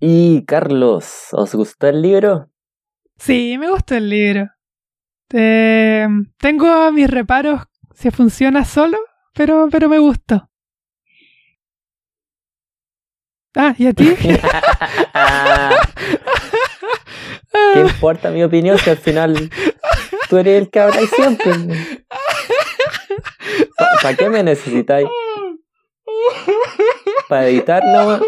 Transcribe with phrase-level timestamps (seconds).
[0.00, 2.48] Y Carlos, ¿os gustó el libro?
[3.18, 4.48] Sí, me gustó el libro.
[5.30, 7.60] Eh, tengo mis reparos
[7.94, 8.96] si funciona solo,
[9.34, 10.48] pero, pero me gustó.
[13.54, 14.14] Ah, ¿y a ti?
[17.74, 19.50] ¿Qué importa mi opinión si al final
[20.30, 21.52] tú eres el que habla siempre?
[24.02, 25.08] ¿Para qué me necesitáis?
[27.28, 28.20] ¿Para editar no?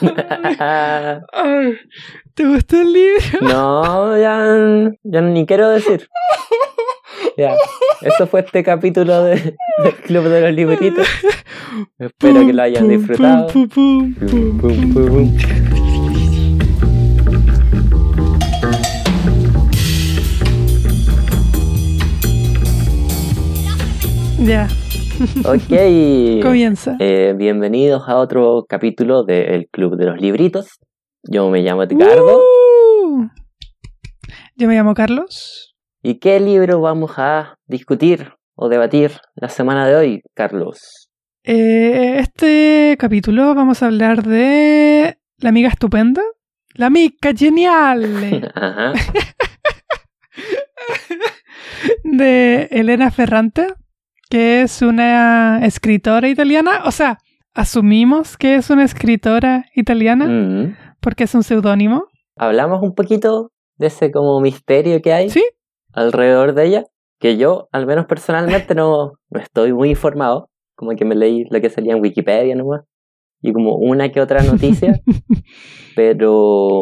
[2.34, 3.22] ¿Te gustó el libro?
[3.42, 6.08] No, ya, ya ni quiero decir.
[7.36, 7.54] Ya,
[8.02, 11.08] eso fue este capítulo de, del Club de los Libritos.
[11.98, 13.48] Espero que lo hayan disfrutado.
[13.48, 15.36] Pum, pum, pum,
[24.44, 24.68] Ya.
[25.44, 26.42] Ok.
[26.42, 26.96] Comienza.
[26.98, 30.80] Eh, bienvenidos a otro capítulo del Club de los Libritos.
[31.22, 32.38] Yo me llamo Edgardo.
[32.38, 33.28] Uh.
[34.56, 35.76] Yo me llamo Carlos.
[36.02, 41.08] ¿Y qué libro vamos a discutir o debatir la semana de hoy, Carlos?
[41.44, 46.22] Eh, este capítulo vamos a hablar de La amiga estupenda.
[46.74, 48.50] La amiga genial.
[48.54, 48.92] Ajá.
[52.02, 53.66] de Elena Ferrante,
[54.34, 56.82] que es una escritora italiana.
[56.86, 57.18] O sea,
[57.54, 60.76] asumimos que es una escritora italiana Mm.
[61.00, 62.08] porque es un seudónimo.
[62.36, 65.44] Hablamos un poquito de ese como misterio que hay Sí,
[65.92, 66.84] alrededor de ella,
[67.20, 70.50] que yo, al menos personalmente, no, no estoy muy informado.
[70.74, 72.82] Como que me leí lo que salía en Wikipedia nomás.
[73.40, 75.00] Y como una que otra noticia.
[75.94, 76.32] pero,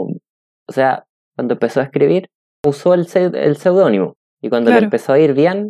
[0.05, 1.05] o sea,
[1.37, 2.31] cuando empezó a escribir,
[2.65, 4.17] usó el, el seudónimo.
[4.41, 5.69] Y cuando le empezó a ir bien,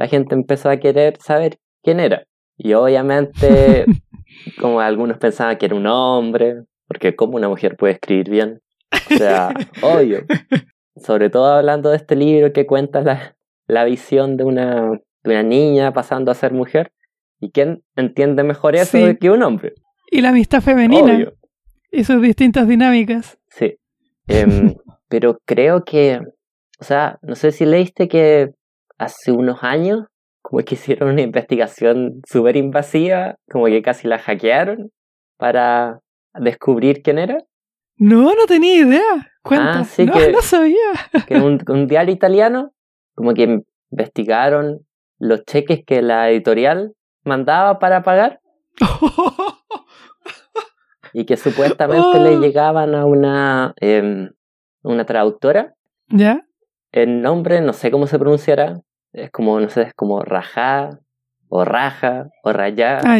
[0.00, 2.24] la gente empezó a querer saber quién era.
[2.56, 3.84] Y obviamente,
[4.58, 8.62] como algunos pensaban que era un hombre, porque ¿cómo una mujer puede escribir bien?
[9.12, 9.50] O sea,
[9.82, 10.24] obvio.
[10.96, 14.90] Sobre todo hablando de este libro que cuenta la, la visión de una,
[15.22, 16.92] de una niña pasando a ser mujer.
[17.38, 19.16] ¿Y quién entiende mejor eso Sí.
[19.20, 19.74] que un hombre?
[20.12, 21.34] y la amistad femenina Obvio.
[21.92, 23.38] y sus distintas dinámicas.
[23.48, 23.76] Sí.
[24.28, 24.74] Em,
[25.08, 26.20] pero creo que,
[26.80, 28.54] o sea, no sé si leíste que
[29.00, 30.06] hace unos años,
[30.42, 34.90] como que hicieron una investigación súper invasiva, como que casi la hackearon
[35.38, 36.00] para
[36.34, 37.38] descubrir quién era.
[37.96, 39.32] No, no tenía idea.
[39.42, 39.80] Cuenta.
[39.80, 40.76] Ah, sí no, que- no sabía.
[41.26, 42.72] Que un, un diario italiano,
[43.14, 44.80] como que investigaron
[45.18, 46.94] los cheques que la editorial
[47.24, 48.40] mandaba para pagar
[51.12, 52.40] y que supuestamente le Oh.
[52.40, 54.30] llegaban a una, em,
[54.82, 55.74] una traductora
[56.08, 56.44] ¿Ya?
[56.92, 58.80] El nombre, no sé cómo se pronunciará.
[59.12, 61.00] Es como, no sé, es como Rajá,
[61.48, 63.00] o Raja, o Rayá.
[63.04, 63.18] Ah.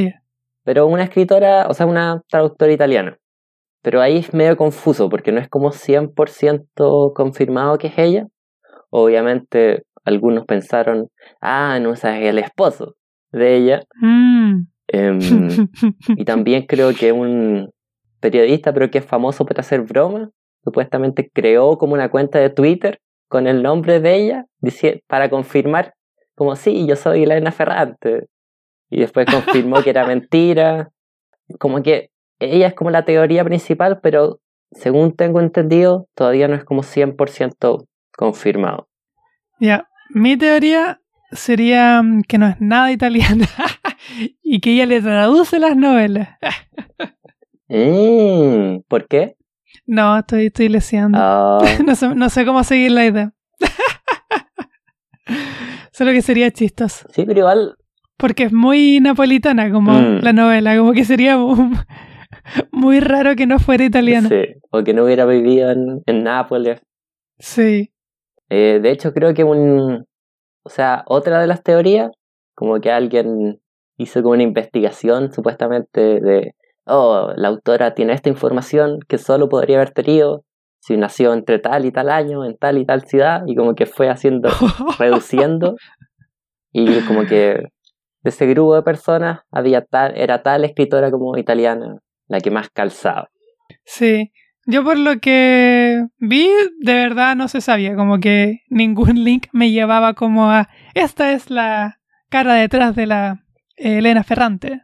[0.64, 3.18] Pero una escritora, o sea, una traductora italiana.
[3.82, 8.26] Pero ahí es medio confuso, porque no es como 100% confirmado que es ella.
[8.90, 11.08] Obviamente, algunos pensaron,
[11.40, 12.94] ah, no, ese es el esposo
[13.32, 13.82] de ella.
[14.00, 14.66] Mm.
[14.88, 15.18] Em,
[16.16, 17.70] y también creo que un
[18.20, 20.28] periodista, pero que es famoso por hacer bromas,
[20.62, 23.00] supuestamente creó como una cuenta de Twitter
[23.30, 24.46] con el nombre de ella
[25.06, 25.94] para confirmar,
[26.34, 28.26] como sí, yo soy Elena Ferrante.
[28.90, 30.90] Y después confirmó que era mentira.
[31.60, 32.10] Como que
[32.40, 34.40] ella es como la teoría principal, pero
[34.72, 37.86] según tengo entendido, todavía no es como 100%
[38.16, 38.88] confirmado.
[39.60, 39.88] Ya.
[40.12, 43.46] Mi teoría sería mm, que no es nada italiana
[44.42, 46.36] y que ella le traduce las novelas.
[47.72, 49.36] Mm, ¿Por qué?
[49.92, 51.18] No, estoy, estoy leseando.
[51.20, 53.32] Ah, No, sé, no sé cómo seguir la idea.
[55.92, 57.06] Solo que sería chistoso.
[57.10, 57.74] sí, pero igual
[58.16, 60.20] Porque es muy napolitana como Mm.
[60.22, 61.72] la novela, como que sería mu-
[62.72, 64.28] muy raro que no fuera italiana.
[64.28, 66.80] Sí, o que no hubiera vivido en, en Nápoles.
[67.38, 67.92] Sí.
[68.50, 70.04] Eh, de hecho, creo que un.
[70.62, 72.10] O sea, otra de las teorías,
[72.54, 73.60] como que alguien
[73.96, 76.54] hizo como una investigación supuestamente de.
[76.86, 80.44] Oh, la autora tiene esta información que solo podría haber tenido
[80.80, 83.86] si nació entre tal y tal año, en tal y tal ciudad, y como que
[83.86, 84.48] fue haciendo,
[84.98, 85.76] reduciendo,
[86.72, 87.68] y como que
[88.22, 91.98] de ese grupo de personas había tal, era tal escritora como italiana
[92.28, 93.28] la que más calzaba.
[93.84, 94.32] Sí.
[94.66, 96.48] Yo por lo que vi,
[96.80, 101.50] de verdad no se sabía, como que ningún link me llevaba como a esta es
[101.50, 101.98] la
[102.28, 103.44] cara detrás de la
[103.76, 104.82] Elena Ferrante.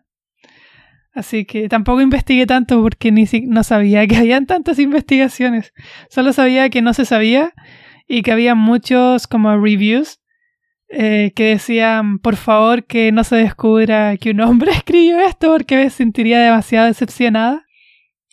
[1.17, 5.73] Así que tampoco investigué tanto porque ni si- no sabía que habían tantas investigaciones.
[6.11, 7.53] Solo sabía que no se sabía
[8.07, 10.21] y que había muchos como reviews
[10.89, 15.77] eh, que decían, por favor, que no se descubra que un hombre escribió esto porque
[15.77, 17.65] me sentiría demasiado decepcionada.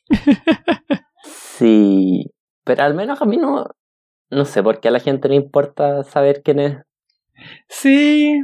[1.23, 2.29] sí,
[2.63, 3.65] pero al menos a mí no,
[4.29, 6.77] no sé por qué a la gente le importa saber quién es.
[7.69, 8.41] Sí,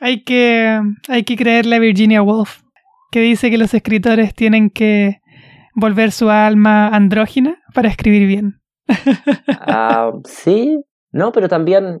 [0.00, 2.62] hay que, hay que creerle a Virginia Woolf,
[3.16, 5.22] que dice que los escritores tienen que
[5.74, 8.60] volver su alma andrógina para escribir bien.
[9.48, 10.78] Ah, sí,
[11.12, 12.00] no, pero también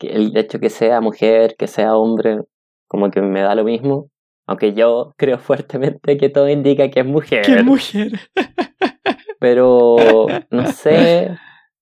[0.00, 2.40] el hecho que sea mujer, que sea hombre,
[2.88, 4.10] como que me da lo mismo.
[4.44, 7.46] Aunque yo creo fuertemente que todo indica que es mujer.
[7.46, 8.10] Que es mujer.
[9.38, 11.30] Pero, no sé,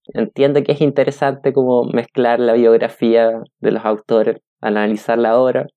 [0.09, 3.31] entiendo que es interesante como mezclar la biografía
[3.61, 5.69] de los autores, analizar la obra,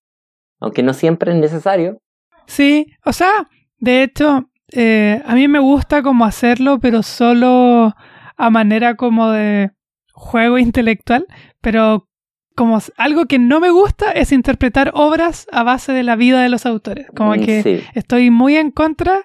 [0.60, 2.02] aunque no siempre es necesario.
[2.48, 3.48] Sí, o sea,
[3.78, 7.94] de hecho, eh, a mí me gusta como hacerlo, pero solo
[8.38, 9.72] a manera como de
[10.14, 11.28] juego intelectual,
[11.62, 12.08] pero
[12.56, 16.50] como algo que no me gusta es interpretar obras a base de la vida de
[16.50, 17.06] los autores.
[17.16, 17.80] Como Mm, que sí.
[17.94, 19.20] estoy muy en contra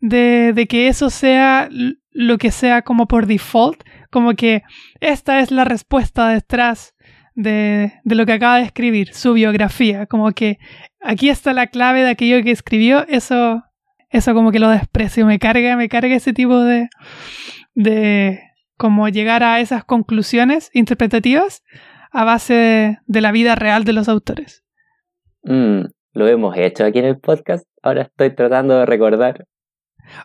[0.00, 1.68] de, de que eso sea
[2.10, 4.62] lo que sea como por default, como que
[5.00, 6.94] esta es la respuesta detrás
[7.36, 10.58] de, de lo que acaba de escribir, su biografía, como que
[11.04, 13.62] aquí está la clave de aquello que escribió, eso,
[14.10, 16.88] eso como que lo desprecio, me carga, me carga ese tipo de,
[17.74, 18.40] de
[18.76, 21.62] como llegar a esas conclusiones interpretativas
[22.10, 24.64] a base de, de la vida real de los autores.
[25.42, 25.82] Mm,
[26.14, 27.66] lo hemos hecho aquí en el podcast.
[27.82, 29.46] Ahora estoy tratando de recordar.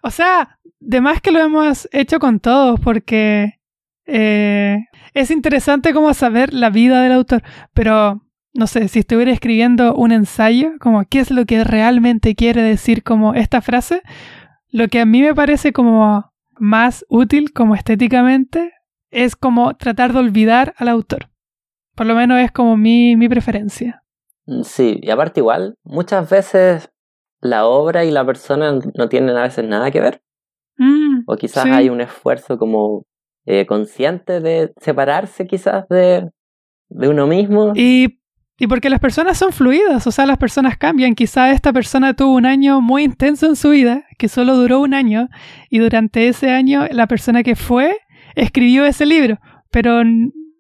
[0.02, 3.60] O sea, de más que lo hemos hecho con todos, porque
[4.06, 7.44] eh, es interesante como saber la vida del autor,
[7.74, 8.22] pero
[8.54, 13.04] no sé, si estuviera escribiendo un ensayo, como qué es lo que realmente quiere decir
[13.04, 14.02] como esta frase,
[14.72, 18.74] lo que a mí me parece como más útil como estéticamente
[19.12, 21.30] es como tratar de olvidar al autor.
[21.96, 24.04] Por lo menos es como mi, mi preferencia.
[24.46, 26.90] Mm, Sí, y aparte igual, muchas veces
[27.42, 30.22] la obra y la persona no tienen a veces nada que ver.
[30.78, 31.70] Mm, O quizás Sí.
[31.70, 33.06] hay un esfuerzo como
[33.46, 36.30] eh, consciente de separarse quizás de,
[36.90, 37.74] de uno mismo.
[37.76, 38.19] Y,
[38.60, 41.16] y porque las personas son fluidas, o sea, las personas cambian.
[41.16, 44.94] Quizá esta persona tuvo un año muy intenso en su vida, que solo duró un
[44.94, 45.30] año,
[45.70, 47.98] y durante ese año la persona que fue
[48.36, 49.40] escribió ese libro,
[49.72, 50.04] pero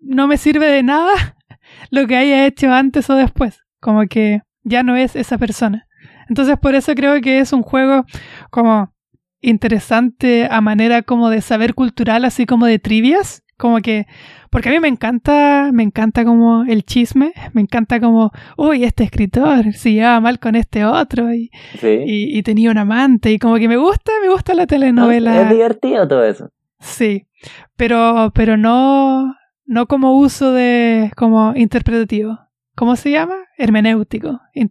[0.02, 1.36] no me sirve de nada
[1.92, 5.86] lo que haya hecho antes o después, como que ya no es esa persona.
[6.30, 8.06] Entonces por eso creo que es un juego
[8.50, 8.94] como
[9.42, 14.08] interesante a manera como de saber cultural, así como de trivias, como que
[14.50, 19.04] porque a mí me encanta, me encanta como el chisme, me encanta como, uy, este
[19.04, 22.00] escritor se llevaba mal con este otro y, Sí.
[22.08, 25.42] y, y tenía un amante y como que me gusta, me gusta la No, telenovela.
[25.44, 26.50] Es divertido todo eso.
[26.80, 27.28] Sí,
[27.76, 29.36] pero, pero no,
[29.66, 32.40] no como uso de, como interpretativo.
[32.76, 33.36] ¿Cómo se llama?
[33.58, 34.40] Hermenéutico.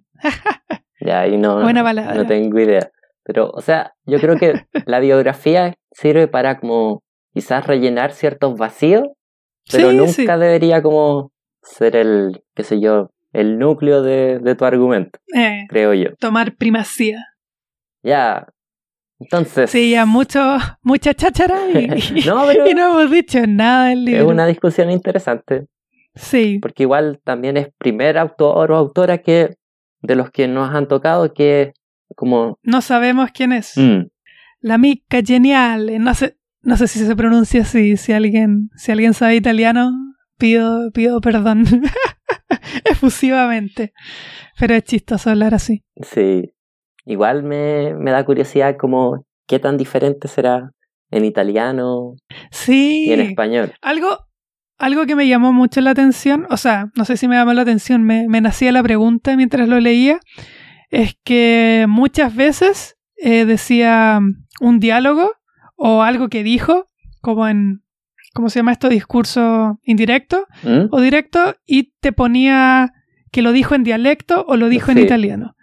[1.00, 2.14] Ya, ahí no, Buena palabra.
[2.14, 2.90] no tengo idea.
[3.23, 7.02] Pero, o sea, yo creo que la biografía sirve para como
[7.40, 9.05] quizás rellenar ciertos vacíos,
[9.70, 10.40] pero Sí, nunca sí.
[10.40, 11.31] debería como
[11.62, 16.11] ser el, qué sé yo, el núcleo de, de tu argumento, Eh, creo yo.
[16.19, 17.25] tomar primacía.
[18.02, 18.46] Ya.
[19.20, 19.70] Entonces.
[19.70, 20.40] Sí, ya mucho,
[20.82, 21.87] mucha cháchara y,
[22.26, 24.29] no, pero y no hemos dicho nada del es libro.
[24.29, 25.67] una discusión interesante.
[26.14, 29.55] Sí, Porque igual también es primer autor o autora que
[30.02, 31.73] de los que nos han tocado que
[32.17, 33.76] como no sabemos quién es.
[33.76, 34.07] mm,
[34.61, 35.92] La mica genial.
[36.00, 37.97] No sé, no sé si se pronuncia así.
[37.97, 39.93] Si alguien, si alguien sabe italiano,
[40.38, 41.65] pido, pido perdón.
[42.85, 43.93] Efusivamente.
[44.59, 45.83] Pero es chistoso hablar así.
[46.03, 46.50] sí.
[47.11, 50.73] Igual me, me da curiosidad como qué tan diferente será
[51.11, 52.17] en italiano
[52.50, 53.07] Sí.
[53.09, 53.73] y en español.
[53.81, 54.19] Algo,
[54.77, 57.62] algo que me llamó mucho la atención, o sea, no sé si me llamó la
[57.62, 60.21] atención, me, me nacía la pregunta mientras lo leía,
[60.91, 64.21] es que muchas veces eh, decía
[64.61, 65.31] un diálogo
[65.78, 66.87] o algo que dijo,
[67.23, 67.82] como en,
[68.35, 68.88] ¿cómo se llama esto?
[68.88, 70.88] Discurso indirecto ¿Mm?
[70.90, 72.92] o directo, y te ponía
[73.30, 75.54] que lo dijo en dialecto o lo dijo en italiano.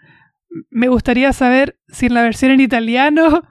[0.70, 3.44] Me gustaría saber si en la versión en italiano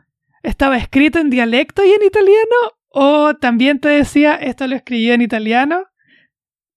[0.43, 2.57] estaba escrito en dialecto y en italiano,
[2.89, 5.85] o también te decía esto lo escribió en italiano.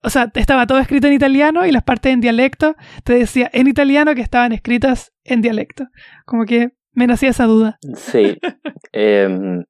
[0.04, 3.68] O sea, estaba todo escrito en italiano y las partes en dialecto te decía en
[3.68, 5.88] italiano que estaban escritas en dialecto.
[6.26, 7.78] Como que me nacía esa duda.
[7.96, 8.38] Sí.
[8.92, 9.64] Em,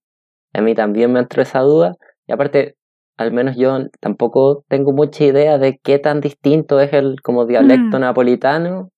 [0.60, 1.96] a mí también me entró esa duda.
[2.28, 2.76] Y aparte,
[3.18, 7.98] al menos yo tampoco tengo mucha idea de qué tan distinto es el como dialecto
[7.98, 8.02] Mm.
[8.02, 8.90] napolitano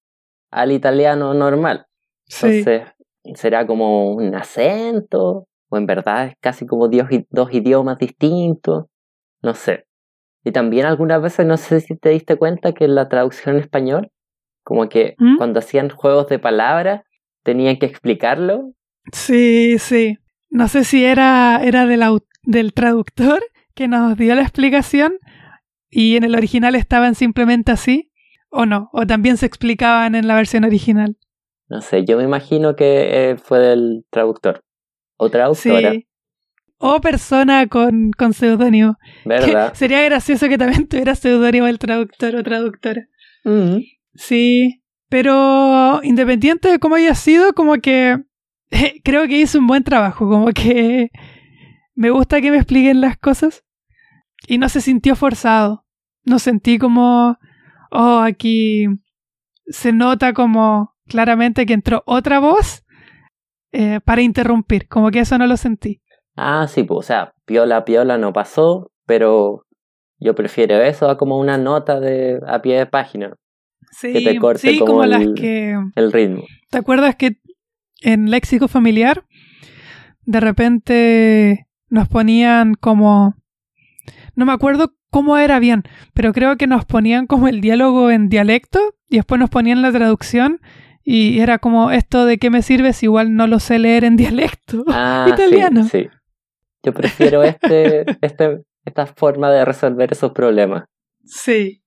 [0.51, 1.85] al italiano normal.
[2.25, 2.47] Sí.
[2.47, 2.81] Entonces,
[3.35, 5.45] ¿será como un acento?
[5.69, 8.85] ¿O en verdad es casi como dos idiomas distintos?
[9.41, 9.85] No sé.
[10.43, 13.61] Y también algunas veces, no sé si te diste cuenta que en la traducción en
[13.61, 14.09] español,
[14.63, 15.37] como que ¿Mm?
[15.37, 17.03] cuando hacían juegos de palabras,
[17.43, 18.71] tenían que explicarlo.
[19.11, 20.17] Sí, sí.
[20.49, 22.03] No sé si era, era del,
[22.43, 23.43] del traductor
[23.75, 25.13] que nos dio la explicación
[25.89, 28.11] y en el original estaban simplemente así,
[28.49, 31.17] o no, o también se explicaban en la versión original.
[31.67, 34.63] No sé, yo me imagino que eh, fue del traductor.
[35.17, 36.07] O traductora, Sí.
[36.81, 38.97] O persona con, con seudónimo.
[39.23, 39.73] Que ¿verdad?
[39.73, 43.05] Sería gracioso que también tuviera seudónimo el traductor o traductora.
[43.43, 43.79] Mm.
[44.15, 48.17] Sí, pero independiente de cómo haya sido, como que
[49.03, 51.09] creo que hizo un buen trabajo, como que
[51.95, 53.63] me gusta que me expliquen las cosas
[54.47, 55.85] y no se sintió forzado.
[56.25, 57.37] No sentí como,
[57.91, 58.85] oh, aquí
[59.67, 62.83] se nota como claramente que entró otra voz
[63.71, 66.01] eh, para interrumpir, como que eso no lo sentí.
[66.35, 69.65] Ah, sí, pues, o sea, piola, piola no pasó, pero
[70.19, 73.35] yo prefiero eso a como una nota de a pie de página,
[73.91, 76.43] Sí, Que te corte sí, como como las el- que el ritmo.
[76.69, 77.37] ¿Te acuerdas que
[78.01, 79.25] en léxico familiar
[80.25, 83.35] de repente nos ponían como...
[84.35, 88.29] No me acuerdo cómo era bien, pero creo que nos ponían como el diálogo en
[88.29, 88.79] dialecto
[89.09, 90.61] y después nos ponían la traducción
[91.03, 94.15] y era como esto de qué me sirve si igual no lo sé leer en
[94.17, 94.83] dialecto.
[94.87, 95.83] Ah, Italiano.
[95.83, 96.09] sí, sí.
[96.83, 100.85] Yo prefiero este, este, esta forma de resolver esos problemas.
[101.25, 101.81] Sí.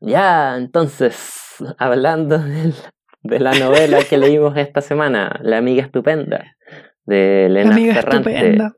[0.00, 2.74] Ya, entonces, hablando del-
[3.22, 6.56] de la novela que leímos esta semana, La amiga estupenda,
[7.04, 8.30] de Elena Ferrante.
[8.34, 8.72] estupenda.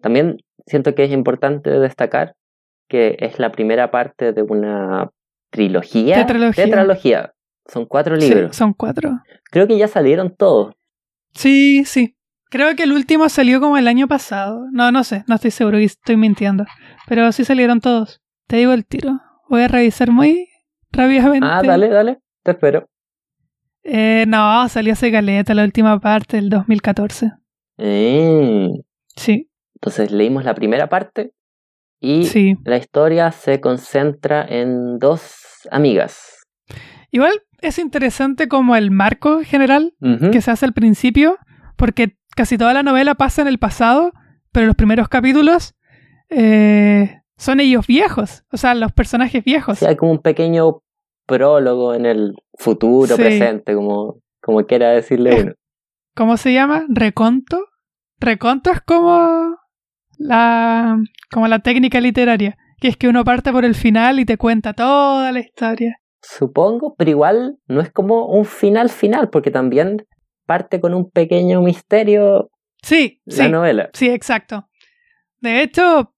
[0.00, 2.34] También siento que es importante destacar
[2.88, 5.10] que es la primera parte de una
[5.50, 6.16] trilogía.
[6.16, 6.64] Tetralogía.
[6.64, 7.32] Tetralogía.
[7.66, 8.56] Son cuatro Sí, libros.
[8.56, 9.20] son cuatro.
[9.50, 10.74] Creo que ya salieron todos.
[11.34, 12.16] Sí, sí.
[12.50, 14.66] Creo que el último salió como el año pasado.
[14.72, 16.66] No, no sé, no estoy seguro y estoy mintiendo.
[17.08, 18.20] Pero sí salieron todos.
[18.46, 19.20] Te digo el tiro.
[19.48, 20.48] Voy a revisar muy
[20.90, 21.46] rápidamente.
[21.50, 22.18] Ah, dale, dale.
[22.42, 22.88] Te espero.
[23.84, 27.32] Eh, no, salió hace caleta la última parte del 2014.
[27.78, 28.68] Eh,
[29.16, 31.32] Sí, Entonces leímos la primera parte
[32.00, 32.56] y sí.
[32.64, 36.44] la historia se concentra en dos amigas.
[37.10, 39.94] Igual es interesante como el marco general
[40.32, 41.36] que se hace al principio,
[41.76, 44.12] porque casi toda la novela pasa en el pasado,
[44.50, 45.74] pero los primeros capítulos
[46.30, 49.78] eh, son ellos viejos, o sea, los personajes viejos.
[49.80, 50.82] Sí, hay como un pequeño
[51.26, 53.22] prólogo en el futuro, Sí.
[53.22, 55.52] presente, como, como quiera decirle uno.
[56.14, 56.84] ¿Cómo se llama?
[56.88, 57.64] ¿Reconto?
[58.20, 59.56] Reconto es como
[60.18, 60.98] la,
[61.30, 64.72] como la técnica literaria, que es que uno parte por el final y te cuenta
[64.74, 65.96] toda la historia.
[66.20, 70.04] Supongo, pero igual no es como un final final, porque también
[70.46, 72.50] parte con un pequeño misterio
[72.82, 73.90] Sí, la sí, novela.
[73.92, 74.68] sí, exacto.
[75.40, 76.11] De hecho,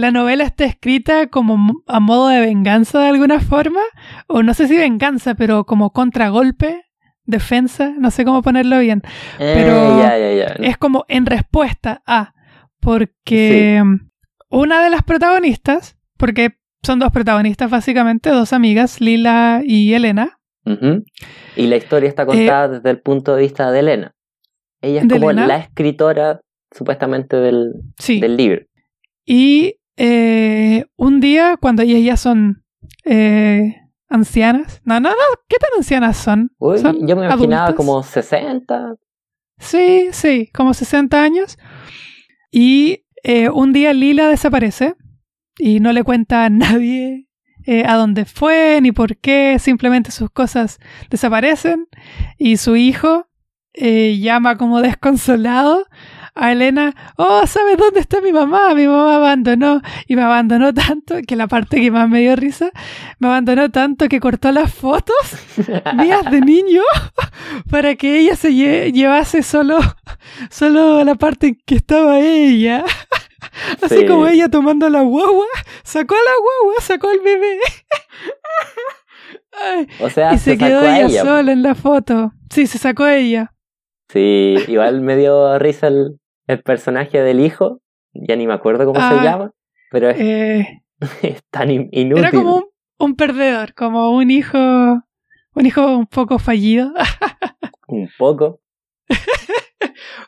[0.00, 3.80] la novela está escrita como a modo de venganza de alguna forma,
[4.26, 6.82] o no sé si venganza, pero como contragolpe,
[7.24, 9.02] defensa, no sé cómo ponerlo bien.
[9.38, 12.32] Eh, Pero es como en respuesta a,
[12.80, 13.82] porque
[14.48, 20.38] una de las protagonistas, porque son dos protagonistas básicamente, dos amigas, Lila y Elena.
[21.56, 24.14] Y la historia está contada desde el punto de vista de Elena.
[24.80, 25.46] Ella es Eh, ¿De como Elena?
[25.46, 26.40] la escritora,
[26.70, 28.62] supuestamente, del, sí, del libro.
[29.26, 32.64] y eh, un día cuando ellas ya son
[33.04, 33.76] eh,
[34.08, 35.16] ancianas, no, no, no,
[35.46, 36.52] ¿qué tan ancianas son?
[36.58, 37.74] Uy, ¿Son yo me imaginaba adultas?
[37.74, 38.94] como 60.
[39.58, 41.58] Sí, sí, como 60 años.
[42.50, 44.96] Y eh, un día Lila desaparece
[45.58, 47.28] y no le cuenta a nadie
[47.66, 50.78] eh, a dónde fue ni por qué, simplemente sus cosas
[51.10, 51.88] desaparecen
[52.38, 53.26] y su hijo
[53.74, 55.84] eh, llama como desconsolado
[56.34, 58.72] a Elena, oh, ¿sabes dónde está mi mamá?
[58.74, 62.70] Mi mamá abandonó y me abandonó tanto, que la parte que más me dio risa,
[63.18, 65.14] me abandonó tanto que cortó las fotos
[65.96, 66.82] mías de niño
[67.70, 69.78] para que ella se lle- llevase solo,
[70.50, 72.84] solo la parte en que estaba ella.
[73.82, 74.06] Así Sí.
[74.06, 75.46] como ella tomando la guagua,
[75.82, 77.58] sacó a la guagua, sacó al bebé.
[79.62, 81.22] Ay, O sea, y se, quedó ella, ella.
[81.24, 82.32] sola en la foto.
[82.50, 83.52] Sí, se sacó ella.
[84.12, 87.80] Sí, igual me dio risa el, el personaje del hijo.
[88.12, 89.16] Ya ni me acuerdo cómo Ah.
[89.18, 89.50] se llama.
[89.90, 90.82] Pero es, Eh,
[91.22, 92.24] es tan in- inútil.
[92.24, 92.64] era como un,
[92.98, 96.92] un perdedor, como un hijo, un hijo un poco fallido,
[97.88, 98.60] Un poco.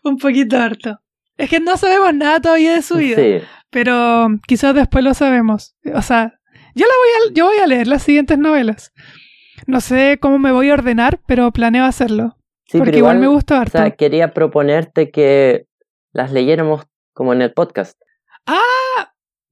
[0.05, 0.99] un poquito harto.
[1.37, 3.17] Es que no sabemos nada todavía de su vida.
[3.17, 3.47] Sí.
[3.71, 5.75] pero quizás después lo sabemos.
[5.95, 6.39] O sea,
[6.75, 8.93] yo la voy a, yo voy a leer las siguientes novelas.
[9.67, 12.37] No sé cómo me voy a ordenar, pero planeo hacerlo.
[12.66, 13.78] Sí, porque pero igual, me gusta O harto.
[13.78, 15.66] sea, quería proponerte que
[16.12, 18.00] las leyéramos como en el podcast.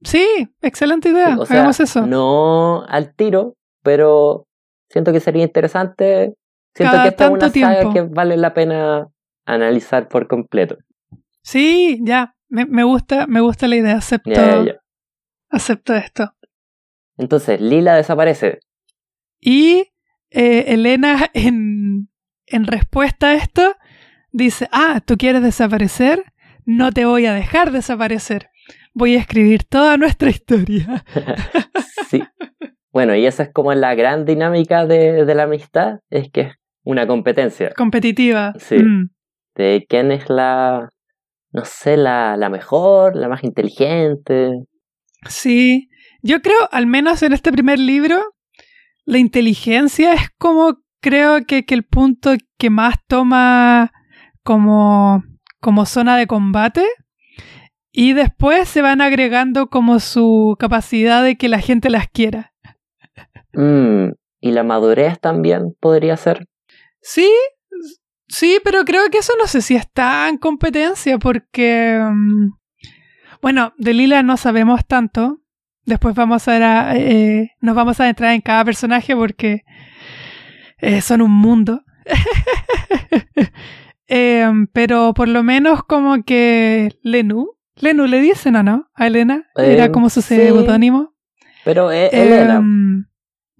[0.03, 1.37] Sí, excelente idea.
[1.39, 2.05] O sea, Hagamos eso.
[2.07, 4.47] No al tiro, pero
[4.89, 6.33] siento que sería interesante.
[6.73, 7.93] Siento Cada que esta es una saga tiempo.
[7.93, 9.07] que vale la pena
[9.45, 10.77] analizar por completo.
[11.43, 12.35] Sí, ya.
[12.49, 13.97] Me, me gusta, me gusta la idea.
[13.97, 14.79] Acepto, Ya, ya, ya.
[15.51, 16.33] acepto esto.
[17.17, 18.59] Entonces, Lila desaparece.
[19.39, 19.91] Y
[20.31, 22.09] eh, Elena, en,
[22.51, 23.75] en respuesta a esto,
[24.31, 26.23] dice, ah, ¿tú quieres desaparecer?
[26.65, 28.49] No te voy a dejar desaparecer.
[28.93, 31.03] Voy a escribir toda nuestra historia.
[32.09, 32.23] sí.
[32.91, 36.55] Bueno, y esa es como la gran dinámica de, de la amistad, es que es
[36.83, 38.53] una competencia Competitiva.
[38.59, 38.77] Sí.
[38.77, 39.09] Mm.
[39.55, 40.89] de quién es la,
[41.51, 44.51] no sé, la, la mejor, la más inteligente.
[45.27, 45.89] Sí,
[46.21, 48.19] yo creo, al menos en este primer libro,
[49.05, 53.91] la inteligencia es como creo que, que el punto que más toma
[54.43, 55.23] como,
[55.59, 56.85] como zona de combate.
[57.91, 62.53] Y después se van agregando como su capacidad de que la gente las quiera.
[63.53, 66.45] Mm, y la madurez también podría ser.
[67.01, 67.29] Sí,
[68.29, 71.99] sí, pero creo que eso no sé si está en competencia porque...
[72.01, 72.51] mm,
[73.41, 75.39] Bueno, de Lila no sabemos tanto.
[75.83, 79.63] Después vamos a, ver a- eh, nos vamos a entrar en cada personaje porque
[80.81, 81.83] eh, son un mundo.
[84.07, 89.45] Em, pero por lo menos como que Lenú, Lenú le dicen o no a Elena,
[89.55, 90.35] era Eh, como su sí.
[90.35, 91.13] seudónimo.
[91.63, 93.05] Pero eh, Elena, Em,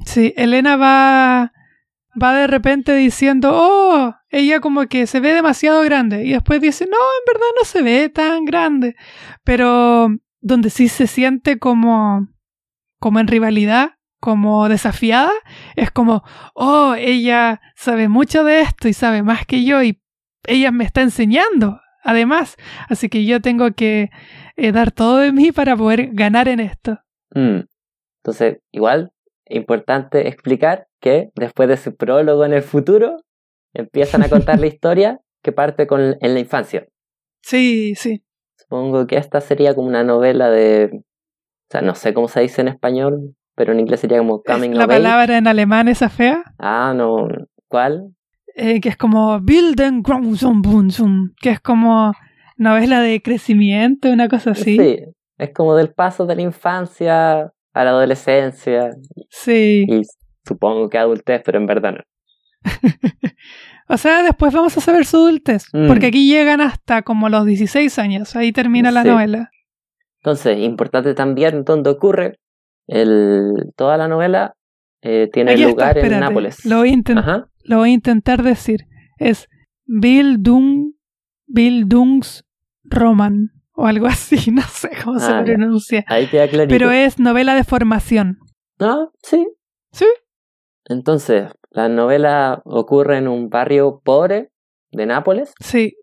[0.06, 1.54] sí, Elena va,
[2.22, 6.26] va de repente diciendo, oh, ella como que se ve demasiado grande.
[6.26, 8.96] Y después dice, no, en verdad no se ve tan grande.
[9.46, 10.10] Pero
[10.42, 12.28] donde sí se siente como,
[13.00, 15.34] como en rivalidad, como desafiada,
[15.76, 16.24] es como,
[16.54, 20.00] oh, ella sabe mucho de esto y sabe más que yo y
[20.48, 21.82] ella me está enseñando.
[22.04, 22.56] Además,
[22.88, 24.10] así que yo tengo que
[24.56, 27.00] eh, dar todo de mí para poder ganar en esto.
[27.34, 27.62] mm.
[28.24, 29.12] entonces, igual,
[29.46, 33.18] importante explicar que después de ese prólogo en el futuro,
[33.74, 36.88] empiezan a contar la historia que parte con en la infancia.
[37.42, 38.24] Sí, sí.
[38.56, 42.62] Supongo que esta sería como una novela de, o sea, no sé cómo se dice
[42.62, 45.02] en español, pero en inglés sería como coming la of age.
[45.02, 47.28] palabra en alemán esa fea, Ah, no,
[47.68, 48.08] ¿cuál?
[48.56, 52.14] eh, que es como Bilden que es como
[52.58, 54.78] novela de crecimiento, una cosa así.
[54.78, 55.00] Sí,
[55.38, 58.90] es como del paso de la infancia a la adolescencia
[59.30, 59.86] Sí.
[59.88, 60.02] y
[60.46, 62.04] supongo que adultez, pero en verdad no.
[63.88, 65.88] O sea, después vamos a saber su adultez, Mm.
[65.88, 69.10] porque aquí llegan hasta como los 16 años, ahí termina la Sí.
[69.10, 69.50] novela.
[70.22, 72.38] Entonces, importante también donde ocurre,
[72.92, 74.56] el, toda la novela
[75.02, 76.66] eh, tiene Aquí está, lugar en Nápoles.
[76.66, 77.48] Lo voy, a inten- Ajá.
[77.64, 78.86] lo voy a intentar decir.
[79.18, 79.48] Es
[79.86, 80.94] Bildung,
[81.48, 86.04] Bildungsroman o algo así, no sé cómo se Ah, pronuncia.
[86.08, 86.74] Ahí queda clarito.
[86.74, 88.40] Pero es novela de formación.
[88.80, 89.48] Ah, sí.
[89.92, 90.06] Sí.
[90.86, 94.52] Entonces, la novela ocurre en un barrio pobre
[94.92, 95.54] de Nápoles.
[95.60, 95.96] Sí,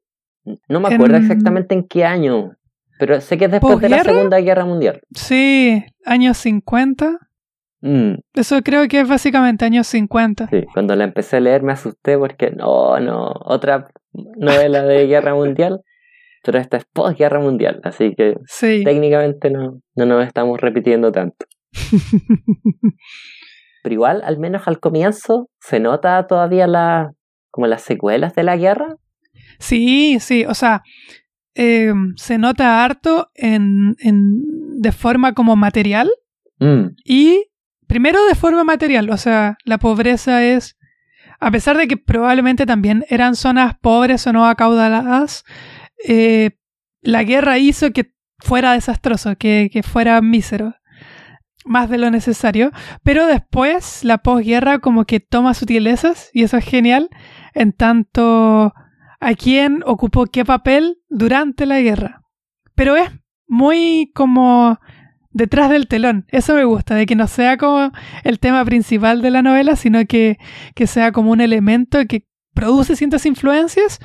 [0.69, 2.53] No me acuerdo En- exactamente en qué año,
[2.99, 4.03] pero sé que es después de la.
[4.05, 5.01] Segunda Guerra Mundial.
[5.15, 7.19] sí, años 50.
[7.81, 10.49] Mm, Eso creo que es básicamente años 50.
[10.49, 15.35] sí, cuando la empecé a leer me asusté porque no, no, otra novela de Guerra
[15.35, 15.81] Mundial,
[16.43, 18.83] pero esta es posguerra mundial, así que Sí.
[18.85, 21.47] técnicamente no, no nos estamos repitiendo tanto.
[23.83, 27.13] Pero igual, al menos al comienzo, se nota todavía la,
[27.51, 28.97] como las secuelas de la guerra.
[29.59, 30.83] Sí, sí, o sea,
[31.55, 36.11] eh, se nota harto en, en, de forma como material
[36.59, 37.47] Mm, y
[37.87, 40.77] primero de forma material, o sea, la pobreza es,
[41.41, 45.45] a pesar de que probablemente también eran zonas pobres o no acaudaladas,
[46.07, 46.51] eh,
[47.01, 50.75] la guerra hizo que fuera desastroso, que, que fuera mísero,
[51.65, 56.65] más de lo necesario, pero después la posguerra como que toma sutilezas y eso es
[56.65, 57.09] genial,
[57.55, 58.73] en tanto
[59.21, 62.23] a quién ocupó qué papel durante la guerra.
[62.75, 63.11] Pero es
[63.47, 64.79] muy como
[65.31, 66.27] detrás del telón.
[66.29, 67.93] Eso me gusta, de que no sea como
[68.25, 70.39] el tema principal de la novela, sino que,
[70.75, 72.29] que sea como un elemento que
[72.59, 74.01] produce ciertas influencias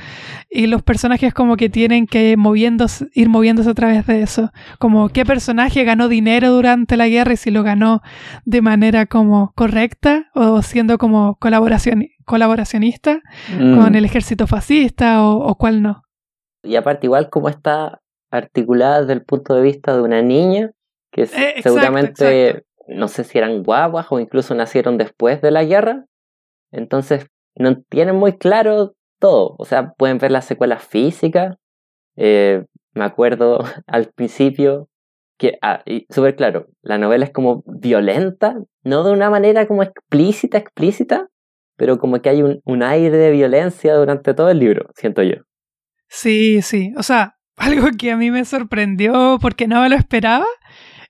[0.47, 4.51] y los personajes como que tienen que moviéndose, ir moviéndose a través de eso.
[4.77, 8.03] Como qué personaje ganó dinero durante la guerra y si lo ganó
[8.45, 13.21] de manera como correcta o siendo como colaboración, colaboracionista
[13.57, 13.77] mm.
[13.77, 16.03] con el ejército fascista o, o cuál no.
[16.63, 20.71] Y aparte, igual como está articulada desde el punto de vista de una niña,
[21.11, 22.67] que Eh, exacto, seguramente exacto.
[22.87, 26.05] no sé si eran guaguas o incluso nacieron después de la guerra,
[26.71, 29.55] entonces no tienen muy claro todo.
[29.59, 31.55] O sea, pueden ver las secuelas físicas.
[32.15, 34.89] eh, me acuerdo al principio
[35.37, 40.57] que, ah, súper claro, la novela es como violenta, no de una manera como explícita,
[40.57, 41.27] explícita,
[41.75, 45.35] pero como que hay un, un aire de violencia durante todo el libro, siento yo.
[46.09, 46.93] Sí, sí.
[46.97, 50.45] O sea, algo que a mí me sorprendió porque no me lo esperaba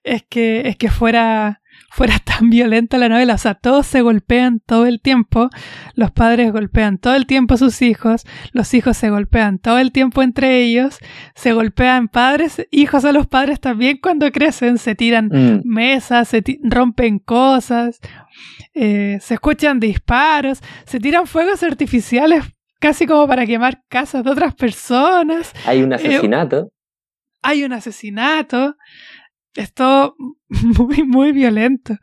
[0.04, 1.62] es que, es que fuera
[1.94, 3.36] fuera tan violenta la novela.
[3.36, 5.50] O sea, todos se golpean todo el tiempo.
[5.94, 8.26] Los padres golpean todo el tiempo a sus hijos.
[8.52, 10.98] Los hijos se golpean todo el tiempo entre ellos.
[11.36, 14.80] Se golpean padres, hijos a los padres también cuando crecen.
[14.80, 15.62] Se tiran mm.
[15.66, 18.00] mesas, se rompen cosas.
[18.74, 20.62] Eh, se escuchan disparos.
[20.86, 22.44] Se tiran fuegos artificiales
[22.80, 25.54] casi como para quemar casas de otras personas.
[25.66, 26.72] Hay un eh, asesinato.
[27.44, 28.76] hay un asesinato.
[29.56, 30.16] Esto
[30.50, 31.96] muy, muy violento.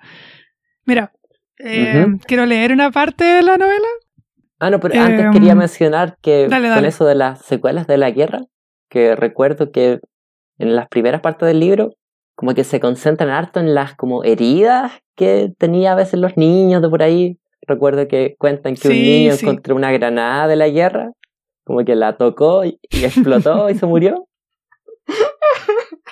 [0.84, 1.12] Mira,
[1.58, 3.88] eh, quiero leer una parte de la novela.
[4.58, 8.10] Ah, no, pero antes quería em, mencionar que con eso de las secuelas de la
[8.10, 8.40] guerra,
[8.90, 10.00] que recuerdo que
[10.58, 11.94] en las primeras partes del libro,
[12.34, 16.82] como que se concentran harto en las como heridas que tenía a veces los niños
[16.82, 17.38] de por ahí.
[17.66, 21.12] Recuerdo que cuentan que un niño encontró una granada de la guerra,
[21.64, 24.26] como que la tocó y explotó y se murió.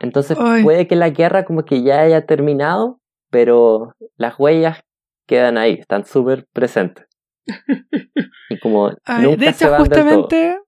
[0.00, 4.82] Entonces puede que la guerra como que ya haya terminado, pero las huellas
[5.26, 7.06] quedan ahí, están súper presentes.
[8.48, 10.58] Y como de hecho, justamente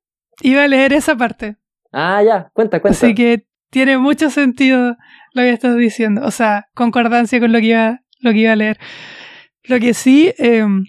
[0.40, 1.56] iba a leer esa parte.
[1.92, 2.96] Ah, ya, cuenta, cuenta.
[2.96, 4.96] Así que tiene mucho sentido
[5.32, 6.22] lo que estás diciendo.
[6.24, 8.78] O sea, concordancia con lo que iba, lo que iba a leer.
[9.64, 10.84] Lo que sí, em,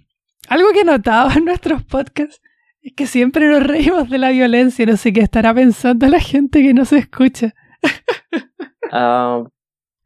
[0.47, 2.41] algo que he notado en nuestros podcasts
[2.83, 4.85] es que siempre nos reímos de la violencia.
[4.85, 7.53] No sé qué estará pensando la gente que no se escucha.
[8.95, 9.43] Ah,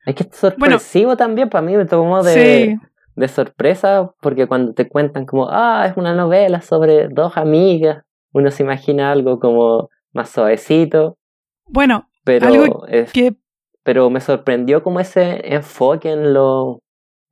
[0.06, 2.80] es que es sorpresivo también, para mí me tomó de,
[3.18, 8.50] de sorpresa, porque cuando te cuentan como, ah, es una novela sobre dos amigas, uno
[8.50, 11.18] se imagina algo como más suavecito.
[11.66, 13.36] Bueno, pero, que...
[13.84, 16.80] pero me sorprendió como ese enfoque en, lo,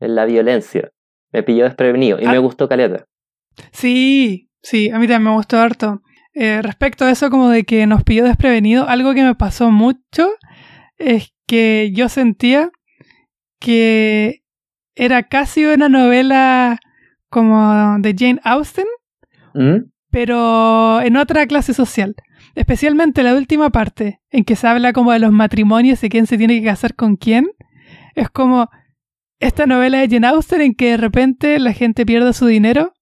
[0.01, 0.91] en la violencia.
[1.31, 2.39] Me pilló desprevenido y me ah.
[2.39, 3.05] gustó Caleta.
[3.71, 6.01] Sí, sí, a mí también me gustó harto.
[6.34, 10.30] Eh, respecto a eso como de que nos pilló desprevenido, algo que me pasó mucho
[10.97, 12.71] es que yo sentía
[13.60, 14.41] que
[14.95, 16.80] era casi una novela
[17.30, 18.86] como de Jane Austen,
[19.54, 19.89] ¿Mm?
[20.10, 22.15] pero en otra clase social.
[22.56, 26.38] Especialmente la última parte, en que se habla como de los matrimonios y quién se
[26.38, 27.47] tiene que casar con quién.
[28.15, 28.69] Es como
[29.39, 32.94] esta novela de Jane Austen en que de repente la gente pierde su dinero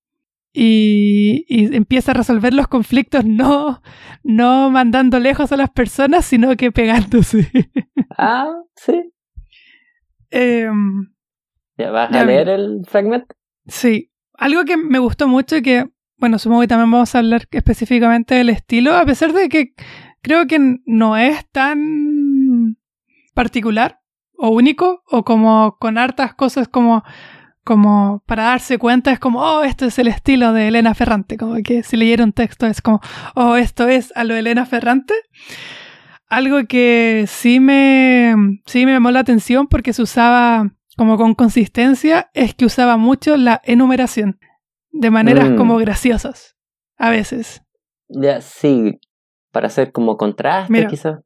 [0.54, 3.82] y, empieza a resolver los conflictos no,
[4.24, 7.50] no mandando lejos a las personas, sino que pegándose.
[8.16, 9.12] Ah, sí.
[10.30, 11.12] Em,
[11.80, 13.36] ¿Ya vas a leer el fragmento?
[13.66, 14.12] Sí.
[14.38, 18.36] Algo que me gustó mucho y que, bueno, supongo que también vamos a hablar específicamente
[18.36, 19.74] del estilo, a pesar de que
[20.22, 22.78] creo que no es tan
[23.34, 24.00] particular
[24.38, 27.04] o único, o como con hartas cosas como
[27.64, 31.56] como para darse cuenta es como, oh, esto es el estilo de Elena Ferrante, como
[31.64, 33.00] que si leyera un texto es como,
[33.36, 35.14] oh, esto es a lo Elena Ferrante.
[36.28, 42.30] Algo que sí me, sí me llamó la atención porque se usaba como con consistencia
[42.34, 44.40] es que usaba mucho la enumeración
[44.92, 45.56] de maneras mm.
[45.56, 46.56] como graciosas,
[46.98, 47.64] a veces.
[48.08, 49.00] Ya, sí,
[49.52, 51.20] para hacer como contraste quizás.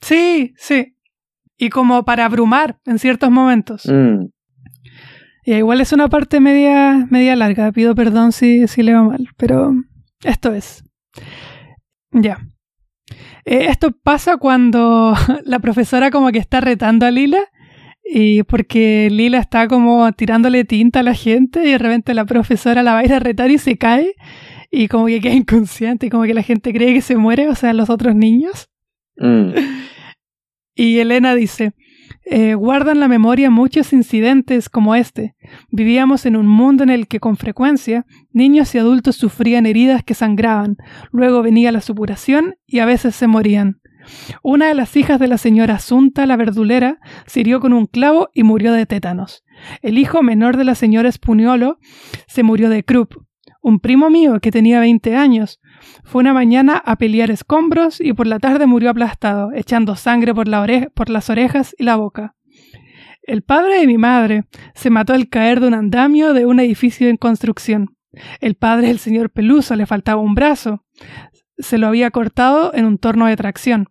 [0.00, 0.94] Sí, sí.
[1.56, 3.86] Y como para abrumar en ciertos momentos.
[3.86, 4.26] Mm.
[5.48, 9.30] Y igual es una parte media, media larga, pido perdón si, si le va mal,
[9.38, 9.72] pero
[10.22, 10.84] esto es.
[12.10, 12.46] Ya.
[13.46, 15.14] Eh, esto pasa cuando
[15.46, 17.40] la profesora como que está retando a Lila
[18.04, 22.82] y porque Lila está como tirándole tinta a la gente y de repente la profesora
[22.82, 24.16] la va a ir a retar y se cae
[24.70, 27.54] y como que queda inconsciente y como que la gente cree que se muere, o
[27.54, 28.68] sea, los otros niños.
[29.16, 29.52] Mm.
[30.80, 31.72] Y Elena dice,
[32.30, 35.34] eh, guardan la memoria muchos incidentes como este.
[35.70, 40.14] Vivíamos en un mundo en el que con frecuencia niños y adultos sufrían heridas que
[40.14, 40.76] sangraban,
[41.10, 43.80] luego venía la supuración y a veces se morían.
[44.42, 48.28] Una de las hijas de la señora Asunta, la verdulera, se hirió con un clavo
[48.34, 49.44] y murió de tétanos.
[49.82, 51.78] El hijo menor de la señora Spuniolo
[52.26, 53.24] se murió de croup.
[53.60, 55.60] Un primo mío, que tenía 20 años,
[56.04, 60.48] fue una mañana a pelear escombros y por la tarde murió aplastado, echando sangre por,
[60.48, 62.34] la por las orejas y la boca.
[63.22, 67.08] El padre de mi madre se mató al caer de un andamio de un edificio
[67.08, 67.96] en construcción.
[68.40, 70.84] El padre del señor Peluso le faltaba un brazo.
[71.58, 73.88] Se lo había cortado en un torno de tracción.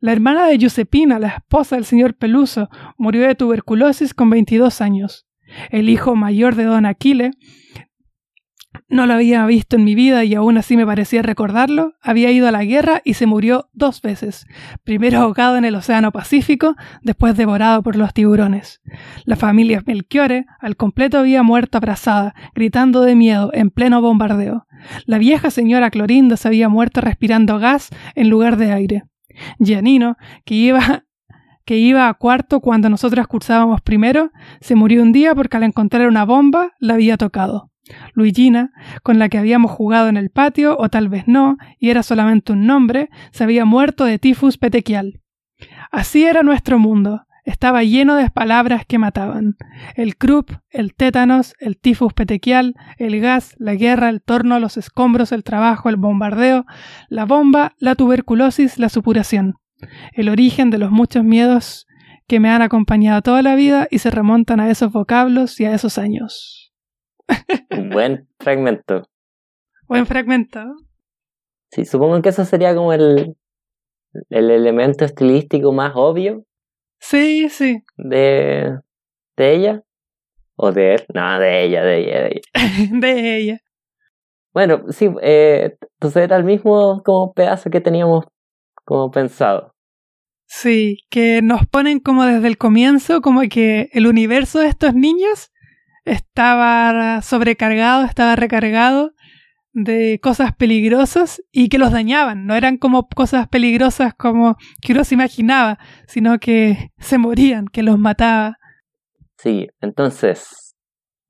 [0.00, 2.68] La hermana de Giuseppina, la esposa del señor Peluso,
[2.98, 5.26] murió de tuberculosis con 22 años.
[5.70, 7.30] El hijo mayor de don Aquile
[8.88, 12.46] no lo había visto en mi vida y aún así me parecía recordarlo, había ido
[12.46, 14.46] a la guerra y se murió dos veces,
[14.84, 18.82] primero ahogado en el Océano Pacífico, después devorado por los tiburones.
[19.24, 24.66] La familia Melchiore al completo había muerto abrazada, gritando de miedo en pleno bombardeo.
[25.06, 29.04] La vieja señora Clorinda se había muerto respirando gas en lugar de aire.
[29.58, 31.04] Giannino, que iba
[31.64, 36.06] que iba a cuarto cuando nosotros cursábamos primero, se murió un día porque al encontrar
[36.08, 37.70] una bomba la había tocado.
[38.14, 42.02] Luigina, con la que habíamos jugado en el patio, o tal vez no, y era
[42.02, 45.20] solamente un nombre, se había muerto de tifus petequial.
[45.90, 47.22] Así era nuestro mundo.
[47.44, 49.56] Estaba lleno de palabras que mataban.
[49.96, 55.30] El crup, el tétanos, el tifus petequial, el gas, la guerra, el torno, los escombros,
[55.30, 56.64] el trabajo, el bombardeo,
[57.10, 59.56] la bomba, la tuberculosis, la supuración.
[60.12, 61.86] El origen de los muchos miedos
[62.26, 65.74] que me han acompañado toda la vida y se remontan a esos vocablos y a
[65.74, 66.63] esos años.
[67.90, 69.08] Buen fragmento.
[69.88, 70.60] Buen fragmento.
[71.70, 73.36] Sí, supongo que eso sería como el,
[74.30, 76.44] el elemento estilístico más obvio.
[77.00, 77.82] Sí, sí.
[77.96, 78.78] De,
[79.36, 79.82] de ella.
[80.56, 81.04] O de él.
[81.12, 82.40] No, de ella, de ella, de ella.
[83.00, 83.58] de ella.
[84.52, 88.24] Bueno, sí, eh, entonces era el mismo como pedazo que teníamos
[88.84, 89.74] como pensado.
[90.46, 95.50] Sí, que nos ponen como desde el comienzo, como que el universo de estos niños
[96.04, 99.12] estaba sobrecargado, estaba recargado
[99.72, 102.46] de cosas peligrosas y que los dañaban.
[102.46, 107.82] No eran como cosas peligrosas como que uno se imaginaba, sino que se morían, que
[107.82, 108.58] los mataba.
[109.38, 110.76] Sí, entonces,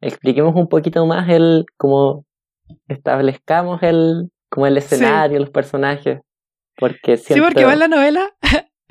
[0.01, 2.27] expliquemos un poquito más el, como
[2.89, 6.21] establezcamos el, como el escenario, los personajes.
[6.77, 8.35] Porque Sí, porque va en la novela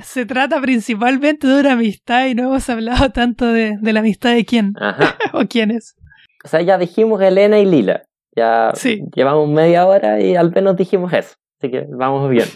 [0.03, 4.45] se trata principalmente de una amistad y no hemos hablado tanto de, la amistad de
[4.45, 4.73] quién
[5.33, 5.95] o quiénes.
[6.43, 8.03] O sea, ya dijimos Elena y Lila.
[8.35, 8.73] Ya
[9.15, 11.35] llevamos media hora y al menos dijimos eso.
[11.59, 12.47] Así que vamos bien.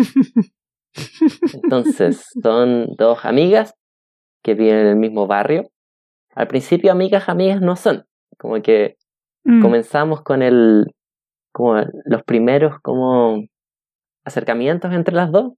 [1.63, 3.75] Entonces, son dos amigas
[4.43, 5.69] que viven en el mismo barrio.
[6.33, 8.05] Al principio, amigas, amigas no son.
[8.37, 8.97] Como que
[9.43, 9.61] mm.
[9.61, 10.87] comenzamos con el.
[11.53, 13.43] como los primeros como
[14.25, 15.53] acercamientos entre las dos.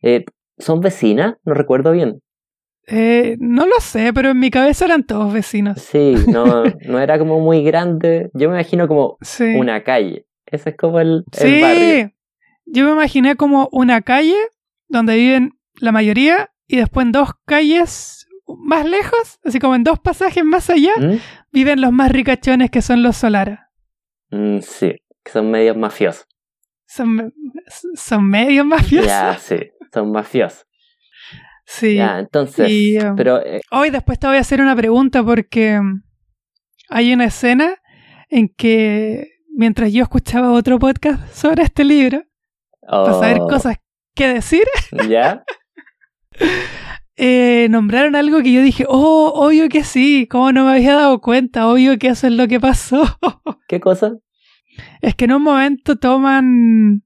[0.00, 0.24] Eh,
[0.62, 1.34] ¿Son vecinas?
[1.44, 2.20] No recuerdo bien.
[2.86, 5.80] Eh, no lo sé, pero en mi cabeza eran todos vecinos.
[5.80, 8.30] Sí, no, no era como muy grande.
[8.32, 9.18] Yo me imagino como
[9.56, 10.26] una calle.
[10.46, 11.60] Ese es como el, sí.
[12.64, 14.36] Yo me imaginé como una calle
[14.88, 19.98] donde viven la mayoría y después en dos calles más lejos, así como en dos
[19.98, 21.18] pasajes más allá, ¿Mm?
[21.50, 23.70] viven los más ricachones que son los Solara.
[24.30, 24.94] Mm, sí,
[25.24, 26.26] que son medios mafiosos.
[26.86, 27.32] Son,
[27.94, 29.08] son medios mafiosos.
[29.08, 30.66] Ya, sí son mafiosos.
[31.64, 31.96] Sí.
[31.96, 32.68] Ya, entonces,
[33.02, 33.44] um, pero...
[33.44, 36.02] Eh, hoy después te voy a hacer una pregunta porque um,
[36.88, 37.76] hay una escena
[38.28, 42.24] en que mientras yo escuchaba otro podcast sobre este libro,
[42.86, 43.48] para saber oh.
[43.48, 43.76] cosas
[44.14, 44.64] que decir,
[45.08, 45.44] ¿ya?
[47.16, 51.20] eh, nombraron algo que yo dije, oh, obvio que sí, ¿cómo no me había dado
[51.20, 51.68] cuenta?
[51.68, 53.04] Obvio que eso es lo que pasó.
[53.68, 54.16] ¿Qué cosa?
[55.00, 57.02] Es que en un momento toman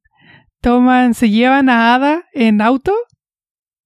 [0.61, 2.95] toman, se llevan a Ada en auto,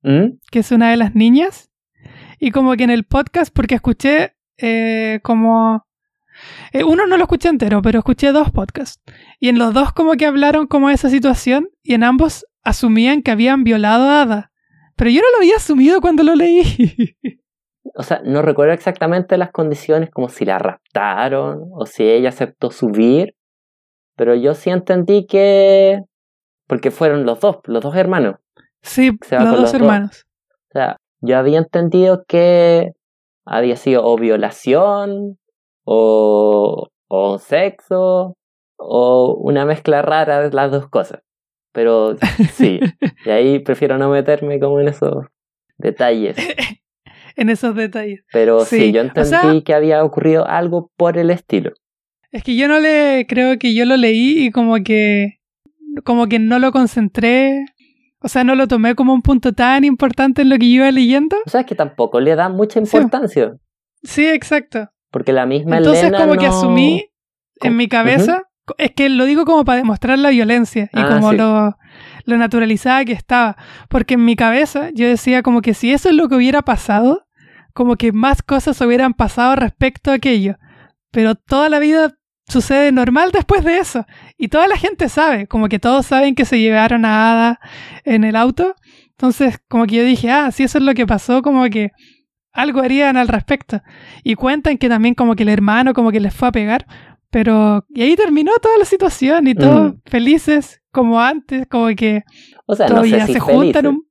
[0.02, 0.38] ¿Mm?
[0.50, 1.70] que es una de las niñas,
[2.38, 5.87] y como que en el podcast, porque escuché eh, como...
[6.72, 9.02] Eh, uno no lo escuché entero, pero escuché dos podcasts.
[9.38, 13.22] Y en los dos como que hablaron como de esa situación y en ambos asumían
[13.22, 14.52] que habían violado a Ada.
[14.96, 16.62] Pero yo no lo había asumido cuando lo leí.
[17.94, 22.70] o sea, no recuerdo exactamente las condiciones, como si la raptaron o si ella aceptó
[22.70, 23.35] subir,
[24.16, 26.02] pero yo sí entendí que
[26.70, 28.37] porque fueron los dos, los dos hermanos.
[28.80, 30.24] Sí, los dos hermanos.
[30.68, 32.92] O sea, yo había entendido que
[33.44, 35.37] había sido o violación,
[35.83, 38.37] o, o sexo,
[38.76, 41.22] o una mezcla rara de las dos cosas.
[41.72, 42.16] Pero
[42.52, 42.78] sí,
[43.26, 45.26] y ahí prefiero no meterme como en esos
[45.76, 46.37] detalles.
[47.35, 48.22] en esos detalles.
[48.33, 51.72] Pero sí, yo entendí que había ocurrido algo por el estilo.
[52.30, 55.39] Es que yo no le creo que yo lo leí y como que
[56.05, 57.64] como que no lo concentré,
[58.20, 60.90] o sea, no lo tomé como un punto tan importante en lo que yo iba
[60.90, 61.37] leyendo.
[61.46, 63.57] O sea, es que tampoco le da mucha importancia.
[64.03, 64.90] Sí, exacto.
[65.11, 67.11] Porque la misma Entonces como que asumí
[67.62, 68.44] en mi cabeza,
[68.79, 71.76] es que lo digo como para demostrar la violencia y ah, como lo,
[72.24, 73.57] lo naturalizada que estaba.
[73.88, 77.26] Porque en mi cabeza yo decía como que si eso es lo que hubiera pasado,
[77.74, 80.57] como que más cosas hubieran pasado respecto a aquello.
[81.11, 82.14] Pero toda la vida
[82.51, 84.05] sucede normal después de eso.
[84.37, 87.61] Y toda la gente sabe, como que todos saben que se llevaron a Ada
[88.05, 88.75] en el auto.
[89.13, 91.91] Entonces, como que yo dije, ah, si eso es lo que pasó, como que
[92.53, 93.81] algo harían al respecto.
[94.25, 96.87] Y cuentan que también como que el hermano como que les fue a pegar,
[97.33, 100.01] Pero, y ahí terminó toda la situación y todos Mm.
[100.05, 102.25] felices como antes, como que
[102.67, 104.05] O sea, no todavía sé si se juntan felices, un...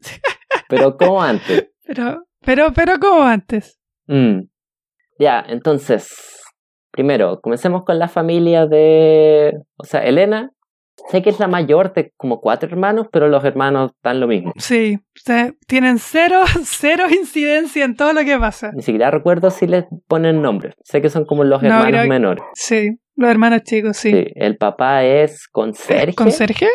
[0.68, 1.66] pero como antes.
[1.86, 3.80] Pero, pero, pero como antes.
[4.06, 4.42] Mm.
[5.18, 6.06] Ya, entonces,
[6.96, 10.50] primero, comencemos con la familia de, o sea, Elena.
[11.10, 14.52] Sé que es la mayor de como cuatro hermanos, pero los hermanos dan lo mismo.
[14.56, 14.98] Sí,
[15.66, 18.72] tienen cero, cero incidencia en todo lo que pasa.
[18.74, 20.74] Ni siquiera recuerdo si les ponen nombres.
[20.82, 22.44] Sé que son como los No, hermanos creo menores.
[22.54, 24.10] Sí, los hermanos chicos, sí.
[24.10, 26.68] Sí, el papá es conserje ¿Conserje?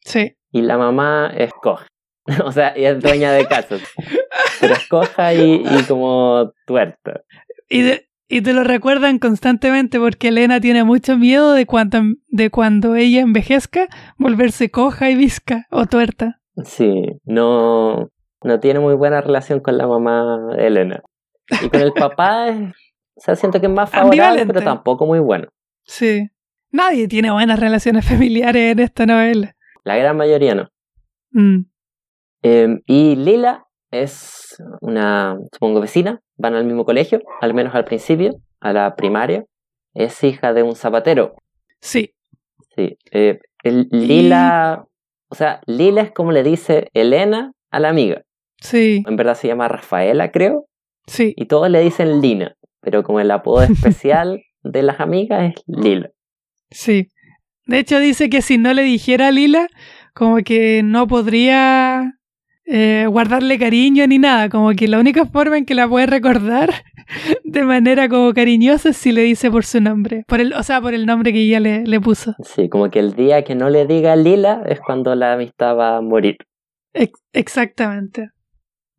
[0.00, 0.34] Sí.
[0.50, 1.86] y la mamá es coja.
[2.44, 3.76] O sea, ella es dueña de casa.
[4.60, 7.22] pero es coja y, y como tuerta.
[7.68, 12.50] Y, de- y te lo recuerdan constantemente porque Elena tiene mucho miedo de cuando, de
[12.50, 16.40] cuando ella envejezca volverse coja y visca o tuerta.
[16.64, 18.08] Sí, no,
[18.42, 21.02] no tiene muy buena relación con la mamá Elena.
[21.62, 22.70] Y con el papá, es-
[23.16, 24.54] o sea, siento que es más favorable, Ambivalente.
[24.54, 25.48] pero tampoco muy bueno.
[25.84, 26.28] Sí.
[26.72, 29.56] Nadie tiene buenas relaciones familiares en esta novela.
[29.84, 30.68] La gran mayoría no.
[31.32, 31.64] Mm.
[32.42, 38.32] Eh, y Lila es una, supongo, vecina, van al mismo colegio, al menos al principio,
[38.60, 39.44] a la primaria.
[39.94, 41.34] Es hija de un zapatero.
[41.80, 42.12] Sí,
[42.76, 42.96] Sí.
[43.10, 44.84] eh, el- Lila,
[45.28, 48.22] o sea, Lila es como le dice Elena a la amiga.
[48.62, 50.66] sí, En verdad se llama Rafaela, creo.
[51.06, 51.32] sí.
[51.36, 53.62] Y todos le dicen Lina, pero como el apodo
[54.04, 56.10] especial de las amigas es Lila.
[56.70, 57.08] Sí.
[57.66, 59.68] De hecho, dice que si no le dijera Lila,
[60.14, 62.12] como que no podría
[62.72, 64.48] eh, guardarle cariño ni nada.
[64.48, 66.70] Como que la única forma en que la puede recordar
[67.44, 70.24] de manera como cariñosa es si le dice por su nombre.
[70.28, 72.34] Por el, o sea, por el nombre que ella le, le puso.
[72.44, 75.96] Sí, como que el día que no le diga Lila es cuando la amistad va
[75.96, 76.36] a morir.
[76.92, 78.30] Ex- exactamente.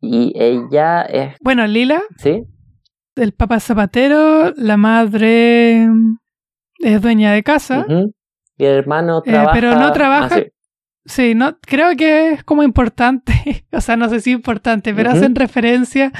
[0.00, 2.42] Y ella es, Bueno, Lila, ¿sí?
[3.16, 5.86] el papá zapatero, la madre
[6.80, 7.86] es dueña de casa.
[8.58, 9.52] Y el hermano Eh, trabaja...
[9.52, 10.51] pero no trabaja- Ah, sí.
[11.04, 13.32] Sí, no, creo que es como importante,
[13.72, 16.12] o sea, no sé si importante, pero hacen referencia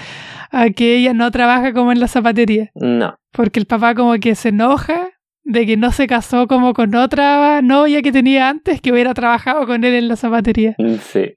[0.51, 3.17] a que ella no trabaja como en la zapatería, No.
[3.33, 5.11] porque el papá como que se enoja
[5.45, 9.67] de que no se casó como con otra novia que tenía antes que hubiera trabajado
[9.67, 10.75] con él en la zapatería.
[10.79, 11.35] Mm, Sí.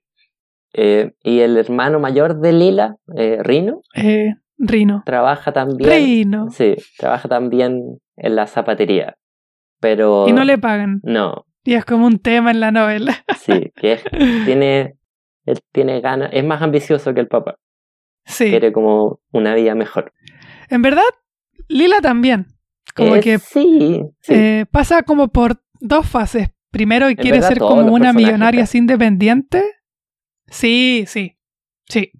[0.78, 5.04] Eh, y el hermano mayor de Lila, eh, Rino, Eh, Rino.
[5.06, 5.90] trabaja también...
[5.90, 6.50] Rino.
[6.52, 9.16] Sí, trabaja también en la zapatería.
[9.80, 10.26] Pero...
[10.28, 11.00] Y no le pagan.
[11.04, 13.26] No, Y es como un tema en la novela.
[13.40, 14.04] sí, que es,
[14.46, 14.96] tiene...
[15.46, 17.58] Él tiene ganas, es más ambicioso que el papá.
[18.26, 18.46] Sí.
[18.50, 20.12] Quiere como una vida mejor.
[20.70, 21.04] En verdad,
[21.68, 22.48] Lila también.
[22.96, 24.34] Como Eh, que Sí, sí.
[24.34, 26.50] Eh, pasa como por dos fases.
[26.72, 29.64] Primero quiere verdad, ser como una millonaria así independiente.
[30.48, 31.38] Sí, sí,
[31.88, 32.12] sí.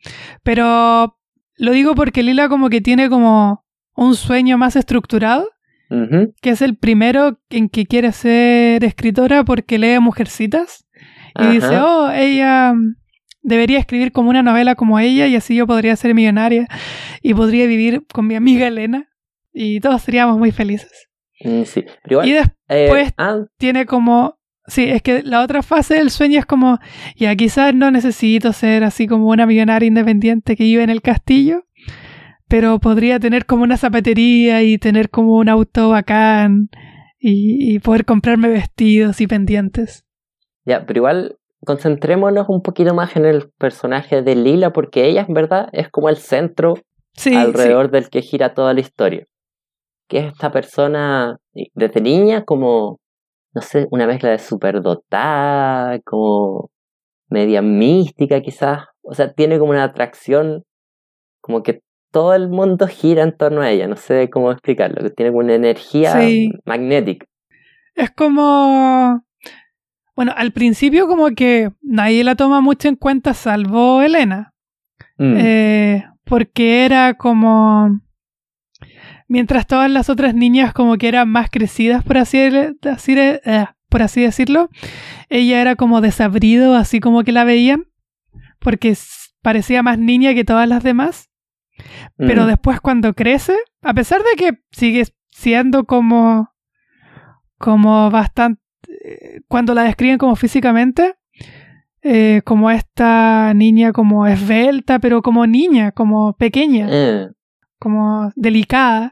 [0.44, 1.18] Pero
[1.58, 5.50] lo digo porque Lila como que tiene como un sueño más estructurado,
[6.42, 10.86] Que es el primero en que quiere ser escritora porque lee Mujercitas.
[11.36, 11.52] Y Ajá.
[11.52, 12.74] dice, oh, ella
[13.42, 16.68] debería escribir como una novela como ella y así yo podría ser millonaria
[17.22, 19.10] y podría vivir con mi amiga Elena
[19.54, 21.10] y todos seríamos muy felices.
[21.42, 21.86] Mm, sí.
[22.04, 24.40] Pero igual, Y después eh, pues, ah, tiene como...
[24.68, 26.80] Sí, es que la otra fase del sueño es como,
[27.16, 31.66] ya quizás no necesito ser así como una millonaria independiente que vive en el castillo,
[32.48, 36.70] pero podría tener como una zapatería y tener como un auto bacán
[37.20, 40.06] y, y poder comprarme vestidos y pendientes.
[40.66, 45.34] ya, pero igual concentrémonos un poquito más en el personaje de Lila, porque ella en
[45.34, 46.76] verdad es como el centro
[47.14, 49.26] Sí, alrededor del que gira toda la historia.
[50.08, 51.38] Que es esta persona
[51.74, 53.00] desde niña como,
[53.54, 56.72] no sé, una mezcla de superdotada, como
[57.30, 58.86] media mística quizás.
[59.04, 60.64] O sea, tiene como una atracción,
[61.42, 61.82] como que
[62.16, 63.88] todo el mundo gira en torno a ella.
[63.90, 66.50] No sé cómo explicarlo, que tiene una energía Sí.
[66.66, 67.26] magnética.
[67.94, 69.22] Es como...
[70.16, 74.54] Bueno, al principio como que nadie la toma mucho en cuenta salvo Elena.
[75.18, 75.36] Mm.
[75.38, 78.00] Eh, porque era como...
[79.28, 82.40] Mientras todas las otras niñas como que eran más crecidas, por así,
[82.84, 84.70] así- eh, por así decirlo,
[85.30, 87.86] ella era como desabrido, así como que la veían,
[88.60, 88.96] porque
[89.42, 91.30] parecía más niña que todas las demás.
[92.18, 92.48] Pero Mm.
[92.48, 96.50] después cuando crece, a pesar de que sigue siendo como...
[97.58, 98.62] como bastante...
[99.04, 101.16] eh, Cuando la describen como físicamente,
[102.02, 107.28] eh, como esta niña como esbelta, pero como niña, como pequeña, Eh,
[107.80, 109.12] como delicada,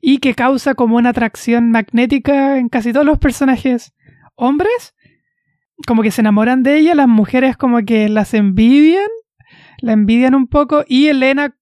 [0.00, 3.92] y que causa como una atracción magnética en casi todos los personajes
[4.34, 4.94] hombres,
[5.86, 9.08] como que se enamoran de ella, las mujeres como que las envidian,
[9.80, 11.54] la envidian un poco, y Elena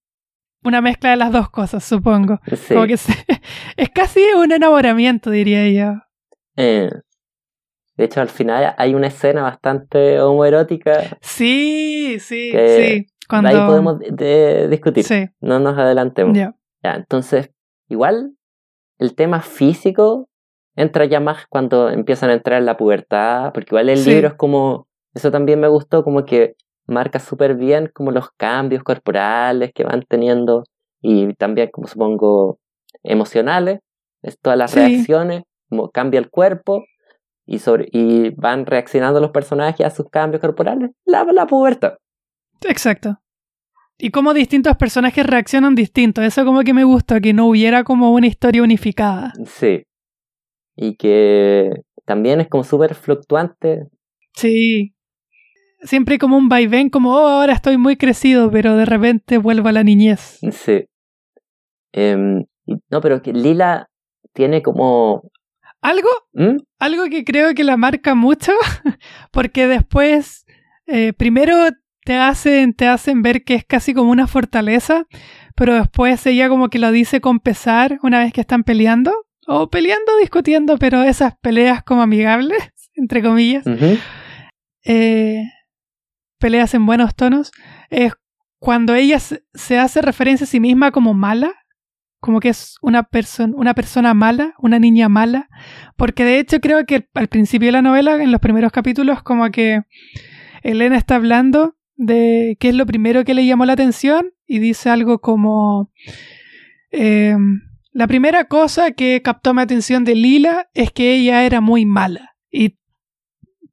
[0.63, 2.39] una mezcla de las dos cosas, supongo.
[2.55, 2.73] Sí.
[2.73, 3.13] Como que se-
[3.77, 5.99] es casi un enamoramiento, diría yo.
[6.55, 6.89] Eh,
[7.95, 11.17] de hecho, al final hay una escena bastante homoerótica.
[11.21, 13.05] Sí, sí, sí.
[13.27, 13.49] Cuando...
[13.49, 15.03] Ahí podemos de- de- discutir.
[15.03, 16.35] Sí, No nos adelantemos.
[16.37, 16.55] ya.
[16.83, 17.51] Ya, entonces,
[17.89, 18.33] igual
[18.99, 20.29] el tema físico
[20.75, 24.11] entra ya más cuando empiezan a entrar en la pubertad, porque igual el Sí.
[24.11, 26.55] libro es como, eso también me gustó, como que
[26.87, 30.63] marca súper bien como los cambios corporales que van teniendo
[31.01, 32.59] y también como supongo
[33.03, 33.79] emocionales,
[34.21, 34.79] es todas las Sí.
[34.79, 36.83] reacciones, como cambia el cuerpo
[37.45, 41.93] y, sobre, y van reaccionando los personajes a sus cambios corporales, la, la pubertad.
[42.67, 43.19] Exacto.
[43.99, 46.21] Y cómo distintos personajes reaccionan distinto.
[46.21, 49.33] Eso como que me gusta, que no hubiera como una historia unificada.
[49.45, 49.83] Sí.
[50.75, 51.71] Y que
[52.05, 53.87] también es como súper fluctuante.
[54.35, 54.93] Sí.
[55.83, 59.69] Siempre hay como un vaivén, como, oh, ahora estoy muy crecido, pero de repente vuelvo
[59.69, 60.39] a la niñez.
[60.51, 60.85] Sí.
[61.91, 62.45] Em,
[62.89, 63.89] no, pero que Lila
[64.33, 65.29] tiene como...
[65.81, 66.57] Algo, ¿Mm?
[66.79, 68.51] algo que creo que la marca mucho,
[69.31, 70.45] porque después,
[70.87, 71.55] eh, primero
[72.03, 75.05] te hacen, te hacen ver que es casi como una fortaleza,
[75.55, 79.13] pero después ella como que lo dice con pesar una vez que están peleando,
[79.47, 82.59] o peleando, discutiendo, pero esas peleas como amigables,
[82.95, 83.65] entre comillas,
[84.83, 85.43] eh,
[86.37, 87.51] peleas en buenos tonos,
[87.89, 88.13] es
[88.59, 89.43] cuando ella se-
[89.79, 91.53] hace referencia a sí misma como mala,
[92.19, 95.49] como que es una, persona una persona mala, una niña mala,
[95.95, 99.49] porque de hecho creo que al principio de la novela, en los primeros capítulos, como
[99.51, 99.81] que
[100.63, 104.89] Elena está hablando de qué es lo primero que le llamó la atención y dice
[104.89, 105.91] algo como...
[106.91, 107.61] em,
[107.91, 112.35] la primera cosa que captó mi atención de Lila es que ella era muy mala.
[112.51, 112.77] Y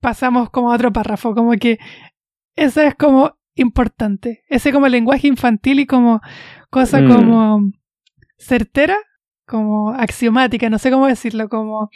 [0.00, 1.78] pasamos como a otro párrafo, como que
[2.56, 4.44] eso es como importante.
[4.48, 6.20] Ese como lenguaje infantil y como
[6.70, 7.08] cosa Mm.
[7.12, 7.72] como
[8.36, 8.96] certera,
[9.46, 11.90] como axiomática, no sé cómo decirlo, como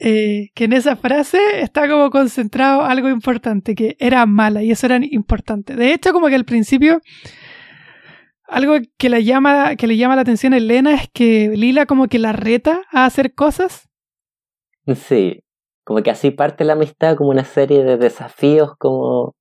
[0.00, 4.86] eh, que en esa frase está como concentrado algo importante, que era mala y eso
[4.86, 5.76] era importante.
[5.76, 7.00] De hecho, como que al principio
[8.46, 12.08] algo que le llama, que le llama la atención a Elena es que Lila como
[12.08, 13.88] que la reta a hacer cosas.
[14.94, 15.43] Sí.
[15.84, 19.34] Como que así parte la amistad como una serie de desafíos como...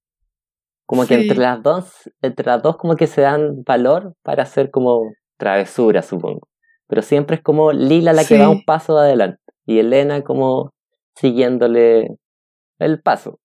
[0.85, 4.69] Como que entre las dos, entre las dos como que se dan valor para hacer
[4.69, 6.41] como travesuras, supongo.
[6.87, 8.37] Pero siempre es como Lila la que Sí.
[8.41, 10.71] va un paso adelante y Elena como
[11.15, 12.09] siguiéndole
[12.79, 13.39] el paso.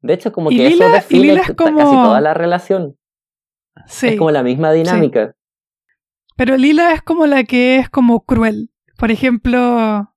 [0.00, 2.96] De hecho, como que Lila- eso define es como- casi toda la relación.
[3.86, 4.08] Sí.
[4.08, 5.34] Es como la misma dinámica.
[6.36, 8.70] Pero Lila es como la que es como cruel.
[8.98, 10.08] Por ejemplo,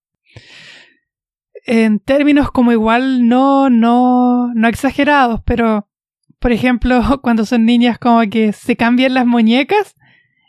[1.66, 5.88] en términos como igual no, no, no exagerados, pero
[6.40, 9.96] por ejemplo, cuando son niñas como que se cambian las muñecas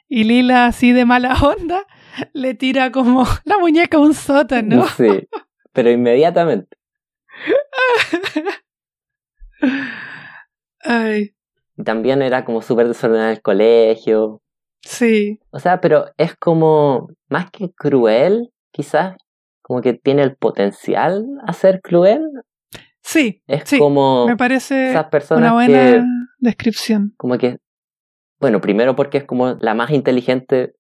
[0.09, 1.87] y Lila así de mala onda
[2.33, 4.87] le tira como la muñeca a un sótano.
[4.89, 5.29] Sí.
[5.73, 6.77] Pero inmediatamente.
[10.81, 11.35] Ay,
[11.85, 14.41] También era como súper desordenada en el colegio.
[14.83, 19.17] sí, O sea, pero es como, más que cruel, quizás,
[19.67, 22.23] como que tiene el potencial a ser cruel.
[23.03, 26.03] sí, Es sí, como me parece esas una personas buena que,
[26.39, 27.15] descripción.
[27.17, 27.59] como que,
[28.39, 30.75] bueno, primero porque es como la más inteligente,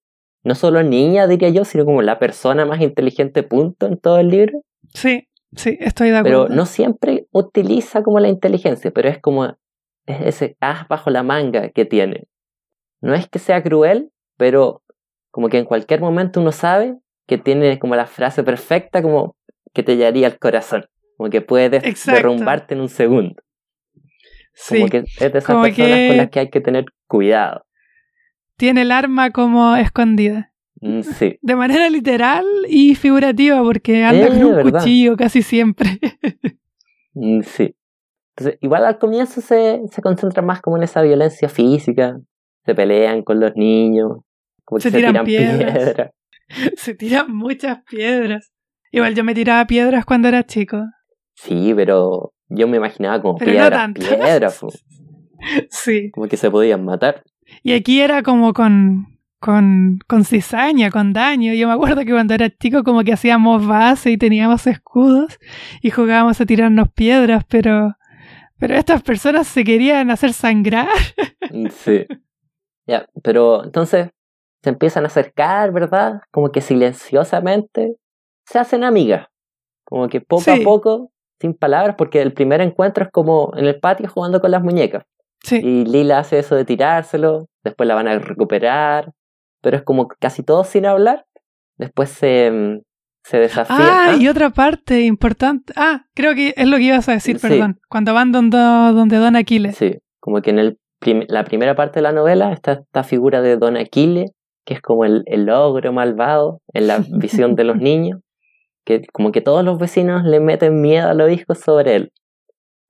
[0.44, 4.28] no solo niña, diría yo, sino como la persona más inteligente, punto, en todo el
[4.28, 4.62] libro.
[4.94, 5.26] Sí,
[5.56, 6.44] sí, estoy de acuerdo.
[6.46, 9.46] Pero no siempre utiliza como la inteligencia, pero es como
[10.06, 12.28] es ese as bajo la manga que tiene.
[13.00, 14.84] No es que sea cruel, pero
[15.32, 16.96] como que en cualquier momento uno sabe
[17.26, 19.36] que tiene como la frase perfecta como
[19.74, 20.86] que te llegaría al corazón.
[21.16, 22.12] Como que puede Exacto.
[22.16, 23.34] derrumbarte en un segundo.
[24.52, 24.76] sí.
[24.76, 27.64] Como que es de esas Como personas que- con las que hay que tener cuidado.
[28.56, 30.52] Tiene el arma como escondida.
[30.80, 31.38] Mm, Sí.
[31.42, 34.72] De manera literal y figurativa, porque anda Eh, con un ¿verdad?
[34.80, 35.98] cuchillo casi siempre.
[37.18, 37.74] Mm, Sí.
[38.36, 42.18] Entonces, igual al comienzo se, se concentra más como en esa violencia física.
[42.66, 44.18] Se pelean con los niños.
[44.64, 45.72] Como que Se se, tiran tiran, piedras.
[45.74, 46.10] piedras.
[46.76, 48.52] Se tiran muchas piedras.
[48.92, 50.82] Igual yo me tiraba piedras cuando era chico.
[51.34, 54.60] Sí, pero yo me imaginaba como Pero piedras, piedras.
[55.70, 56.10] Sí.
[56.12, 57.22] como que se podían matar.
[57.62, 61.52] Y aquí era como con, con, con cizaña, con daño.
[61.52, 65.38] Yo me acuerdo que cuando era chico como que hacíamos base y teníamos escudos
[65.82, 67.96] y jugábamos a tirarnos piedras, pero,
[68.58, 70.88] pero estas personas se querían hacer sangrar.
[71.70, 72.06] Sí.
[72.88, 74.10] Ya, pero entonces
[74.66, 76.22] se empiezan a acercar, ¿verdad?
[76.32, 77.94] Como que silenciosamente
[78.48, 79.28] se hacen amigas.
[79.84, 80.50] Como que poco Sí.
[80.50, 84.50] a poco, sin palabras, porque el primer encuentro es como en el patio jugando con
[84.50, 85.04] las muñecas.
[85.44, 89.12] Sí, Y Lila hace eso de tirárselo, después la van a recuperar,
[89.62, 91.26] pero es como casi todo sin hablar.
[91.78, 92.80] Después se, mm,
[93.22, 93.78] se desafían.
[93.80, 95.72] Ah, y otra parte importante.
[95.76, 97.78] Ah, creo que es lo que ibas a decir, perdón.
[97.88, 99.76] Cuando van donde, donde Don Aquiles.
[99.76, 100.78] Sí, como que en el
[101.28, 104.32] la primera parte de la novela está esta figura de Don Aquiles,
[104.66, 108.20] que es como el, el ogro malvado en la visión de los niños,
[108.84, 112.12] que como que todos los vecinos le meten miedo a los hijos sobre él.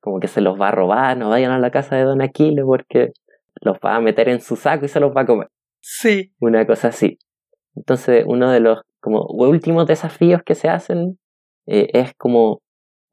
[0.01, 2.65] Como que se los va a robar, no vayan a la casa de Don Aquiles
[2.65, 3.13] porque
[3.61, 5.49] los va a meter en su saco y se los va a comer.
[5.81, 6.33] Sí.
[6.41, 7.19] Una cosa así.
[7.75, 11.19] Entonces, uno de los como últimos desafíos que se hacen
[11.67, 12.61] eh, es como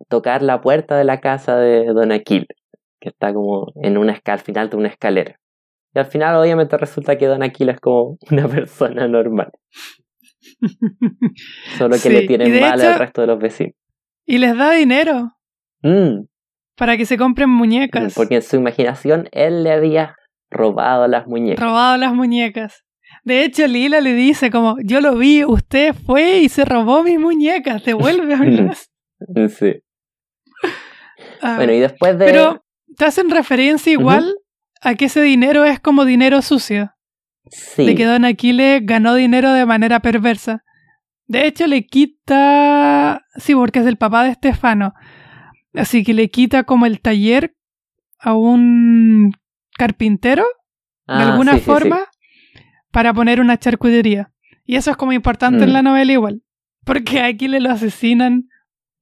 [0.07, 2.47] tocar la puerta de la casa de Don Aquiles,
[2.99, 5.39] que está como en una escala, al final de una escalera.
[5.95, 9.51] Y al final, obviamente, resulta que Don Aquiles es como una persona normal.
[11.77, 13.75] Solo que le tienen mal al resto de los vecinos.
[14.25, 15.31] Y les da dinero.
[15.81, 16.25] Mm.
[16.75, 18.13] Para que se compren muñecas.
[18.15, 20.15] Porque en su imaginación él le había
[20.49, 21.63] robado las muñecas.
[21.63, 22.83] Robado las muñecas.
[23.23, 27.19] De hecho, Lila le dice como, yo lo vi, usted fue y se robó mis
[27.19, 28.75] muñecas, devuelve a
[29.49, 29.75] sí.
[31.41, 32.25] Ah, bueno, y después de...
[32.25, 32.65] Pero
[32.97, 34.33] te hacen referencia igual
[34.95, 36.91] que ese dinero es como dinero sucio.
[37.49, 37.85] Sí.
[37.85, 40.63] De que Don Aquiles ganó dinero de manera perversa.
[41.27, 43.21] De hecho, le quita...
[43.35, 44.93] Sí, porque es el papá de Estefano.
[45.73, 47.55] Así que le quita como el taller
[48.19, 49.31] a un
[49.77, 50.43] carpintero,
[51.07, 51.99] de ah, alguna forma,
[52.91, 54.31] para poner una charcutería.
[54.65, 55.73] Y eso es como importante en mm.
[55.73, 56.41] la novela igual.
[56.85, 58.47] Porque aquí le lo asesinan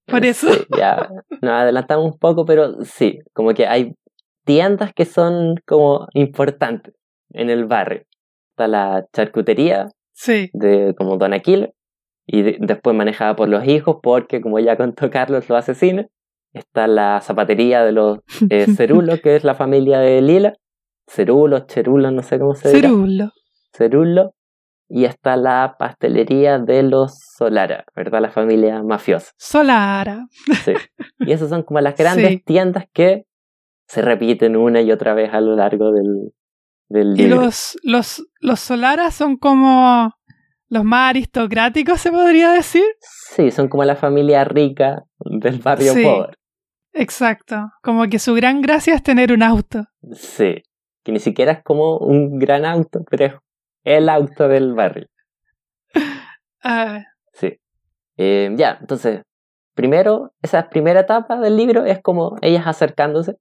[0.06, 0.48] por eso.
[0.78, 1.10] ya,
[1.42, 3.96] nos adelantamos un poco, pero sí, como que hay
[4.46, 6.94] tiendas que son como importantes
[7.34, 8.04] en el barrio.
[8.52, 10.50] Está la charcutería sí.
[10.54, 11.72] de como Don Aquiles
[12.26, 16.08] y después manejada por los hijos porque como ya contó Carlos lo asesina.
[16.54, 18.20] Está la zapatería de los
[18.50, 20.54] eh, Cerulos, que es la familia de Lila.
[21.08, 22.82] Cerulos, Cherulos, no sé cómo se dice.
[22.82, 23.32] Cerulo.
[23.74, 24.34] Cerulo.
[24.90, 28.22] Y está la pastelería de los Solara, ¿verdad?
[28.22, 29.32] La familia mafiosa.
[29.38, 30.28] Solara.
[30.66, 30.74] Sí.
[31.20, 33.26] Y esas son como las grandes tiendas que
[33.92, 36.32] se repiten una y otra vez a lo largo del,
[36.88, 37.42] del libro.
[37.42, 40.14] Y los, los, los Solara son como
[40.70, 42.86] los más aristocráticos, se podría decir.
[43.02, 46.38] Sí, son como la familia rica del barrio pobre.
[46.94, 47.70] Exacto.
[47.84, 49.84] Como que su gran gracia es tener un auto.
[50.14, 50.64] Sí.
[51.04, 53.34] Que ni siquiera es como un gran auto, pero es
[53.84, 55.08] el auto del barrio.
[56.64, 57.02] Ah.
[57.34, 57.58] Sí.
[58.18, 59.24] Eh, ya, entonces,
[59.74, 63.38] primero, esa primera etapa del libro es como ellas acercándose.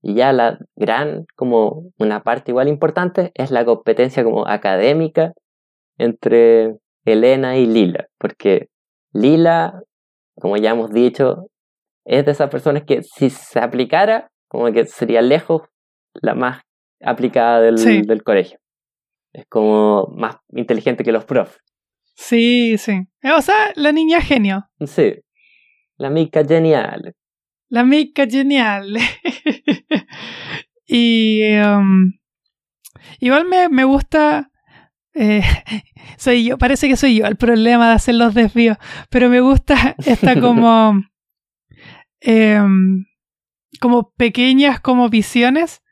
[0.00, 5.32] Y ya la gran, como una parte igual importante, es la competencia como académica
[5.96, 8.06] entre Elena y Lila.
[8.18, 8.68] Porque
[9.12, 9.82] Lila,
[10.36, 11.48] como ya hemos dicho,
[12.04, 15.62] es de esas personas que si se aplicara, como que sería lejos
[16.14, 16.62] la más
[17.02, 18.58] aplicada del, del colegio.
[19.32, 21.58] Es como más inteligente que los profes.
[22.14, 23.06] Sí, sí.
[23.36, 24.68] O sea, la niña genio.
[24.86, 25.16] Sí.
[25.96, 27.14] La mica genial.
[27.68, 28.96] La mica genial.
[30.86, 32.12] y um,
[33.20, 34.50] igual me, me gusta.
[35.14, 35.42] Eh,
[36.16, 38.78] soy yo, parece que soy yo el problema de hacer los desvíos,
[39.10, 41.02] pero me gusta esta como
[42.20, 43.04] Em,
[43.80, 45.82] como pequeñas como visiones,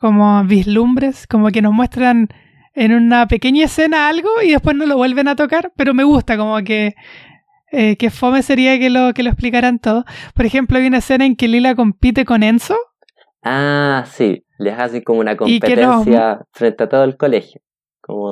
[0.00, 2.28] como vislumbres, como que nos muestran
[2.74, 6.36] en una pequeña escena algo y después no lo vuelven a tocar, pero me gusta
[6.36, 6.94] como que
[7.70, 10.04] eh, que fome sería que lo, que lo explicaran todo.
[10.34, 12.76] Por ejemplo, hay una escena en que Lila compite con Enzo.
[13.42, 17.62] Ah, sí, les hace como una competencia frente a todo el colegio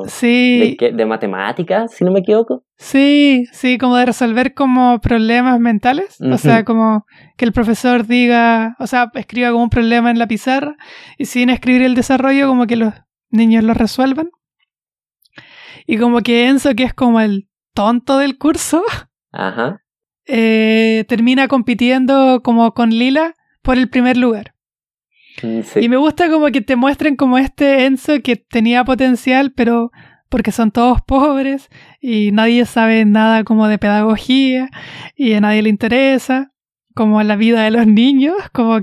[0.07, 0.76] sí.
[0.80, 2.64] de, matemáticas, si no me equivoco.
[2.76, 6.18] Sí, sí, como de resolver como problemas mentales.
[6.20, 10.26] O sea, como que el profesor diga, o sea, escriba como un problema en la
[10.26, 10.76] pizarra
[11.16, 12.95] y sin escribir el desarrollo, como que los
[13.30, 14.30] niños lo resuelvan.
[15.86, 18.82] Y como que Enzo, que es como el tonto del curso,
[19.33, 19.83] Ajá.
[20.26, 24.55] Eh, termina compitiendo como con Lila por el primer lugar.
[25.43, 29.91] Mm, y me gusta como que te muestren como este Enzo que tenía potencial, pero
[30.29, 31.70] porque son todos pobres
[32.01, 34.68] y nadie sabe nada como de pedagogía
[35.16, 36.53] y a nadie le interesa
[36.95, 38.81] como la vida de los niños, como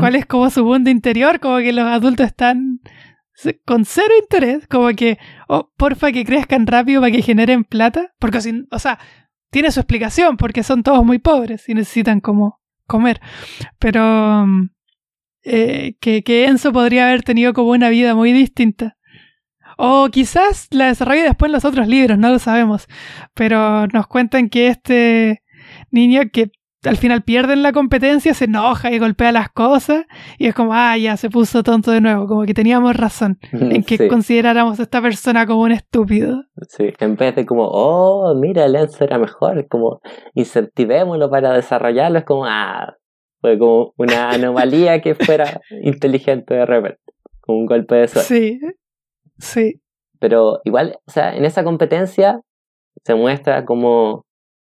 [0.00, 2.80] cuál es como su mundo interior, como que los adultos están
[3.66, 8.40] con cero interés, como que, oh, porfa que crezcan rápido para que generen plata, porque
[8.40, 8.98] si, o sea,
[9.50, 13.20] tiene su explicación, porque son todos muy pobres y necesitan como comer,
[13.78, 14.70] pero mm,
[15.44, 18.96] eh, que, Enzo podría haber tenido como una vida muy distinta.
[19.78, 22.88] O quizás la desarrolle después en los otros libros, no lo sabemos.
[23.34, 25.42] Pero nos cuentan que este
[25.90, 26.50] niño que
[26.86, 30.06] al final pierden la competencia, se enoja y golpea las cosas
[30.38, 33.82] y es como, ah, ya se puso tonto de nuevo, como que teníamos razón en
[33.82, 36.44] que consideráramos a esta persona como un estúpido.
[36.68, 40.00] Sí, en vez de como, oh, mira, el Enzo era mejor, como,
[40.34, 42.96] incentivémoslo para desarrollarlo, es como, ah,
[43.40, 47.00] fue como una anomalía que fuera inteligente de repente,
[47.40, 48.28] como un golpe de suerte.
[48.28, 48.60] Sí,
[49.38, 49.80] sí.
[50.18, 52.40] Pero igual, o sea, en esa competencia
[53.04, 54.24] se muestra como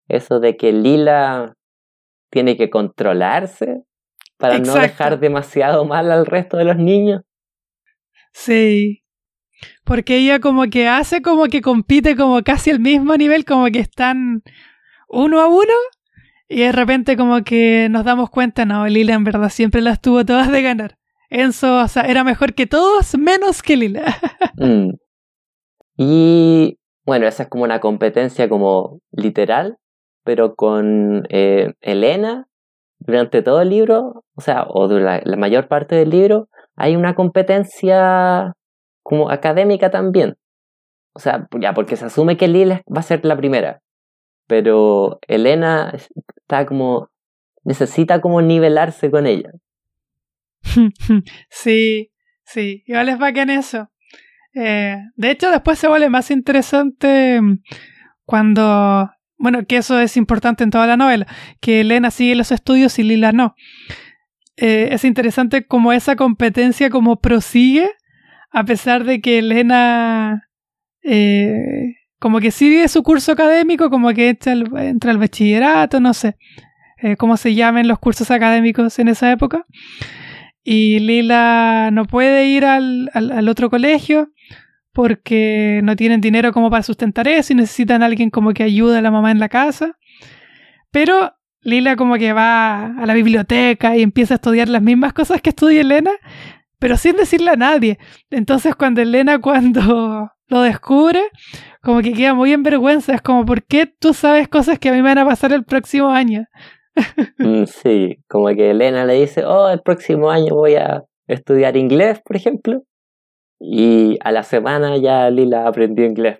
[0.07, 1.56] eso de que Lila
[2.29, 3.83] tiene que controlarse
[4.37, 7.23] para no dejar demasiado mal al resto de los niños.
[8.33, 9.03] Sí.
[9.83, 13.79] Porque ella como que hace como que compite como casi al mismo nivel, como que
[13.79, 14.43] están
[15.07, 15.73] uno a uno,
[16.47, 20.23] y de repente como que nos damos cuenta, no, Lila en verdad siempre las tuvo
[20.25, 20.97] todas de ganar.
[21.29, 24.15] Enzo, o sea, era mejor que todos, menos que Lila.
[24.59, 24.95] Mm.
[25.97, 29.77] Y bueno, esa es como una competencia como literal,
[30.27, 32.49] pero con eh, Elena,
[32.99, 37.15] durante todo el libro, o sea, o durante la, mayor parte del libro, hay una
[37.15, 38.53] competencia
[39.03, 40.35] como académica también.
[41.13, 43.81] O sea, ya, porque se asume que Lila va a ser la primera,
[44.47, 47.09] pero Elena está como,
[47.63, 49.51] necesita como nivelarse con ella.
[51.49, 52.11] Sí,
[52.43, 53.89] sí, igual es bacán eso.
[54.53, 57.39] Eh, de hecho, después se vuelve más interesante
[58.25, 61.27] cuando bueno, que eso es importante en toda la novela,
[61.61, 63.55] que Elena sigue los estudios y Lila no.
[64.57, 67.91] Eh, es interesante como esa competencia como prosigue,
[68.51, 70.49] a pesar de que Elena
[71.03, 76.37] eh, como que sigue su curso académico, como que entra al, bachillerato, no sé
[77.03, 79.65] eh, cómo se llamen los cursos académicos en esa época.
[80.63, 84.31] Y Lila no puede ir al, al otro colegio
[84.97, 88.97] porque no tienen dinero como para sustentar eso y necesitan a alguien como que ayude
[88.97, 89.95] a la mamá en la casa.
[90.89, 95.39] Pero Lila como que va a la biblioteca y empieza a estudiar las mismas cosas
[95.39, 96.09] que estudia Elena,
[96.79, 97.99] pero sin decirle a nadie.
[98.31, 101.21] Entonces cuando Elena cuando lo descubre,
[101.83, 103.13] como que queda muy en vergüenza.
[103.13, 105.63] Es como, ¿por qué tú sabes cosas que a mí me van a pasar el
[105.63, 106.45] próximo año?
[107.37, 112.19] Mm, sí, como que Elena le dice, oh, el próximo año voy a estudiar inglés,
[112.25, 112.81] por ejemplo.
[113.59, 116.39] Y a la semana ya Lila aprendió inglés.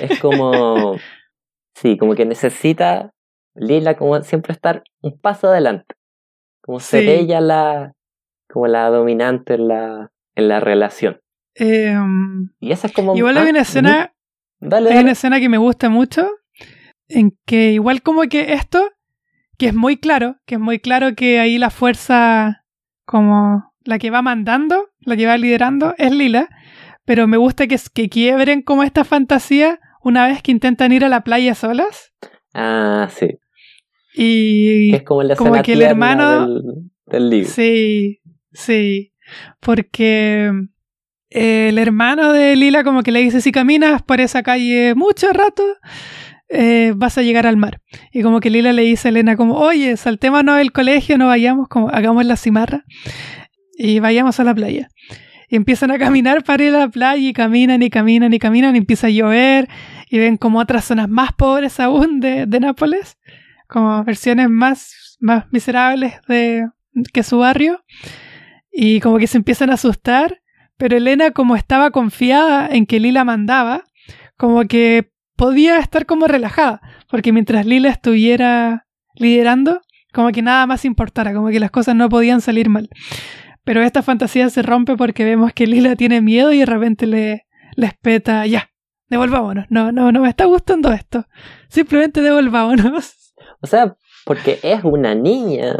[0.00, 0.96] Es como,
[1.74, 3.12] sí, como que necesita
[3.54, 5.94] Lila como siempre estar un paso adelante.
[6.62, 7.94] Como ser ella la,
[8.48, 11.20] como la dominante en la, en la relación.
[11.54, 13.16] Em, y esa es como...
[13.16, 14.14] Igual hay una escena...
[14.60, 16.28] Hay una escena que me gusta mucho,
[17.08, 18.90] en que igual como que esto,
[19.56, 22.64] que es muy claro, que es muy claro que ahí la fuerza
[23.04, 26.50] como la que va mandando, la que va liderando, es Lila.
[27.06, 31.08] Pero me gusta que, que quiebren como esta fantasía una vez que intentan ir a
[31.08, 32.12] la playa solas.
[32.52, 33.38] Ah, sí.
[34.14, 35.22] Y es como,
[35.62, 36.60] que el hermano
[37.06, 37.48] del, libro.
[37.48, 38.20] Sí,
[38.52, 39.14] sí.
[39.58, 40.52] Porque
[41.30, 45.64] el hermano de Lila como que le dice, si caminas por esa calle mucho rato,
[46.50, 47.80] eh, vas a llegar al mar.
[48.12, 51.68] Y como que Lila le dice a Elena como, oye, saltémonos del colegio, no vayamos,
[51.68, 52.84] como hagamos la cimarra
[53.78, 54.90] y vayamos a la playa.
[55.48, 58.74] Y empiezan a caminar para ir a la playa y caminan y caminan y caminan
[58.74, 59.68] y empieza a llover
[60.10, 63.16] y ven como otras zonas más pobres aún de, de Nápoles,
[63.66, 66.68] como versiones más, más miserables de,
[67.12, 67.84] que su barrio
[68.72, 70.42] y como que se empiezan a asustar,
[70.76, 73.84] pero Elena como estaba confiada en que Lila mandaba,
[74.36, 79.80] como que podía estar como relajada, porque mientras Lila estuviera liderando,
[80.12, 82.88] como que nada más importara, como que las cosas no podían salir mal.
[83.68, 87.46] Pero esta fantasía se rompe porque vemos que Lila tiene miedo y de repente le,
[87.76, 88.70] le espeta, ya,
[89.10, 89.66] devolvámonos.
[89.68, 91.26] No, no, no me está gustando esto.
[91.68, 93.34] Simplemente devolvámonos.
[93.60, 93.94] O sea,
[94.24, 95.76] porque es una niña.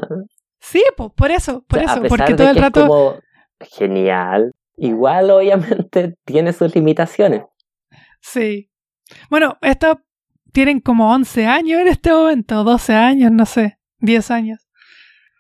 [0.61, 2.81] Sí, por eso, por eso, porque todo el rato.
[2.81, 3.15] Es como
[3.59, 4.53] genial.
[4.77, 7.45] Igual, obviamente, tiene sus limitaciones.
[8.21, 8.71] Sí.
[9.31, 9.97] Bueno, estos
[10.53, 14.68] tienen como 11 años en este momento, 12 años, no sé, 10 años.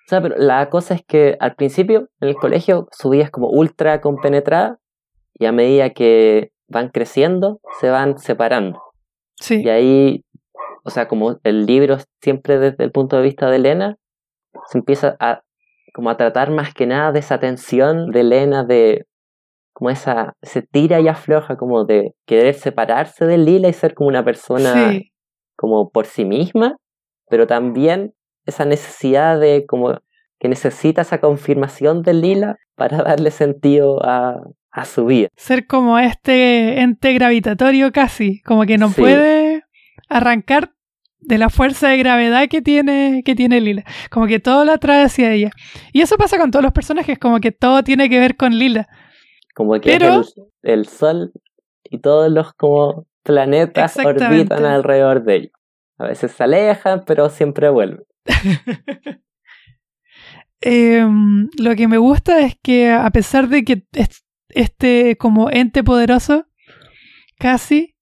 [0.08, 4.00] O sea, pero la cosa es que al principio en el colegio subías como ultra
[4.00, 4.78] compenetrada
[5.34, 8.80] y a medida que van creciendo se van separando.
[9.36, 9.60] Sí.
[9.62, 10.24] Y ahí,
[10.82, 13.96] o sea, como el libro siempre desde el punto de vista de Elena,
[14.70, 15.42] se empieza a
[15.92, 19.04] como a tratar más que nada de esa tensión de Elena de
[19.74, 24.08] como esa se tira y afloja como de querer separarse de Lila y ser como
[24.08, 25.02] una persona
[25.54, 26.78] como por sí misma,
[27.28, 28.14] pero también
[28.48, 30.00] esa necesidad de como
[30.40, 34.40] que necesita esa confirmación de Lila para darle sentido a,
[34.70, 35.28] a su vida.
[35.36, 39.62] Ser como este ente gravitatorio casi, como que no puede
[40.08, 40.72] arrancar
[41.20, 43.84] de la fuerza de gravedad que tiene, que tiene Lila.
[44.10, 45.50] Como que todo la atrae hacia ella.
[45.92, 48.88] Y eso pasa con todos los personajes, como que todo tiene que ver con Lila.
[49.54, 50.24] Como que el,
[50.62, 51.32] el, sol
[51.82, 55.50] y todos los como planetas orbitan alrededor de ella.
[55.98, 58.04] A veces se alejan, pero siempre vuelven.
[60.60, 63.86] Em, lo que me gusta es que a pesar de que
[64.48, 66.46] este como ente poderoso,
[67.38, 67.96] casi,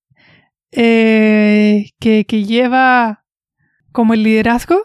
[0.72, 3.24] eh, que, lleva
[3.92, 4.82] como el liderazgo,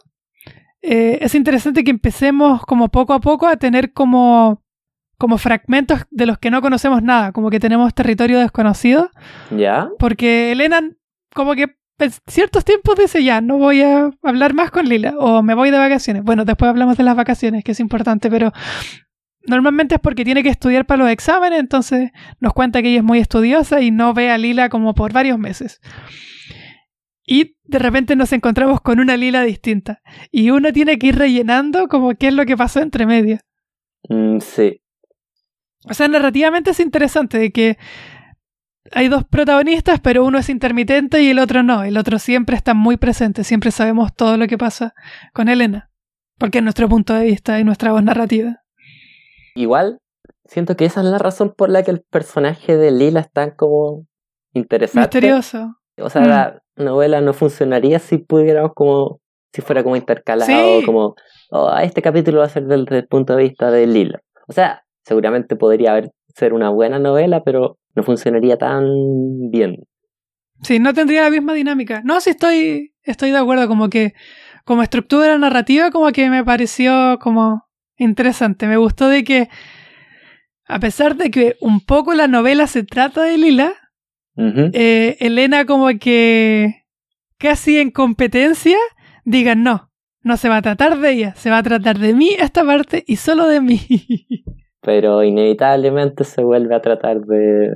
[0.82, 4.64] eh, es interesante que empecemos como poco a poco a tener como,
[5.18, 9.12] como fragmentos de los que no conocemos nada, como que tenemos territorio desconocido.
[9.50, 9.89] ¿Ya?
[9.98, 10.82] Porque Elena
[11.34, 11.78] como que
[12.28, 15.78] ciertos tiempos dice ya, no voy a hablar más con Lila o me voy de
[15.78, 16.24] vacaciones.
[16.24, 18.52] Bueno, después hablamos de las vacaciones, que es importante, pero
[19.46, 23.04] normalmente es porque tiene que estudiar para los exámenes, entonces nos cuenta que ella es
[23.04, 25.80] muy estudiosa y no ve a Lila como por varios meses.
[27.26, 30.02] Y de repente nos encontramos con una Lila distinta.
[30.32, 33.39] Y uno tiene que ir rellenando como qué es lo que pasó entre medio.
[34.10, 34.82] Mm, sí.
[35.86, 37.78] O sea, narrativamente es interesante de que
[38.91, 41.84] hay dos protagonistas, pero uno es intermitente y el otro no.
[41.84, 44.93] El otro siempre está muy presente, siempre sabemos todo lo que pasa
[45.34, 45.89] con Elena.
[46.38, 48.63] Porque es nuestro punto de vista y nuestra voz narrativa.
[49.53, 49.99] Igual,
[50.45, 53.51] siento que esa es la razón por la que el personaje de Lila es tan
[53.51, 54.07] como
[54.53, 55.17] interesante.
[55.17, 55.75] Misterioso.
[55.99, 56.84] O sea, la mm.
[56.84, 59.19] novela no funcionaría si pudiéramos como,
[59.53, 61.15] si fuera como intercalado, como,
[61.51, 64.19] oh, este capítulo va a ser desde el punto de vista de Lila.
[64.47, 68.86] O sea, seguramente podría haber ser una buena novela, pero no funcionaría tan
[69.50, 69.84] bien.
[70.62, 72.02] Sí, no tendría la misma dinámica.
[72.04, 74.14] No, sí estoy, estoy de acuerdo, como que
[74.64, 77.66] como estructura narrativa, como que me pareció como
[77.98, 78.68] interesante.
[78.68, 79.50] Me gustó de que,
[80.66, 83.74] a pesar de que un poco la novela se trata de Lila,
[84.38, 86.86] eh, Elena como que
[87.38, 88.78] casi en competencia
[89.26, 92.30] diga no, no se va a tratar de ella, se va a tratar de mí
[92.39, 93.82] esta parte y solo de mí.
[94.82, 97.75] Pero inevitablemente se vuelve a tratar de,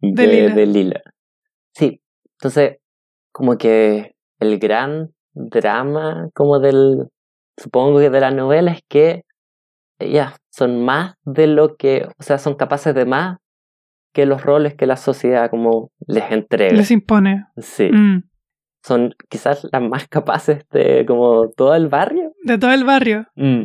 [0.00, 1.02] de, Lila.
[1.74, 2.00] Sí,
[2.38, 2.78] entonces
[3.32, 7.08] como que el gran drama como del,
[7.56, 9.24] supongo que de la novela es que
[9.98, 13.38] ellas son más de lo que, o sea, son capaces de más
[14.12, 16.72] que los roles que la sociedad como les entrega.
[16.72, 17.46] Les impone.
[17.58, 17.90] Sí.
[17.92, 18.24] Mm.
[18.82, 22.32] Son quizás las más capaces de como todo el barrio.
[22.42, 23.26] De todo el barrio.
[23.36, 23.64] Mm.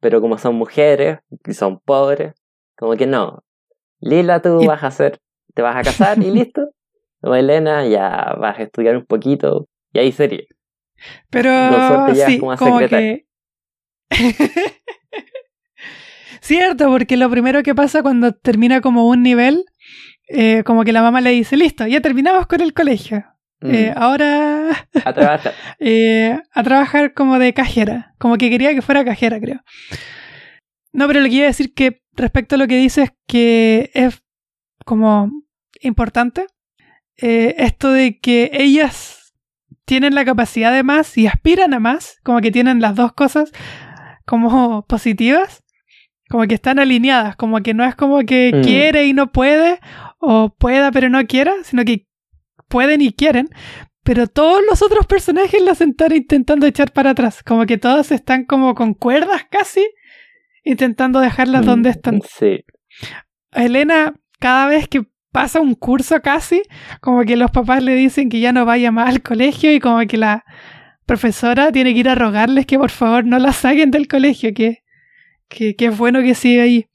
[0.00, 2.34] Pero como son mujeres y son pobres,
[2.76, 3.44] como que no.
[4.00, 5.18] Lila, tú vas a hacer,
[5.54, 6.70] te vas a casar y listo.
[7.22, 10.44] O Elena, ya vas a estudiar un poquito y ahí sería.
[11.28, 11.50] Pero
[12.14, 13.26] sí, como, como que...
[16.40, 19.66] Cierto, porque lo primero que pasa cuando termina como un nivel,
[20.28, 23.24] eh, como que la mamá le dice, listo, ya terminamos con el colegio.
[23.62, 23.98] Eh, mm.
[24.02, 25.54] ahora a trabajar.
[25.78, 29.60] Eh, a trabajar como de cajera, como que quería que fuera cajera, creo.
[30.92, 34.22] No, pero lo que iba a decir que respecto a lo que dices que es
[34.84, 35.30] como
[35.80, 36.46] importante,
[37.16, 39.20] esto de que ellas
[39.90, 43.50] tienen la capacidad de más y aspiran a más, como que tienen las dos cosas
[44.24, 45.64] como positivas,
[46.28, 48.62] como que están alineadas, como que no es como que mm.
[48.62, 49.80] quiere y no puede,
[50.20, 52.06] o pueda pero no quiera, sino que
[52.70, 53.50] pueden y quieren,
[54.02, 58.44] pero todos los otros personajes las están intentando echar para atrás, como que todos están
[58.44, 59.86] como con cuerdas casi,
[60.64, 62.20] intentando dejarlas donde mm, están.
[62.22, 62.64] Sí.
[63.52, 65.02] Elena, cada vez que
[65.32, 66.62] pasa un curso casi,
[67.02, 69.98] como que los papás le dicen que ya no vaya más al colegio y como
[70.06, 70.44] que la
[71.04, 74.82] profesora tiene que ir a rogarles que por favor no la saquen del colegio, que
[75.50, 76.86] que, es bueno que siga ahí.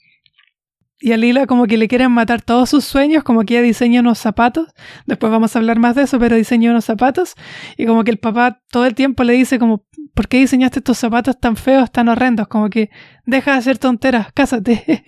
[1.00, 4.00] Y a Lila como que le quieren matar todos sus sueños, como que ella diseña
[4.00, 4.68] unos zapatos.
[5.06, 7.36] Después vamos a hablar más de eso, pero diseña unos zapatos.
[7.78, 10.98] Y como que el papá todo el tiempo le dice como, ¿por qué diseñaste estos
[10.98, 12.48] zapatos tan feos, tan horrendos?
[12.48, 12.90] Como que
[13.26, 15.04] deja de hacer tonteras, cásate.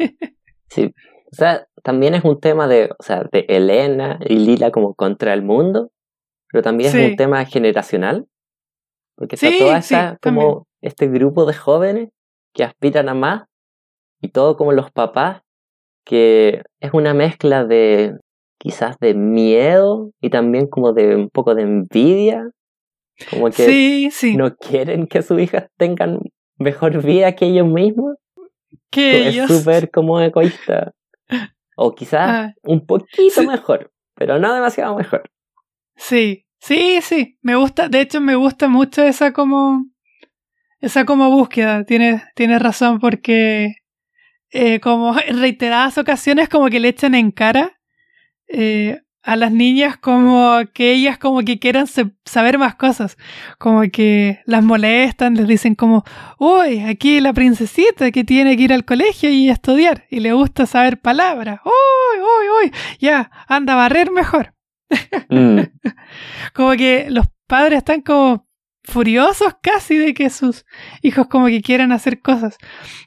[0.70, 0.94] sí,
[1.32, 5.34] o sea, también es un tema de, o sea, de Elena y Lila como contra
[5.34, 5.92] el mundo,
[6.52, 8.28] pero también es un tema generacional.
[9.16, 12.10] Porque está toda esa, como este grupo de jóvenes
[12.54, 13.46] que aspiran a más
[14.22, 15.42] y todo como los papás,
[16.08, 18.16] que es una mezcla de
[18.58, 22.50] quizás de miedo y también como de un poco de envidia,
[23.30, 26.20] como que no quieren que sus hijas tengan
[26.58, 28.16] mejor vida que ellos mismos.
[28.90, 30.94] Que es súper como egoísta.
[31.76, 35.30] O quizás ah, un poquito mejor, pero no demasiado mejor.
[35.96, 37.38] Sí, sí, sí.
[37.42, 39.86] Me gusta, de hecho me gusta mucho esa como
[40.80, 43.76] esa como búsqueda, tienes, tiene razón, porque
[44.52, 47.80] eh, como en reiteradas ocasiones como que le echan en cara
[48.48, 51.86] eh, a las niñas como que ellas como que quieran
[52.24, 53.18] saber más cosas,
[53.58, 56.06] como que las molestan, les dicen como,
[56.40, 60.66] uy, aquí la princesita que tiene que ir al colegio y estudiar y le gusta
[60.66, 64.54] saber palabras, uy, uy, uy, ya, anda a barrer mejor.
[65.28, 65.60] Mm.
[66.54, 68.47] como que los padres están como
[68.88, 70.66] furiosos casi de que sus
[71.02, 72.58] hijos como que quieran hacer cosas.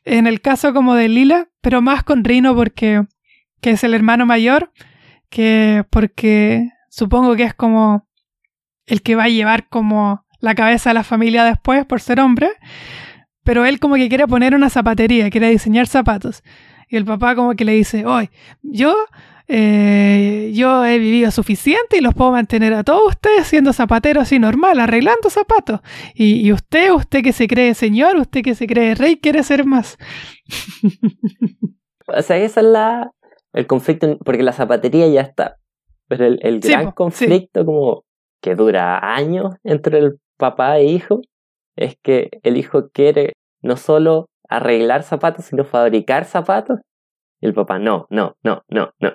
[0.05, 3.03] En el caso como de Lila, pero más con Rino porque
[3.63, 4.73] que es el hermano mayor,
[5.31, 8.07] que porque supongo que es como
[8.87, 12.51] el que va a llevar como la cabeza de la familia después por ser hombre,
[13.43, 16.43] pero él como que quiere poner una zapatería, quiere diseñar zapatos.
[16.89, 18.31] Y el papá como que le dice, hoy
[18.63, 18.95] yo,
[19.53, 24.39] eh, yo he vivido suficiente y los puedo mantener a todos ustedes siendo zapateros así
[24.39, 25.81] normal, arreglando zapatos.
[26.15, 29.65] Y, y usted, usted que se cree señor, usted que se cree rey, quiere ser
[29.65, 29.99] más.
[32.07, 33.11] o sea, esa es la,
[33.53, 35.57] el conflicto, porque la zapatería ya está.
[36.07, 38.05] Pero el, gran conflicto como
[38.41, 41.21] que dura años entre el papá e hijo
[41.77, 46.81] es que el hijo quiere no solo arreglar zapatos, sino fabricar zapatos.
[47.41, 49.15] Y el papá, no, no, no, no, no.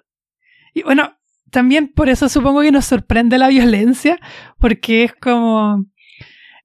[0.75, 1.17] Y bueno,
[1.49, 4.19] también por eso supongo que nos sorprende la violencia,
[4.59, 5.85] porque es como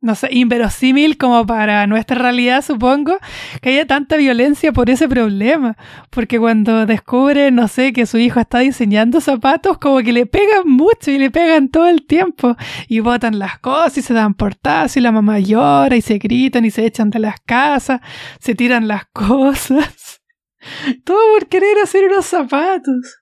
[0.02, 3.18] no sé, inverosímil como para nuestra realidad, supongo,
[3.60, 5.76] que haya tanta violencia por ese problema.
[6.08, 10.66] Porque cuando descubre, no sé, que su hijo está diseñando zapatos, como que le pegan
[10.66, 12.56] mucho y le pegan todo el tiempo.
[12.88, 16.64] Y botan las cosas y se dan portadas y la mamá llora y se gritan
[16.64, 18.00] y se echan de las casas,
[18.40, 20.22] se tiran las cosas.
[21.04, 23.19] Todo por querer hacer unos zapatos.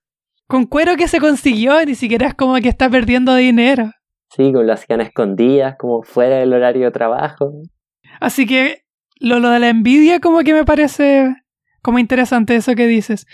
[0.49, 3.93] Con cuero que se consiguió, ni siquiera es como que está perdiendo dinero.
[4.31, 7.53] Sí, como lo hacían escondidas, como fuera del horario de trabajo.
[8.19, 8.83] Así que
[9.21, 11.35] lo, lo de la envidia como que me parece
[11.83, 13.27] como interesante eso que dices.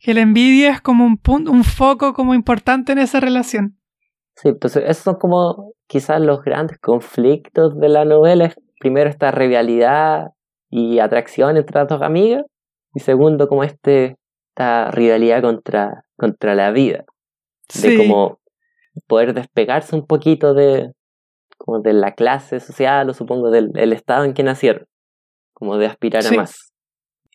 [0.00, 3.78] Que la envidia es como un punto, un foco como importante en esa relación.
[4.36, 8.52] Sí, entonces esos son como quizás los grandes conflictos de la novela.
[8.80, 10.30] Primero esta rivalidad
[10.70, 12.44] y atracción entre las dos amigas.
[12.94, 14.16] Y segundo como este,
[14.52, 17.04] esta rivalidad contra, contra la vida.
[17.80, 18.38] De como
[19.06, 20.92] poder despegarse un poquito de,
[21.56, 24.86] como de la clase social o supongo del, estado en que nacieron,
[25.54, 26.72] como de aspirar a más.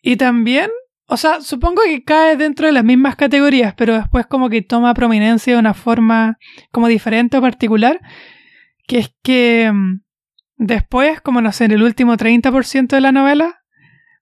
[0.00, 0.70] Y también,
[1.08, 4.94] o sea, supongo que cae dentro de las mismas categorías, pero después como que toma
[4.94, 6.38] prominencia de una forma
[6.70, 8.00] como diferente o particular,
[8.86, 10.02] que es que mm,
[10.56, 13.64] después, como no sé, en el último 30% de la novela,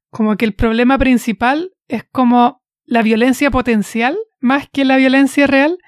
[0.09, 5.79] como que el problema principal es como la violencia potencial más que la violencia real,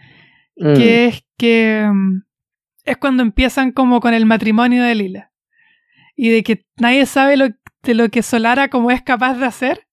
[0.56, 1.08] que mm.
[1.08, 2.22] es que mm,
[2.84, 5.32] es cuando empiezan como con el matrimonio de Lila.
[6.16, 7.48] Y de que nadie sabe lo,
[7.82, 9.86] de lo que Solara como es capaz de hacer.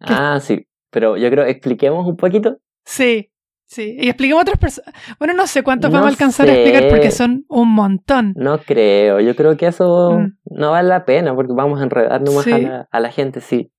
[0.00, 0.66] Ah, sí.
[0.90, 2.58] Pero yo creo, expliquemos un poquito.
[2.84, 3.32] Sí,
[3.64, 3.96] sí.
[3.98, 4.94] Y expliquemos otras personas.
[5.18, 8.32] Bueno, no sé cuántos vamos a alcanzar a explicar porque son un montón.
[8.36, 9.18] No creo.
[9.18, 10.36] Yo creo que eso mm.
[10.50, 13.72] no vale la pena porque vamos a enredarnos más a, la, a la gente, sí.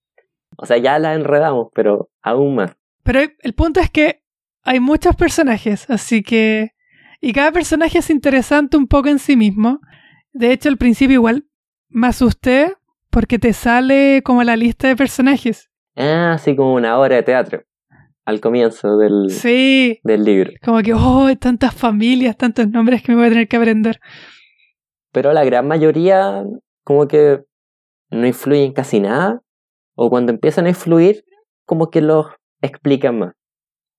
[0.57, 2.75] O sea, ya la enredamos, pero aún más.
[3.03, 4.23] Pero el punto es que
[4.63, 6.71] hay muchos personajes, así que
[7.19, 9.79] y cada personaje es interesante un poco en sí mismo.
[10.33, 11.45] De hecho, al principio igual
[11.89, 12.75] me asusté
[13.09, 15.69] porque te sale como la lista de personajes.
[15.95, 17.63] Ah, así como una obra de teatro.
[18.25, 19.99] Al comienzo del, sí.
[20.03, 20.51] del libro.
[20.63, 23.99] Como que, oh, tantas familias, tantos nombres que me voy a tener que aprender.
[25.11, 26.43] Pero la gran mayoría,
[26.83, 27.43] como que
[28.11, 29.41] no influyen casi nada.
[29.99, 31.25] O cuando empiezan a influir,
[31.65, 32.27] como que los
[32.61, 33.33] explican más.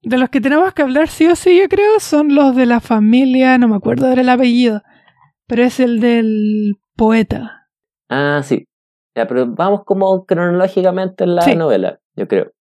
[0.02, 2.80] De los que tenemos que hablar sí o sí, yo creo, son los de la
[2.80, 4.82] familia, no me acuerdo del apellido,
[5.46, 7.66] pero es el del poeta.
[8.08, 8.66] Ah, sí.
[9.16, 12.52] Ya, pero vamos como cronológicamente en la novela, yo creo.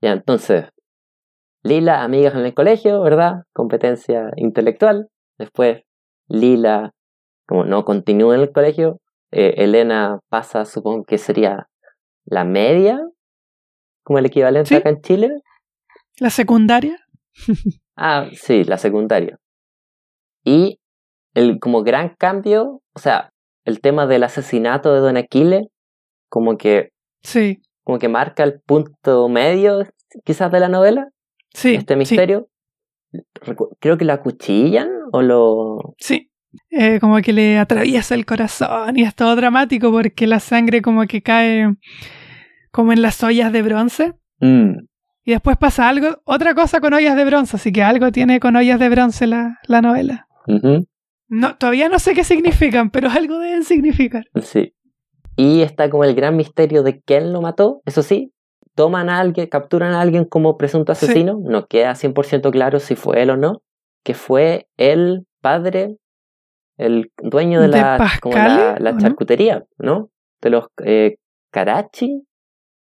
[0.00, 0.66] Ya, entonces,
[1.64, 3.42] Lila, amigas en el colegio, ¿verdad?
[3.52, 5.08] Competencia intelectual.
[5.36, 5.82] Después,
[6.28, 6.92] Lila,
[7.46, 9.00] como no continúa en el colegio,
[9.32, 11.66] eh, Elena pasa, supongo que sería
[12.26, 13.00] la media,
[14.04, 15.30] como el equivalente acá en Chile.
[16.18, 16.98] ¿La secundaria?
[17.96, 19.38] ah, sí, la secundaria.
[20.44, 20.78] Y
[21.34, 23.30] el como gran cambio, o sea,
[23.64, 25.68] el tema del asesinato de Don Aquile,
[26.28, 26.90] como que.
[27.22, 27.60] Sí.
[27.84, 29.84] Como que marca el punto medio,
[30.24, 31.08] quizás, de la novela.
[31.52, 31.74] Sí.
[31.74, 32.48] Este misterio.
[33.80, 35.94] Creo que la cuchillan o lo.
[35.98, 36.30] Sí.
[36.70, 41.06] Eh, como que le atraviesa el corazón y es todo dramático porque la sangre como
[41.06, 41.74] que cae
[42.70, 44.14] como en las ollas de bronce.
[44.40, 44.86] Mm.
[45.24, 48.54] Y después pasa algo, otra cosa con ollas de bronce, así que algo tiene con
[48.54, 50.28] ollas de bronce la, la novela.
[51.28, 54.26] no, todavía no sé qué significan, pero algo deben significar.
[54.42, 54.74] Sí.
[55.36, 58.32] Y está como el gran misterio de quién lo mató, eso sí.
[58.74, 63.22] Toman a alguien, capturan a alguien como presunto asesino, no queda 100% claro si fue
[63.22, 63.62] él o no,
[64.04, 65.96] que fue el padre,
[66.76, 70.10] el dueño de ¿De la, como Pascale, la, la charcutería, ¿no?
[70.40, 71.16] De los eh,
[71.50, 72.22] Karachi,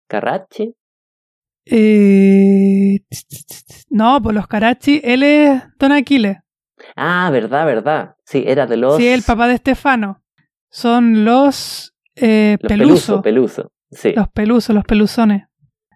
[0.07, 0.73] Karachi.
[1.67, 2.99] Eh,
[3.89, 6.37] no, pues los Karachi, él es Don Aquiles.
[6.95, 8.15] Ah, verdad, verdad.
[8.25, 8.97] Sí, era de los...
[8.97, 10.21] Sí, el papá de Estefano.
[10.69, 13.21] Son los, eh, los Peluso.
[13.21, 13.71] Peluso, Peluso.
[13.91, 14.13] Sí.
[14.15, 15.43] Los pelusos, los peluzones.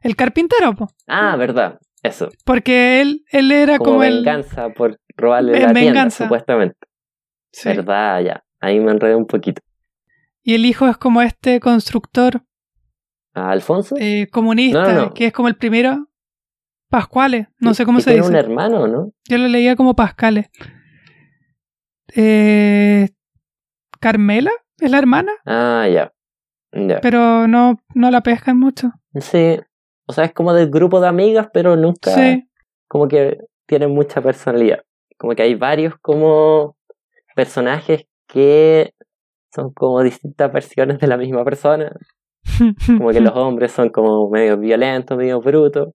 [0.02, 0.88] El carpintero, po.
[1.08, 1.80] Ah, verdad.
[2.02, 2.30] Eso.
[2.46, 4.16] Porque él, él era Como, como, el.
[4.24, 6.24] venganza por robarle la tienda, venganza.
[6.24, 6.78] supuestamente.
[7.52, 7.70] Sí.
[7.70, 8.44] Verdad, ya.
[8.60, 9.62] Ahí me enredé un poquito.
[10.44, 12.44] Y el hijo es como este constructor
[13.34, 13.96] ¿A Alfonso?
[14.00, 15.14] eh, comunista, No, no, no.
[15.14, 16.06] que es como el primero.
[16.90, 18.32] Pascuales, no sé cómo se tiene dice.
[18.32, 19.12] un hermano, ¿no?
[19.30, 20.50] Yo lo leía como Pascales.
[22.16, 23.10] Eh,
[24.00, 26.12] Carmela es la hermana, Ah, ya.
[26.72, 27.00] Ya.
[27.02, 28.92] pero no, no la pescan mucho.
[29.20, 29.60] Sí.
[30.08, 32.50] O sea, es como del grupo de amigas, pero nunca Sí,
[32.88, 33.38] como que
[33.68, 34.80] tienen mucha personalidad.
[35.18, 36.76] Como que hay varios como
[37.40, 38.92] personajes que
[39.56, 41.92] son como distintas versiones de la misma persona.
[42.88, 45.90] Como que los hombres son como medio violentos, medio brutos.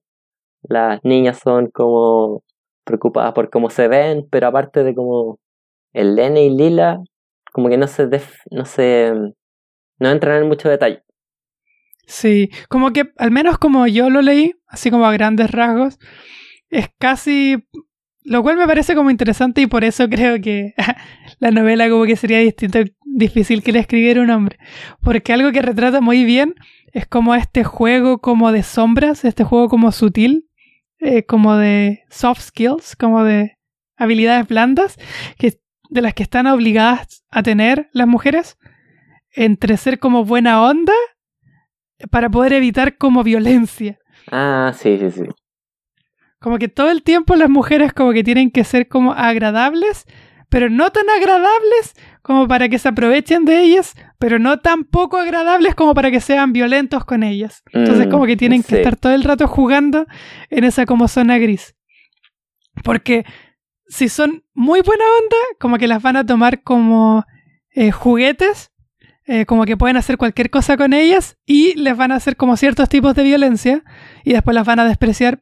[0.63, 2.43] Las niñas son como
[2.85, 5.39] preocupadas por cómo se ven, pero aparte de como
[5.93, 6.99] el Lene y Lila,
[7.53, 9.13] como que no se def- no se
[9.99, 11.03] no entran en mucho detalle.
[12.07, 15.97] Sí, como que al menos como yo lo leí, así como a grandes rasgos,
[16.69, 17.67] es casi...
[18.25, 20.73] Lo cual me parece como interesante y por eso creo que
[21.39, 24.57] la novela como que sería distinto, difícil que le escribiera un hombre.
[25.01, 26.55] Porque algo que retrata muy bien
[26.91, 30.49] es como este juego como de sombras, este juego como sutil,
[30.99, 33.57] eh, como de soft skills, como de
[33.97, 34.97] habilidades blandas,
[35.37, 35.59] que,
[35.89, 38.57] de las que están obligadas a tener las mujeres,
[39.31, 40.93] entre ser como buena onda
[42.09, 43.99] para poder evitar como violencia.
[44.31, 45.23] Ah, sí, sí, sí.
[46.39, 50.05] Como que todo el tiempo las mujeres como que tienen que ser como agradables,
[50.49, 55.17] pero no tan agradables como para que se aprovechen de ellas, pero no tan poco
[55.17, 57.63] agradables como para que sean violentos con ellas.
[57.71, 60.05] Entonces Mm, como que tienen que estar todo el rato jugando
[60.49, 61.75] en esa como zona gris.
[62.83, 63.25] Porque
[63.87, 67.25] si son muy buena onda, como que las van a tomar como
[67.71, 68.71] eh, juguetes,
[69.25, 72.57] eh, como que pueden hacer cualquier cosa con ellas y les van a hacer como
[72.57, 73.83] ciertos tipos de violencia
[74.23, 75.41] y después las van a despreciar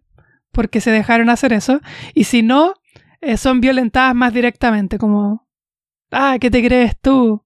[0.53, 1.81] porque se dejaron hacer eso.
[2.13, 2.75] Y si no,
[3.21, 5.45] eh, son violentadas más directamente, como,
[6.11, 7.43] ah, ¿qué te crees tú?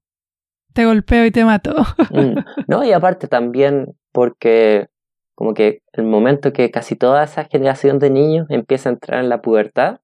[0.74, 1.74] Te golpeo y te mato.
[2.12, 2.38] Mm.
[2.68, 4.88] No, y aparte también porque
[5.36, 9.30] como que el momento que casi toda esa generación de niños empieza a entrar en
[9.30, 10.00] la pubertad,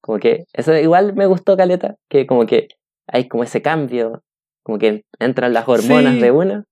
[0.00, 2.68] como que eso igual me gustó Caleta, que como que
[3.06, 4.22] hay como ese cambio,
[4.64, 6.20] como que entran las hormonas Sí.
[6.20, 6.64] de una,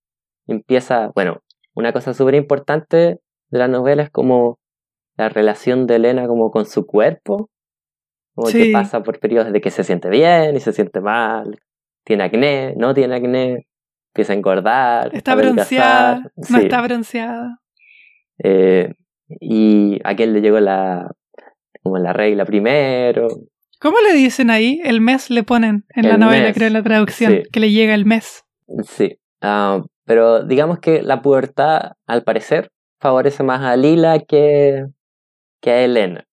[0.46, 1.40] y empieza, bueno,
[1.74, 2.96] una cosa súper importante
[3.50, 4.58] de la novela es como
[5.16, 7.50] la relación de Elena como con su cuerpo,
[8.34, 11.58] como que pasa por periodos de que se siente bien y se siente mal,
[12.04, 13.66] tiene acné, no tiene acné,
[14.10, 16.64] empieza a engordar, Está a bronceada, no sí.
[16.64, 17.58] está bronceada.
[18.42, 18.94] Eh,
[19.40, 21.10] y a aquel le llegó la
[21.82, 23.28] como la regla primero.
[23.80, 24.80] ¿Cómo le dicen ahí?
[24.84, 27.42] El mes le ponen en la El novela, mes, creo, en la traducción, sí.
[27.52, 28.44] que le llega el mes.
[28.84, 29.18] Sí.
[29.40, 34.86] Ah, pero digamos que la pubertad, al parecer, favorece más a Lila que,
[35.62, 36.26] que a Elena.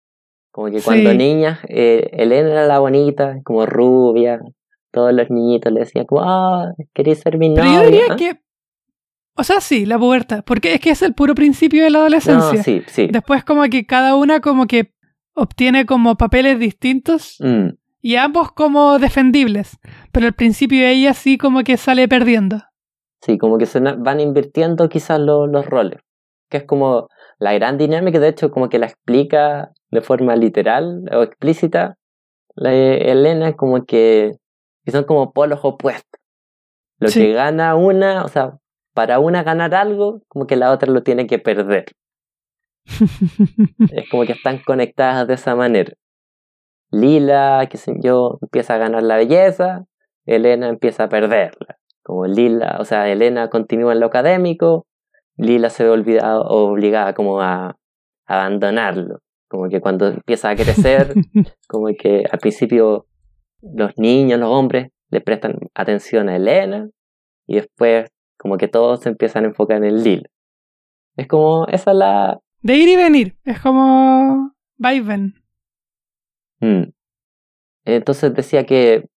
[0.51, 1.17] Como que cuando Sí.
[1.17, 4.41] niña, eh, Elena era la bonita, como rubia.
[4.91, 7.81] Todos los niñitos le decían como, ah, queréis ser mi Pero novia.
[7.81, 8.17] yo diría ¿Ah?
[8.17, 8.41] que.
[9.37, 12.05] O sea, sí, la pubertad, porque es que es el puro principio de la No,
[12.07, 12.63] adolescencia.
[12.65, 13.07] sí, sí.
[13.13, 14.93] Después, como que cada una, como que
[15.35, 17.69] obtiene como papeles distintos Mm,
[18.01, 19.79] y ambos como defendibles.
[20.11, 22.63] Pero al principio ella sí, como que sale perdiendo.
[23.21, 26.01] Sí, como que se van invirtiendo quizás lo- los roles.
[26.49, 27.09] Que es como
[27.39, 31.97] la gran dinámica, de hecho, como que la explica de forma literal o explícita
[32.55, 34.33] la Elena, como que,
[34.85, 36.21] que son como polos opuestos.
[36.99, 37.21] Lo Sí.
[37.21, 38.59] que gana una, o sea,
[38.93, 41.87] para una ganar algo, como que la otra lo tiene que perder.
[43.93, 45.93] Es como que están conectadas de esa manera.
[46.91, 49.85] Lila, que sé yo, empieza a ganar la belleza,
[50.27, 51.77] Elena empieza a perderla.
[52.03, 54.87] Como Lila, o sea, Elena continúa en lo académico,
[55.39, 57.77] Lila se ve olvidada, obligada como a
[58.27, 59.21] abandonarlo.
[59.49, 61.15] Como que cuando empieza a crecer,
[61.69, 63.07] como que al principio
[63.63, 66.91] los niños, los hombres, le prestan atención a Elena
[67.47, 70.29] y después como que todos se empiezan a enfocar en Lila.
[71.17, 73.37] Es como, esa es la, De ir y venir.
[73.45, 74.53] Es como.
[74.85, 75.35] Va y ven.
[76.61, 76.93] Mm.
[77.85, 79.09] Entonces decía que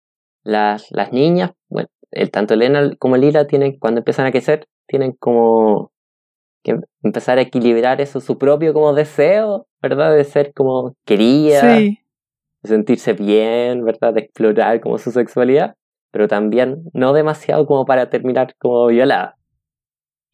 [0.43, 5.11] las, las niñas, bueno, el, tanto Elena como Lila tienen, cuando empiezan a crecer, tienen
[5.13, 5.91] como
[6.63, 10.15] que empezar a equilibrar eso, su propio como deseo, ¿verdad?
[10.15, 11.99] De ser como querida Sí.
[12.63, 14.13] de sentirse bien, ¿verdad?
[14.13, 15.75] De explorar como su sexualidad,
[16.11, 19.35] pero también no demasiado como para terminar como violada.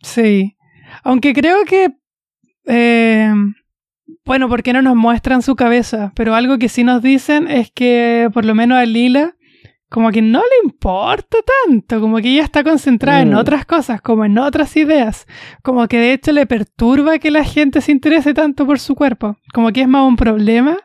[0.01, 0.55] Sí.
[1.03, 1.89] Aunque creo que.
[2.65, 3.31] Eh,
[4.25, 8.29] bueno, porque no nos muestran su cabeza, pero algo que sí nos dicen es que
[8.33, 9.35] por lo menos a Lila
[9.89, 13.37] como que no le importa tanto, como que ella está concentrada en Mm.
[13.37, 15.25] otras cosas, como en otras ideas,
[15.63, 19.37] como que de hecho le perturba que la gente se interese tanto por su cuerpo,
[19.53, 20.77] como que es más un problema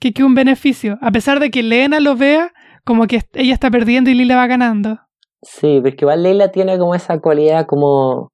[0.00, 2.52] que, que un beneficio, a pesar de que Lena lo vea
[2.84, 4.98] como que ella está perdiendo y Lila va ganando.
[5.42, 8.32] Sí, porque igual Leila tiene como esa cualidad como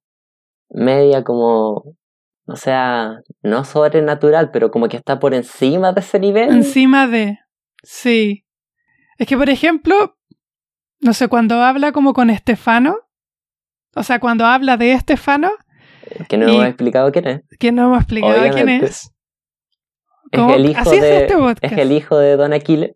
[0.69, 1.83] media como,
[2.47, 6.49] o sea, no sobrenatural, pero como que está por encima de ese nivel.
[6.49, 7.37] Encima de...
[7.83, 8.44] Sí.
[9.17, 10.17] Es que, por ejemplo,
[10.99, 12.97] no sé, cuando habla como con Estefano,
[13.95, 15.51] o sea, cuando habla de Estefano,
[16.29, 17.41] Que no hemos explicado quién es.
[17.59, 18.85] que no hemos explicado quién Obviamente.
[18.87, 19.11] es.
[20.31, 20.53] Es ¿Cómo?
[20.53, 21.63] el hijo Así es de, este podcast.
[21.63, 22.91] es el hijo de Don Aquiles,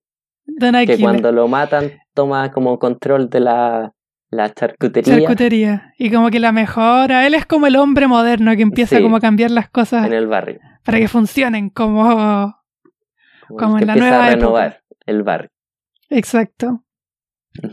[0.46, 1.00] Don que Aquiles.
[1.02, 3.94] cuando lo matan toma como control de la,
[4.30, 5.94] la charcutería Charcutería.
[5.98, 7.26] Y como que la mejora.
[7.28, 9.04] Él es como el hombre moderno que empieza Sí.
[9.04, 10.60] como a cambiar las cosas en el barrio.
[10.84, 12.56] para que funcionen como...
[13.48, 14.36] Como, que en la nueva a época.
[14.36, 15.50] renovar el barrio.
[16.10, 16.84] Exacto.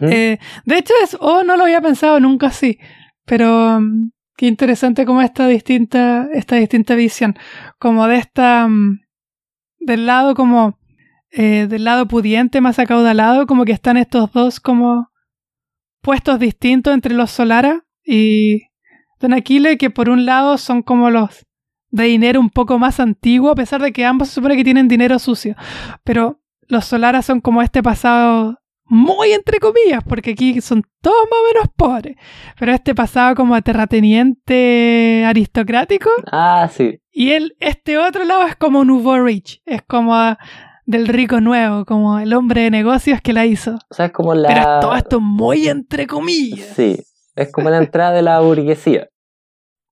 [0.00, 1.16] Eh, de hecho, es...
[1.20, 2.78] Oh, no lo había pensado nunca así.
[3.24, 3.80] Pero...
[3.80, 7.36] mm, Qué interesante como esta distinta, esta distinta visión.
[7.78, 8.68] Como de esta...
[8.68, 9.00] mm,
[9.80, 10.78] Del lado como...
[11.30, 15.08] eh, del lado pudiente más acaudalado, como que están estos dos como
[16.02, 18.62] puestos distintos entre los Solara y
[19.20, 21.44] Don Aquile, que por un lado son como los
[21.90, 24.86] de dinero un poco más antiguo, a pesar de que ambos se supone que tienen
[24.88, 25.56] dinero sucio.
[26.04, 28.58] Pero los Solara son como este pasado
[28.88, 32.16] muy entre comillas, porque aquí son todos más o menos pobres.
[32.58, 36.10] Pero este pasado como terrateniente aristocrático.
[36.30, 37.00] Ah, sí.
[37.10, 39.62] Y el, este otro lado es como Nouveau Rich.
[39.66, 40.14] Es como
[40.84, 43.74] del rico nuevo, como el hombre de negocios que la hizo.
[43.90, 44.48] O sea, es como la...
[44.48, 46.68] Pero es todo esto muy entre comillas.
[46.76, 46.96] Sí,
[47.34, 49.08] es como la entrada de la burguesía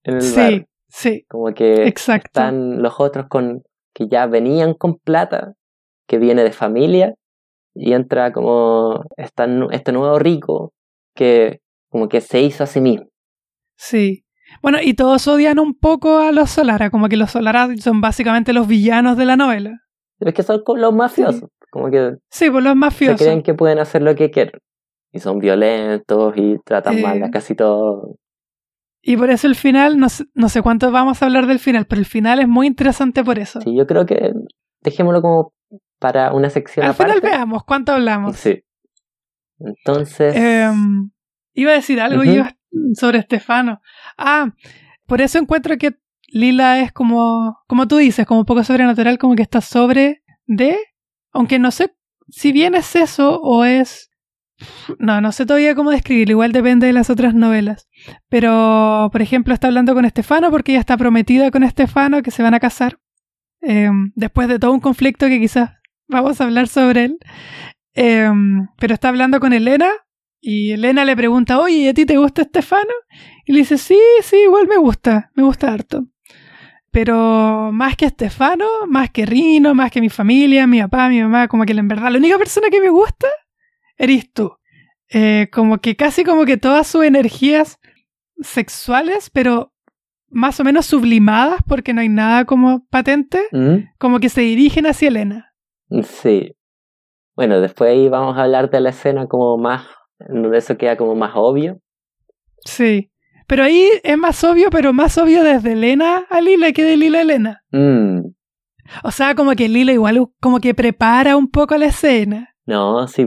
[0.05, 2.27] en el Sí, sí, Como que exacto.
[2.27, 3.63] están los otros con
[3.93, 5.55] que ya venían con plata,
[6.07, 7.15] que viene de familia,
[7.75, 10.73] y entra como esta este nuevo rico
[11.15, 13.07] que como que se hizo a sí mismo.
[13.77, 14.25] Sí.
[14.63, 18.53] Bueno, y todos odian un poco a los Solara, como que los Solara son básicamente
[18.53, 19.81] los villanos de la novela.
[20.21, 23.21] Es que son los mafiosos, como que Sí, pues los se mafiosos.
[23.21, 24.61] creen que pueden hacer lo que quieren.
[25.13, 28.17] Y son violentos y tratan Eh, mal a casi todo.
[29.03, 31.87] Y por eso el final, no sé, no sé cuánto vamos a hablar del final,
[31.87, 33.61] pero el final es muy interesante por eso.
[33.61, 34.33] Sí, yo creo que
[34.83, 35.53] dejémoslo como
[35.99, 37.15] para una sección Al aparte.
[37.15, 38.37] final veamos cuánto hablamos.
[38.37, 38.63] Sí.
[39.59, 41.11] Entonces, Em,
[41.55, 42.45] iba a decir algo yo
[42.95, 43.81] sobre Estefano.
[44.19, 44.53] Ah,
[45.07, 45.97] por eso encuentro que
[46.29, 50.77] Lila es como, como tú dices, como un poco sobrenatural, como que está sobre de,
[51.33, 51.95] aunque no sé
[52.29, 54.11] si bien es eso o es...
[54.99, 57.89] No, no sé todavía cómo describirlo, igual depende de las otras novelas.
[58.29, 62.43] Pero, por ejemplo, está hablando con Estefano porque ella está prometida con Estefano que se
[62.43, 62.99] van a casar.
[63.61, 65.71] Em, después de todo un conflicto que quizás
[66.09, 67.19] vamos a hablar sobre él.
[67.95, 69.89] Em, pero está hablando con Elena
[70.41, 72.93] y Elena le pregunta, oye, ¿y a ti te gusta Estefano?
[73.47, 76.07] Y le dice, sí, sí, igual me gusta, me gusta harto.
[76.91, 81.49] Pero más que Estefano, más que Rino, más que mi familia, mi papá, mi mamá,
[81.49, 83.27] como que en verdad la única persona que me gusta
[83.97, 84.53] eres tú.
[85.09, 87.79] Eh, como que casi como que todas sus energías
[88.41, 89.73] sexuales, pero
[90.29, 93.91] más o menos sublimadas, porque no hay nada como patente, ¿Mm?
[93.99, 95.54] como que se dirigen hacia Elena.
[96.03, 96.55] Sí.
[97.37, 99.87] Bueno, después ahí vamos a hablar de la escena como más,
[100.19, 101.79] donde eso queda como más obvio.
[102.65, 103.11] Sí.
[103.47, 107.19] Pero ahí es más obvio, pero más obvio desde Elena a Lila que de Lila
[107.19, 107.63] a Elena.
[107.73, 108.21] Mm,
[109.03, 112.55] O sea, como que Lila igual como que prepara un poco la escena.
[112.67, 113.27] no, sí.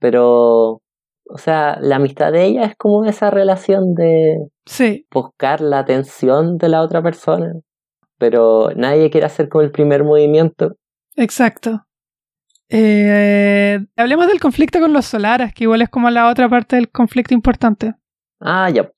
[0.00, 0.80] Pero,
[1.28, 6.56] o sea, la amistad de ella es como esa relación de Sí, buscar la atención
[6.56, 7.52] de la otra persona.
[8.18, 10.74] Pero nadie quiere hacer como el primer movimiento.
[11.18, 11.84] Exacto.
[12.70, 16.90] Eh, hablemos del conflicto con los Solaras, que igual es como la otra parte del
[16.90, 17.94] conflicto importante.
[18.40, 18.90] Ah, ya.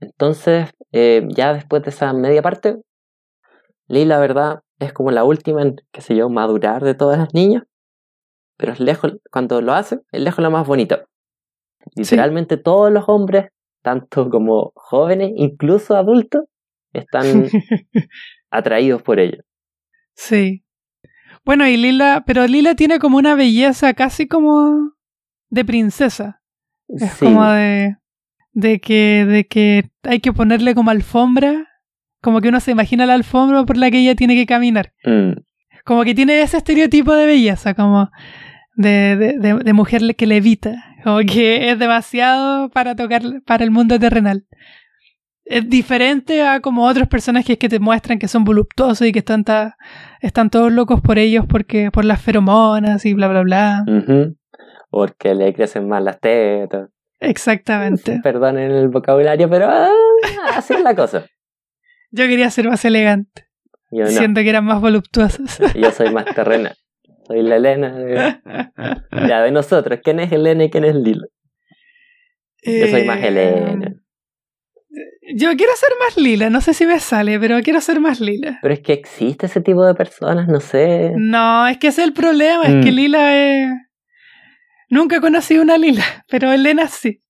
[0.00, 2.76] Entonces, eh, ya después de esa media parte,
[3.88, 7.34] Lee, la verdad, es como la última en, qué sé yo, madurar de todas las
[7.34, 7.64] niñas.
[8.56, 11.04] Pero es lejos, cuando lo hace, es lejos la más bonita.
[11.94, 13.50] Literalmente todos los hombres,
[13.82, 16.44] tanto como jóvenes, incluso adultos,
[16.92, 17.44] están
[18.50, 19.42] atraídos por ella.
[20.14, 20.63] sí.
[21.44, 24.92] Bueno, y Lila, pero Lila tiene como una belleza casi como
[25.50, 26.40] de princesa.
[26.88, 27.96] Es Sí, como de,
[28.52, 31.68] de que, de que hay que ponerle como alfombra,
[32.22, 34.92] como que uno se imagina la alfombra por la que ella tiene que caminar.
[35.04, 35.32] mm,
[35.84, 38.10] Como que tiene ese estereotipo de belleza, como
[38.76, 40.82] de, de, de, de mujer que levita.
[41.04, 44.46] Como que es demasiado para tocar para el mundo terrenal.
[45.46, 49.44] Es diferente a como otros personajes que te muestran que son voluptuosos y que están,
[49.44, 49.76] ta-
[50.20, 53.84] están todos locos por ellos porque por las feromonas y bla bla bla.
[54.90, 56.88] Porque le crecen más las tetas.
[57.20, 58.20] Exactamente.
[58.22, 59.90] Perdonen el vocabulario, pero ah,
[60.54, 61.26] así es la cosa.
[62.10, 63.46] Yo quería ser más elegante,
[63.90, 64.10] Yo no.
[64.10, 65.58] siento que eran más voluptuosos.
[65.74, 66.76] Yo soy más terrenal.
[67.26, 67.92] Soy la Elena.
[67.92, 68.36] de-
[69.28, 70.00] Ya, de nosotros.
[70.02, 71.26] ¿Quién es Elena y quién es Lila?
[72.62, 73.94] Yo soy más Eh, Elena.
[75.34, 78.58] Yo quiero ser más lila, no sé si me sale, pero quiero ser más lila.
[78.60, 81.12] Pero es que existe ese tipo de personas, no sé.
[81.16, 82.94] No, es que ese es el problema, es que Mm.
[82.94, 83.70] lila es...
[84.90, 87.20] Nunca he conocido una lila, pero Elena sí.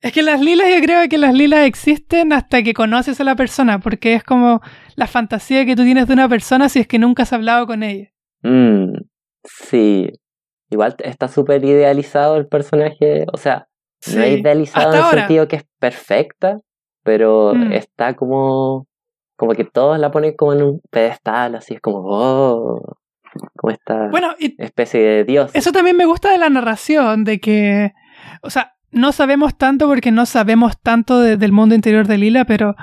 [0.00, 3.34] Es que las lilas yo creo que las lilas existen hasta que conoces a la
[3.34, 4.60] persona, porque es como
[4.94, 7.82] la fantasía que tú tienes de una persona si es que nunca has hablado con
[7.82, 8.08] ella.
[8.42, 8.92] Mm,
[9.44, 10.10] sí.
[10.70, 13.24] Igual está súper idealizado el personaje.
[13.32, 13.66] O sea,
[14.14, 15.20] no es idealizado Hasta en el ahora.
[15.22, 16.58] sentido que es perfecta,
[17.06, 17.72] pero Mm.
[17.72, 18.86] está como.
[19.38, 21.98] Como que todos la ponen como en un pedestal, así es como.
[22.04, 22.96] Oh,
[23.54, 25.50] como esta Bueno, y especie de dios.
[25.54, 27.92] Eso también me gusta de la narración, de que,
[28.42, 32.46] o sea, no sabemos tanto porque no sabemos tanto de- del mundo interior de Lila,
[32.46, 32.76] pero,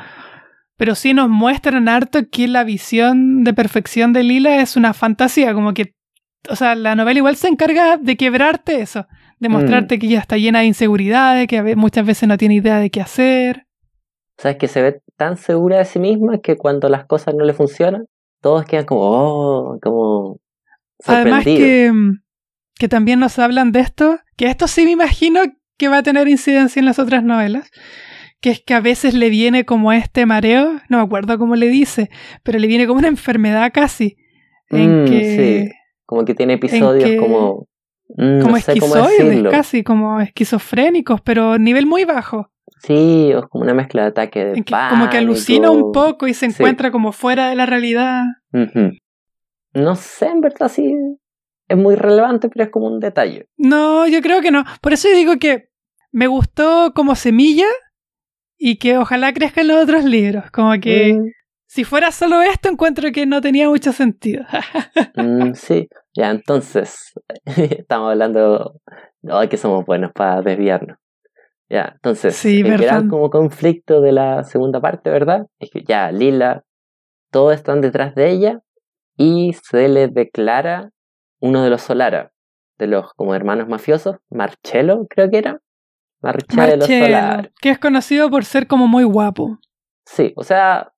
[0.78, 5.56] pero sí nos muestran harto que la visión de perfección de Lila es una fantasía,
[5.56, 5.96] como que,
[6.50, 9.08] o sea, la novela igual se encarga de quebrarte eso,
[9.40, 12.92] de mostrarte que ella está llena de inseguridades, que muchas veces no tiene idea de
[12.92, 13.66] qué hacer.
[14.38, 17.36] O sea, es que se ve tan segura de sí misma que cuando las cosas
[17.36, 18.06] no le funcionan,
[18.42, 20.40] todos quedan como, oh, como
[21.06, 22.22] Además que, mm,
[22.80, 25.42] que también nos hablan de esto, que esto sí me imagino
[25.78, 27.70] que va a tener incidencia en las otras novelas,
[28.42, 31.68] que es que a veces le viene como este mareo, no me acuerdo cómo le
[31.68, 32.10] dice,
[32.44, 34.18] pero le viene como una enfermedad casi,
[34.70, 35.36] en Mm, que
[35.70, 35.72] sí.
[36.06, 37.68] Como que tiene episodios que- como...
[38.10, 42.50] mm, como no sé cómo esquizoides, casi como esquizofrénicos, pero nivel muy bajo,
[42.86, 45.92] Sí, es como una mezcla de ataque de que como que alucina un pánico.
[45.94, 46.56] poco y se Sí.
[46.58, 48.24] encuentra como fuera de la realidad.
[49.74, 50.94] No sé, en verdad sí
[51.70, 53.48] es muy relevante, pero es como un detalle.
[53.58, 54.64] No, yo creo que no.
[54.82, 55.70] Por eso yo digo que
[56.12, 57.68] me gustó como semilla
[58.58, 60.52] y que ojalá crezca en los otros libros.
[60.52, 61.28] Como que Mm,
[61.66, 64.46] si fuera solo esto, encuentro que no tenía mucho sentido.
[65.16, 67.14] mm, sí, ya entonces,
[67.46, 68.80] estamos hablando,
[69.30, 70.98] ay, que somos buenos para desviarnos.
[71.74, 75.48] Ya, entonces, Sí, el gran como conflicto de la segunda parte, ¿verdad?
[75.58, 76.64] Es que ya Lila,
[77.32, 78.60] todos están detrás de ella
[79.18, 80.92] y se le declara
[81.42, 82.32] uno de los Solara,
[82.78, 85.60] de los como hermanos mafiosos, Marcello creo que era.
[86.22, 87.50] Marcello Solara.
[87.60, 89.58] Que es conocido por ser como muy guapo.
[90.06, 90.94] Sí, o sea,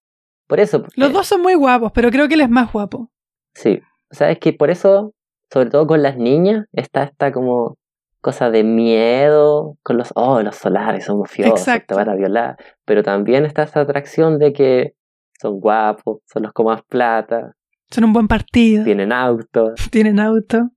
[0.46, 0.82] por eso.
[0.82, 3.10] porque- Los dos son muy guapos, pero creo que él es más guapo.
[3.54, 3.82] Sí,
[4.12, 5.14] o sea, es que por eso,
[5.54, 7.78] sobre todo con las niñas, está esta como
[8.26, 11.94] cosa de miedo con los, oh, los solares son mafiosos, Exacto.
[11.94, 14.96] te van a violar, pero también está esta atracción de que
[15.40, 17.54] son guapos, son los con más plata,
[17.92, 18.84] Son un buen partido.
[18.84, 20.72] tienen autos, Tienen auto.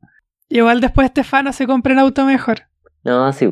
[0.51, 2.59] Igual después Estefano se compra un auto mejor.
[3.03, 3.51] no, sí.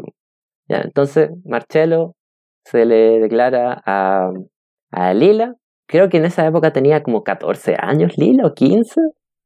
[0.68, 2.16] Ya, entonces Marcelo
[2.64, 4.30] se le declara a,
[4.90, 5.54] a Lila,
[5.86, 9.00] creo que en esa época tenía como 14 años Lila o 15.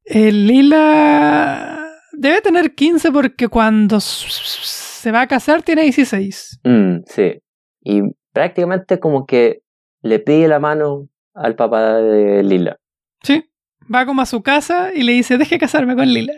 [0.06, 1.79] El Lila
[2.12, 6.60] debe tener 15 porque cuando se va a casar tiene 16.
[6.64, 7.40] Mm, sí.
[7.82, 9.62] Y prácticamente como que
[10.02, 12.78] le pide la mano al papá de Lila.
[13.22, 13.44] Sí.
[13.92, 16.32] Va como a su casa y le dice, deje casarme con Lila.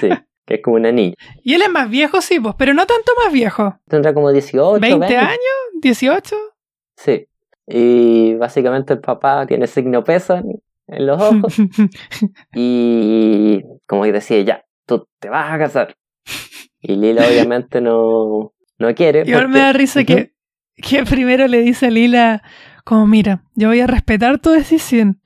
[0.00, 0.08] Sí,
[0.44, 1.14] que es como una niña.
[1.44, 3.78] Y él es más viejo, sí, pues, pero no tanto más viejo.
[3.88, 5.16] Tendrá como 18, 20 20.
[5.16, 5.38] años,
[5.80, 6.36] 18.
[6.96, 7.26] Sí.
[7.66, 11.56] Y básicamente el papá tiene signo peso en, en los ojos.
[12.54, 14.64] y como que decía, ya,
[14.98, 15.96] tú te vas a casar.
[16.80, 19.22] Y Lila obviamente no, no quiere.
[19.26, 20.32] Igual me da risa que,
[20.76, 22.42] que primero le dice a Lila,
[22.84, 25.20] como mira, yo voy a respetar tu decisión,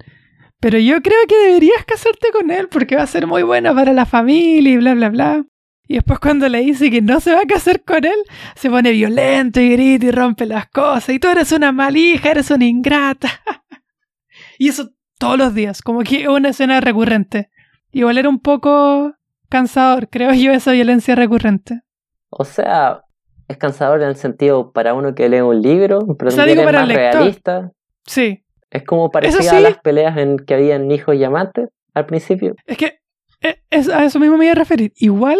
[0.60, 3.92] pero yo creo que deberías casarte con él porque va a ser muy bueno para
[3.92, 5.44] la familia y bla, bla, bla.
[5.86, 8.18] Y después cuando le dice que no se va a casar con él,
[8.54, 11.10] se pone violento y grita y rompe las cosas.
[11.10, 13.28] Y tú eres una mal hija, eres una ingrata.
[14.58, 17.50] y eso todos los días, como que es una escena recurrente.
[17.92, 19.14] Igual era un poco
[19.48, 21.80] cansador, creo yo, esa violencia recurrente.
[22.30, 23.02] O sea,
[23.48, 26.60] es cansador en el sentido para uno que lee un libro, pero O sea, digo
[26.62, 27.20] es para más el lector.
[27.20, 27.70] realista.
[28.06, 29.56] Sí, Es como parecía sí.
[29.56, 32.54] a las peleas en que habían hijos y amantes al principio.
[32.66, 32.98] Es que
[33.40, 34.92] eh, es- a eso mismo me iba a referir.
[34.96, 35.38] Igual,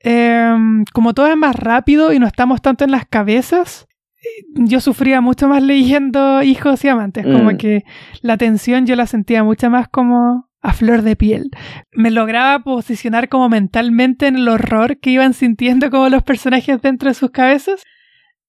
[0.00, 3.86] em, como todo es más rápido y no estamos tanto en las cabezas,
[4.22, 7.24] eh, yo sufría mucho más leyendo Hijos y Amantes.
[7.24, 7.56] Como Mm.
[7.56, 7.84] que
[8.22, 11.50] la tensión yo la sentía mucho más como a flor de piel.
[11.92, 17.08] Me lograba posicionar como mentalmente en el horror que iban sintiendo como los personajes dentro
[17.08, 17.84] de sus cabezas.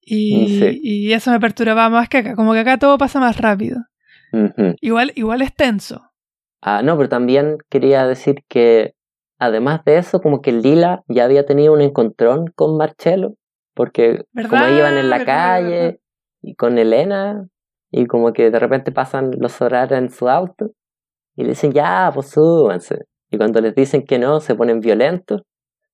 [0.01, 3.77] Y, y eso me perturbaba más que acá, como que acá todo pasa más rápido.
[4.81, 6.01] igual, igual es tenso.
[6.61, 8.95] Ah, no, pero también quería decir que
[9.37, 13.35] además de eso, como que Lila ya había tenido un encontrón con Marcelo,
[13.75, 15.99] porque como iban en la calle
[16.41, 17.47] y con Elena,
[17.91, 20.71] y como que de repente pasan los horarios en su auto,
[21.37, 23.05] y le dicen, ya, pues súbanse.
[23.31, 25.43] Y cuando les dicen que no, se ponen violentos,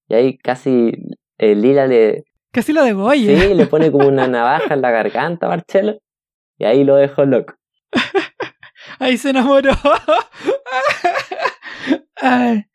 [0.08, 0.92] y ahí casi
[1.38, 2.24] eh, Lila le...
[2.52, 3.40] Casi lo degolla.
[3.40, 6.00] Sí, le pone como una navaja en la garganta a Marcelo,
[6.58, 7.54] y ahí lo dejó loco.
[9.00, 9.74] ahí se enamoró.
[12.16, 12.66] Ay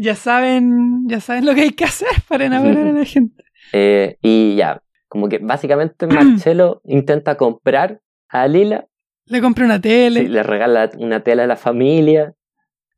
[0.00, 3.44] ya saben, ya saben lo que hay que hacer para enamorar a la gente.
[3.72, 8.86] Eh, y ya, como que básicamente Marcelo intenta comprar a Lila.
[9.30, 10.28] Le compra una tele.
[10.28, 12.34] le regala una tele a la familia.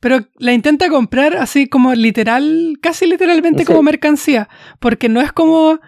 [0.01, 4.49] Pero la intenta comprar así como literal, casi literalmente como mercancía.
[4.81, 5.79] Porque no es como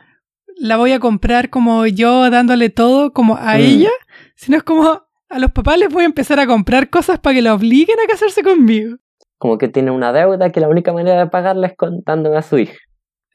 [0.56, 3.60] la voy a comprar como yo dándole todo como a mm.
[3.60, 3.90] ella,
[4.36, 7.42] sino es como a los papás les voy a empezar a comprar cosas para que
[7.42, 8.98] la obliguen a casarse conmigo
[9.44, 12.56] como que tiene una deuda que la única manera de pagarla es contando a su
[12.56, 12.78] hija.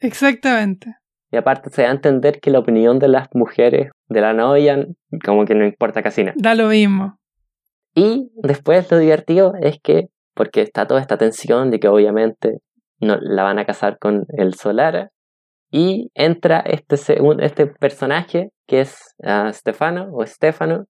[0.00, 0.96] Exactamente.
[1.30, 4.86] Y aparte se da a entender que la opinión de las mujeres de la novia
[5.24, 6.34] como que no importa casi nada.
[6.36, 7.18] Da lo mismo.
[7.94, 12.58] Y después lo divertido es que, porque está toda esta tensión de que obviamente
[13.00, 15.10] no, la van a casar con el Solara,
[15.70, 16.96] y entra este,
[17.40, 20.86] este personaje que es uh, Stefano o Stefano,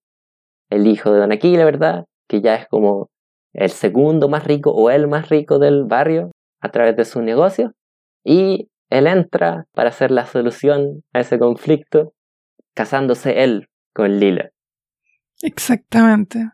[0.70, 2.04] el hijo de Don Aquila, ¿verdad?
[2.28, 3.10] Que ya es como
[3.52, 6.30] el segundo más rico o el más rico del barrio
[6.60, 7.72] a través de su negocio
[8.24, 12.12] y él entra para hacer la solución a ese conflicto
[12.74, 14.50] casándose él con Lila.
[15.42, 16.50] Exactamente.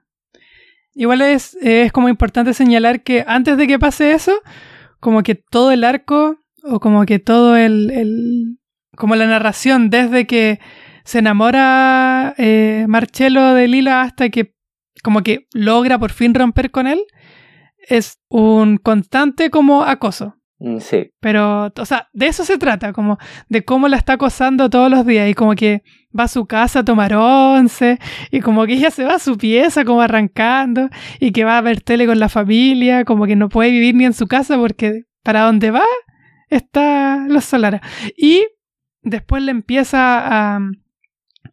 [0.94, 4.40] Igual es, es como importante señalar que antes de que pase eso,
[5.00, 8.58] como que todo el arco o como que todo el, el
[8.96, 10.58] como la narración desde que
[11.04, 14.54] se enamora eh, Marcelo de Lila hasta que
[15.02, 17.00] como que logra por fin romper con él,
[17.88, 20.36] es un constante como acoso.
[20.58, 21.10] Mm, sí.
[21.20, 23.18] Pero, o sea, de eso se trata, como
[23.48, 25.82] de cómo la está acosando todos los días y como que
[26.18, 27.98] va a su casa a tomar once
[28.30, 30.88] y como que ella se va a su pieza como arrancando
[31.20, 34.06] y que va a ver tele con la familia, como que no puede vivir ni
[34.06, 35.84] en su casa porque para dónde va
[36.48, 37.82] está los Solara.
[38.16, 38.46] Y
[39.02, 40.60] después le empieza a,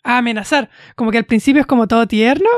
[0.03, 2.49] a amenazar, como que al principio es como todo tierno,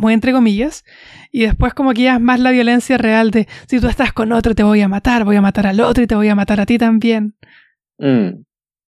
[0.00, 0.84] muy entre comillas,
[1.30, 4.32] y después como que ya es más la violencia real de si tú estás con
[4.32, 6.60] otro te voy a matar, voy a matar al otro y te voy a matar
[6.60, 7.36] a ti también.
[7.98, 8.44] Mm.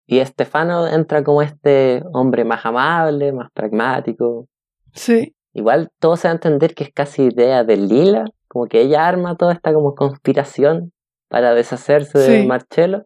[0.09, 4.49] Y Estefano entra como este hombre más amable, más pragmático.
[4.93, 5.35] Sí.
[5.53, 9.07] Igual todo se va a entender que es casi idea de Lila, como que ella
[9.07, 10.93] arma toda esta como conspiración
[11.29, 13.05] para deshacerse de Marcelo.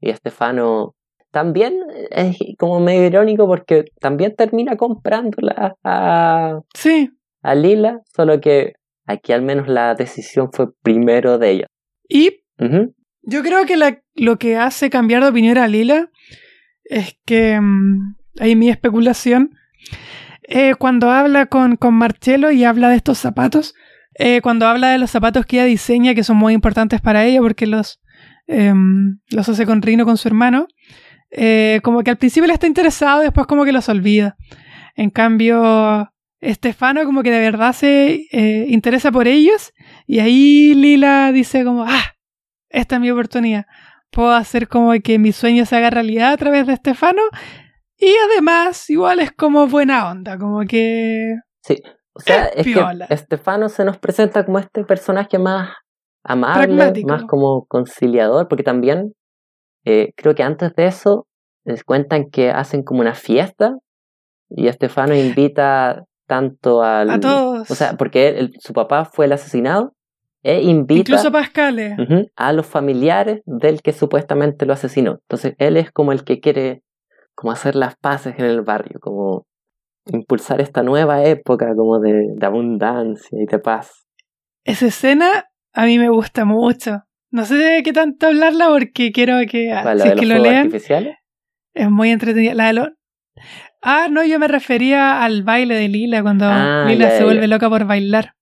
[0.00, 0.94] Y Estefano
[1.34, 1.80] también
[2.12, 7.10] es como medio irónico porque también termina comprándola a, sí.
[7.42, 8.74] a Lila, solo que
[9.04, 11.66] aquí al menos la decisión fue primero de ella.
[12.08, 12.44] Y
[13.22, 13.76] yo creo que
[14.14, 16.08] lo que hace cambiar de opinión a Lila
[16.84, 19.56] es que, mm, ahí mi especulación,
[20.44, 23.74] eh, cuando habla con, con Marcelo y habla de estos zapatos,
[24.14, 27.40] eh, cuando habla de los zapatos que ella diseña, que son muy importantes para ella
[27.40, 28.00] porque los,
[28.46, 30.68] em, los hace con Rino, con su hermano,
[31.36, 34.36] eh, como que al principio le está interesado después como que los olvida.
[34.94, 39.72] En cambio, Estefano como que de verdad se eh, interesa por ellos
[40.06, 42.14] y ahí Lila dice como, ah,
[42.68, 43.66] esta es mi oportunidad.
[44.10, 47.22] Puedo hacer como que mi sueño se haga realidad a través de Estefano
[47.98, 51.34] y además igual es como buena onda, como que...
[51.62, 51.82] Sí,
[52.12, 55.70] o sea, es, que Estefano se nos presenta como este personaje más
[56.22, 59.14] amable, más como conciliador, porque también
[59.84, 61.26] eh, creo que antes de eso
[61.64, 63.76] les cuentan que hacen como una fiesta
[64.48, 67.10] y Estefano invita tanto al...
[67.10, 67.70] A todos.
[67.70, 69.94] O sea, porque su papá fue el asesinado
[70.42, 71.12] e invita...
[71.12, 72.30] Incluso Pascal.
[72.36, 75.18] a los familiares del que supuestamente lo asesinó.
[75.22, 76.82] Entonces él es como el que quiere
[77.34, 79.46] como hacer las paces en el barrio, como
[80.06, 84.06] impulsar esta nueva época como de, de abundancia y de paz.
[84.64, 87.02] Esa escena a mí me gusta mucho.
[87.34, 90.66] No sé de qué tanto hablarla porque quiero que, ah, si es que lo lean.
[90.66, 91.16] Artificiales?
[91.74, 92.54] Es muy entretenida.
[92.54, 92.88] La de lo...
[93.82, 97.68] Ah, no, yo me refería al baile de Lila cuando ah, Lila se vuelve loca
[97.68, 98.34] por bailar.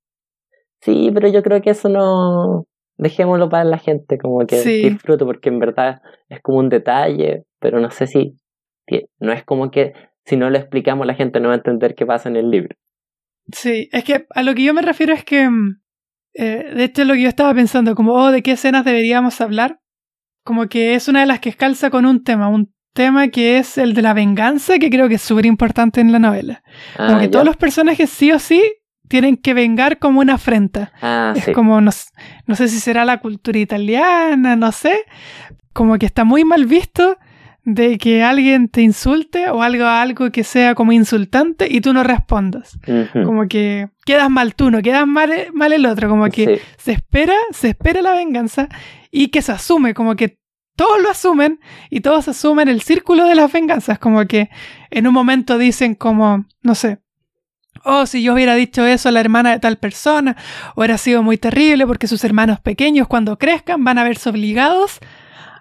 [0.82, 2.66] Sí, pero yo creo que eso no.
[2.98, 7.80] Dejémoslo para la gente, como que disfruto, porque en verdad es como un detalle, pero
[7.80, 8.36] no sé si.
[9.18, 9.94] No es como que
[10.26, 12.76] si no lo explicamos la gente no va a entender qué pasa en el libro.
[13.50, 15.81] Sí, es que a lo que yo me refiero es que mm,
[16.34, 19.78] Eh, de hecho, lo que yo estaba pensando, como, oh, ¿de qué escenas deberíamos hablar?
[20.44, 23.78] Como que es una de las que calza con un tema, un tema que es
[23.78, 26.62] el de la venganza, que creo que es súper importante en la novela.
[26.96, 27.30] como Ah, ya.
[27.30, 28.62] todos los personajes sí o sí
[29.08, 30.92] tienen que vengar como una afrenta.
[31.02, 31.52] Ah, Es sí.
[31.52, 31.90] como, no,
[32.46, 35.04] no sé si será la cultura italiana, no sé.
[35.72, 37.18] Como que está muy mal visto
[37.64, 42.02] de que alguien te insulte o algo, algo que sea como insultante y tú no
[42.02, 42.78] respondas.
[43.12, 46.08] Como que quedas mal tú, no quedas mal, mal el otro.
[46.08, 46.62] Como que Sí.
[46.78, 48.68] se espera, se espera la venganza
[49.10, 50.38] y que se asume, como que
[50.74, 51.60] todos lo asumen
[51.90, 54.48] y todos asumen el círculo de las venganzas, como que
[54.90, 56.98] en un momento dicen como, no sé,
[57.84, 60.34] oh, si yo hubiera dicho eso a la hermana de tal persona,
[60.74, 64.98] hubiera sido muy terrible porque sus hermanos pequeños cuando crezcan van a verse obligados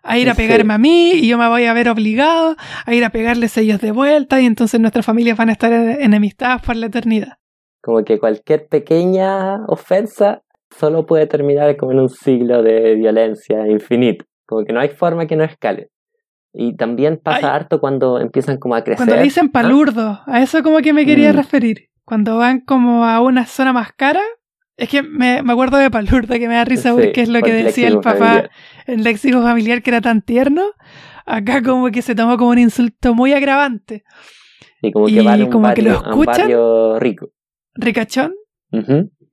[0.03, 0.41] a ir a Sí.
[0.41, 2.55] pegarme a mí y yo me voy a ver obligado
[2.85, 6.61] a ir a pegarles ellos de vuelta y entonces nuestras familias van a estar enemistadas
[6.61, 7.37] por la eternidad.
[7.81, 14.25] Como que cualquier pequeña ofensa solo puede terminar como en un siglo de violencia infinito.
[14.45, 15.89] Como que no hay forma que no escale.
[16.53, 17.55] Y también pasa Ay.
[17.55, 18.97] harto cuando empiezan como a crecer.
[18.97, 19.51] Cuando le dicen ¿Ah?
[19.53, 21.35] palurdo, a eso como que me quería Mm.
[21.37, 21.89] referir.
[22.03, 24.21] Cuando van como a una zona más cara,
[24.81, 27.41] es que me, me acuerdo de palurdo que me da risa Sí, porque es lo
[27.41, 28.51] que decía el papá familiar.
[28.87, 30.63] en léxico familiar que era tan tierno.
[31.27, 34.03] Acá como que se tomó como un insulto muy agravante.
[34.81, 36.99] Y como que y a un, como que lo barrio, a un escuchan.
[36.99, 37.29] rico.
[37.75, 38.33] Ricachón.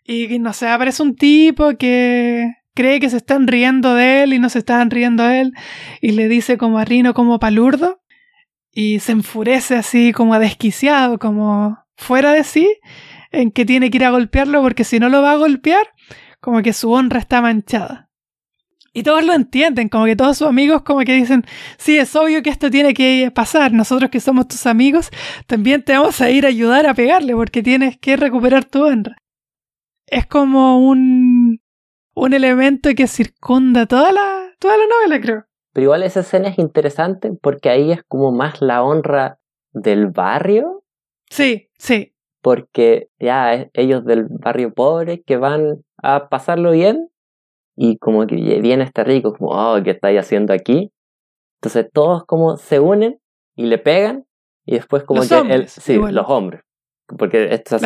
[0.04, 4.38] Y no sé, aparece un tipo que cree que se están riendo de él y
[4.38, 5.52] no se están riendo de él.
[6.02, 8.02] Y le dice como a Rino como palurdo.
[8.70, 12.68] Y se enfurece así como desquiciado, como fuera de sí,
[13.30, 15.92] en que tiene que ir a golpearlo porque si no lo va a golpear,
[16.40, 18.08] como que su honra está manchada.
[18.92, 21.44] Y todos lo entienden, como que todos sus amigos como que dicen,
[21.76, 25.10] sí, es obvio que esto tiene que pasar, nosotros que somos tus amigos,
[25.46, 29.16] también te vamos a ir a ayudar a pegarle porque tienes que recuperar tu honra.
[30.06, 31.60] Es como un,
[32.14, 35.44] un elemento que circunda toda la, toda la novela, creo.
[35.72, 39.38] Pero igual esa escena es interesante porque ahí es como más la honra
[39.72, 40.82] del barrio.
[41.30, 42.16] Sí, sí,
[42.48, 47.10] Porque ya es- ellos del barrio pobre que van a pasarlo bien.
[47.76, 50.90] Y como que viene este rico, como, oh, ¿qué estáis haciendo aquí?
[51.60, 53.20] Entonces todos como se unen
[53.54, 54.24] y le pegan.
[54.64, 56.14] Y después como Los que él, hombres, sí, igual.
[56.14, 56.62] los hombres.
[57.18, 57.82] Porque esto es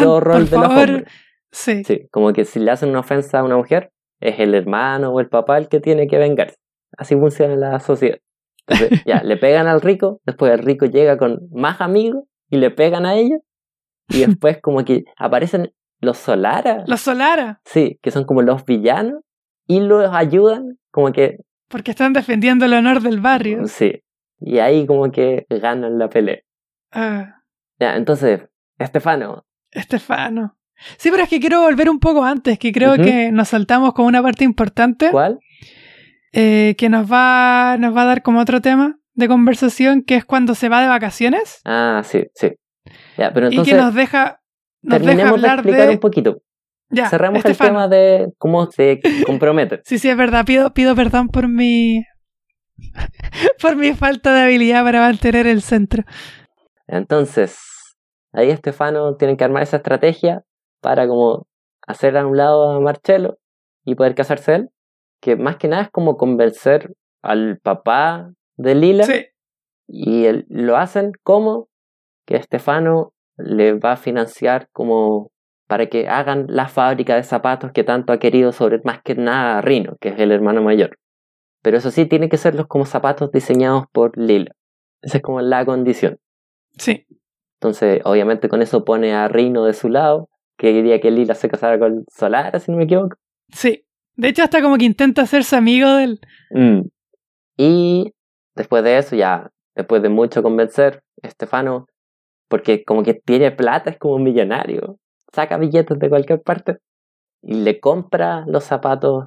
[0.00, 1.08] puro rol por de los favor, hombres.
[1.50, 1.84] sí.
[1.84, 3.90] Sí, como que si le hacen una ofensa a una mujer,
[4.20, 6.56] es el hermano o el papá el que tiene que vengarse.
[6.98, 8.18] Así funciona la sociedad.
[8.66, 12.70] Entonces, ya, le pegan al rico, después el rico llega con más amigos y le
[12.70, 13.40] pegan a ellos.
[14.24, 16.84] Y después como que aparecen los Solara.
[16.86, 19.20] Los Solara, Sí, que son como los villanos.
[19.66, 23.66] Y los ayudan, como que, porque están defendiendo el honor del barrio.
[23.66, 24.02] sí.
[24.40, 26.38] Y ahí como que ganan la pelea.
[26.92, 27.42] Ah,
[27.80, 28.40] Ya, entonces,
[28.78, 30.56] Estefano, Estefano.
[30.96, 34.06] Sí, pero es que quiero volver un poco antes, que creo que nos saltamos con
[34.06, 35.40] una parte importante ¿cuál?
[36.32, 40.24] eh, que nos va, nos va a dar como otro tema de conversación, que es
[40.24, 42.52] cuando se va de vacaciones Ah, sí, sí.
[43.16, 44.40] Ya, pero y que nos deja,
[44.82, 45.94] nos deja terminemos de hablar explicar de...
[45.94, 46.42] un poquito.
[46.90, 49.80] Ya, Cerramos el tema de cómo se compromete.
[49.84, 50.44] Sí, sí, es verdad.
[50.46, 52.02] Pido, pido perdón por mi.
[53.60, 56.04] por mi falta de habilidad para mantener el centro.
[56.86, 57.58] Entonces,
[58.32, 60.42] ahí Estefano tiene que armar esa estrategia
[60.80, 61.46] para como
[61.86, 63.38] hacer a un lado a Marcelo
[63.84, 64.70] y poder casarse él.
[65.20, 69.26] Que más que nada es como convencer al papá de Lila Sí,
[69.88, 71.68] y él- lo hacen como
[72.28, 75.30] que Estefano le va a financiar como
[75.66, 79.58] para que hagan la fábrica de zapatos que tanto ha querido sobre más que nada
[79.58, 80.98] a Rino, que es el hermano mayor.
[81.62, 84.52] Pero eso sí, tiene que ser los como zapatos diseñados por Lila.
[85.00, 86.18] Esa es como la condición.
[86.76, 87.06] sí.
[87.60, 91.48] Entonces, obviamente con eso pone a Rino de su lado, que quería que Lila se
[91.48, 93.16] casara con Solara, si no me equivoco.
[93.48, 93.84] Sí.
[94.14, 96.20] De hecho, hasta como que intenta hacerse amigo del.
[96.50, 96.82] Mm.
[97.56, 98.12] Y
[98.54, 101.88] después de eso, ya, después de mucho convencer, Estefano,
[102.48, 104.96] porque como que tiene plata, es como un millonario,
[105.32, 106.78] saca billetes de cualquier parte
[107.42, 109.26] y le compra los zapatos,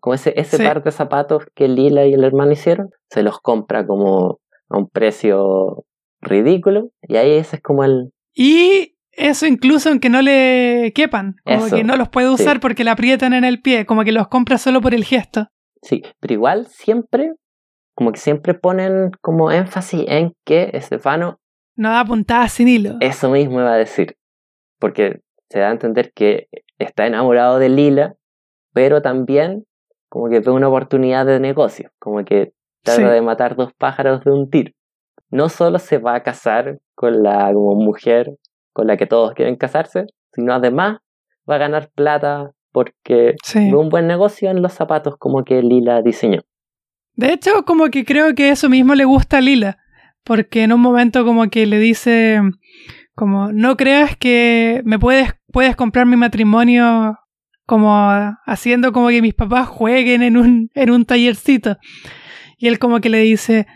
[0.00, 0.62] como ese, ese Sí.
[0.64, 4.38] par de zapatos que Lila y el hermano hicieron, se los compra como
[4.70, 5.84] a un precio
[6.20, 8.10] ridículo y ahí ese es como el...
[8.34, 11.36] Y eso incluso aunque no le quepan.
[11.44, 12.60] Como Eso, que no los puede usar sí.
[12.60, 13.86] porque le aprietan en el pie.
[13.86, 15.46] Como que los compra solo por el gesto.
[15.82, 17.32] Sí, pero igual siempre,
[17.94, 21.38] como que siempre ponen como énfasis en que Estefano
[21.76, 22.96] No da puntadas sin hilo.
[23.00, 24.16] Eso mismo iba a decir.
[24.78, 25.20] Porque
[25.50, 26.48] se da a entender que
[26.78, 28.14] está enamorado de Lila,
[28.72, 29.64] pero también
[30.08, 31.90] como que ve una oportunidad de negocio.
[31.98, 32.52] Como que
[32.82, 33.14] trata Sí.
[33.14, 34.72] de matar dos pájaros de un tiro.
[35.30, 38.30] No solo se va a casar con la como mujer
[38.72, 40.98] con la que todos quieren casarse, sino además
[41.48, 43.70] va a ganar plata porque Sí.
[43.70, 46.42] ve un buen negocio en los zapatos como que Lila diseñó.
[47.16, 49.78] De hecho, como que creo que eso mismo le gusta a Lila,
[50.24, 52.40] porque en un momento como que le dice,
[53.14, 57.18] como, no creas que me puedes, puedes comprar mi matrimonio
[57.66, 57.94] como
[58.46, 61.76] haciendo como que mis papás jueguen en un, en un tallercito.
[62.58, 63.66] Y él como que le dice,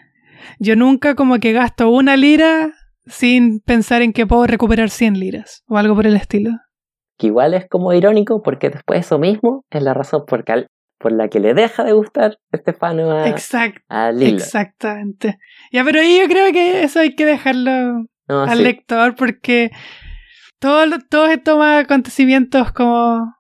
[0.58, 2.72] yo nunca como que gasto una lira
[3.06, 6.50] sin pensar en que puedo recuperar 100 liras o algo por el estilo.
[7.16, 10.44] Que igual es como irónico porque después eso mismo es la razón por,
[10.98, 14.36] por la que le deja de gustar Estefano a, Exact- a Lila.
[14.36, 15.38] exactamente.
[15.72, 18.64] Ya, pero ahí yo creo que eso hay que dejarlo No, al sí.
[18.64, 19.70] lector porque
[20.58, 23.34] todo, todos estos acontecimientos como...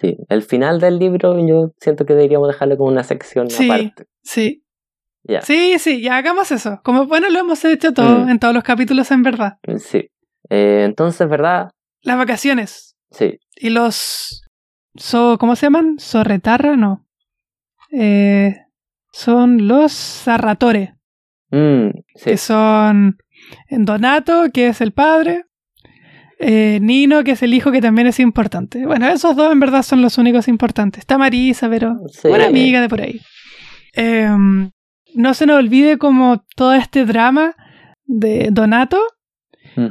[0.00, 3.70] Sí, el final del libro yo siento que deberíamos dejarlo como una sección Sí.
[3.70, 4.04] aparte.
[4.22, 4.64] Sí.
[5.24, 5.42] Ya.
[5.42, 6.80] Sí, sí, ya hagamos eso.
[6.82, 8.28] Como bueno, lo hemos hecho todo Mm.
[8.30, 9.58] en todos los capítulos en verdad.
[9.78, 10.08] Sí.
[10.48, 11.70] Eh, entonces, ¿verdad?
[12.02, 13.38] Las vacaciones Sí.
[13.56, 14.42] y los...
[14.96, 15.98] So, ¿Cómo se llaman?
[15.98, 16.76] ¿Sorretarra?
[16.76, 17.06] No.
[17.92, 18.54] Eh,
[19.12, 20.94] son los zarratore,
[21.50, 22.30] Mm, sí.
[22.30, 23.18] que son
[23.70, 25.44] Donato, que es el padre,
[26.38, 28.86] eh, Nino, que es el hijo, que también es importante.
[28.86, 31.00] Bueno, esos dos en verdad son los únicos importantes.
[31.00, 32.28] Está Marisa, pero Sí.
[32.28, 33.20] una amiga de por ahí.
[33.94, 34.70] Em,
[35.14, 37.54] no se nos olvide como todo este drama
[38.04, 39.00] de Donato,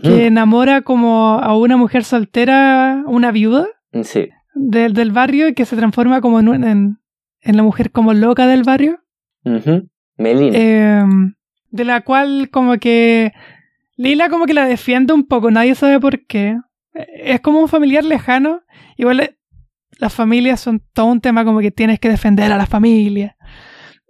[0.03, 3.67] que enamora como a una mujer soltera, una viuda
[4.03, 4.29] Sí.
[4.53, 6.97] del, del barrio y que se transforma como en, en,
[7.41, 8.99] en la mujer como loca del barrio.
[10.17, 10.57] Melina.
[10.57, 11.33] Em,
[11.71, 13.33] de la cual como que
[13.95, 16.57] Lila como que la defiende un poco, nadie sabe por qué.
[16.93, 18.61] Es como un familiar lejano.
[18.97, 19.37] Igual eh,
[19.97, 23.35] las familias son todo un tema como que tienes que defender a la familia.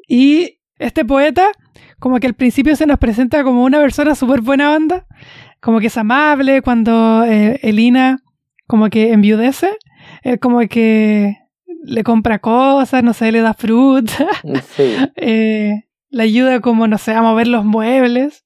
[0.07, 1.51] Y este poeta
[1.99, 5.05] como que al principio se nos presenta como una persona súper buena onda,
[5.59, 8.23] como que es amable cuando eh, Elina
[8.67, 9.75] como que enviudece,
[10.21, 11.37] él como que
[11.83, 14.27] le compra cosas, no sé, le da fruta
[14.75, 14.95] Sí.
[15.15, 18.45] eh, le ayuda como, no sé, a mover los muebles.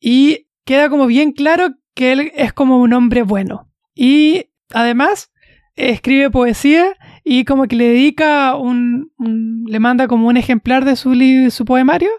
[0.00, 3.68] Y queda como bien claro que él es como un hombre bueno.
[3.94, 5.30] Y además
[5.76, 10.96] escribe poesía y como que le dedica un, un- le manda como un ejemplar de
[10.96, 12.10] su, li- su poemario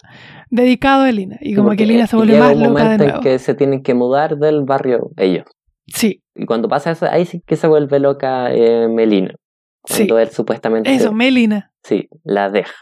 [0.50, 1.38] dedicado a Elina.
[1.42, 3.16] Y como Porque que Elina se vuelve más un loca de nuevo.
[3.18, 5.46] en que se tienen que mudar del barrio ellos.
[5.88, 9.36] Sí, Y cuando pasa eso, ahí sí que se vuelve loca eh, Melina.
[9.86, 10.08] sí.
[10.08, 11.72] Cuando él supuestamente Eso, Melina.
[11.84, 12.74] sí, la deja.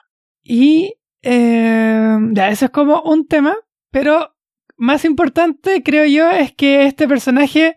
[0.44, 3.56] Y eh, ya, eso es como un tema,
[3.92, 4.34] pero
[4.78, 7.76] más importante, creo yo, es que este personaje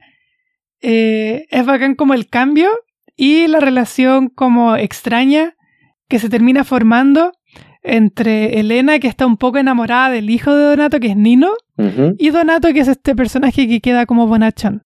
[0.81, 2.71] eh, es bacán como el cambio
[3.16, 5.55] y la relación como extraña
[6.09, 7.33] que se termina formando
[7.83, 11.53] entre Elena, que está un poco enamorada del hijo de Donato, que es Nino,
[12.19, 14.83] y Donato, que es este personaje que queda como bonachón.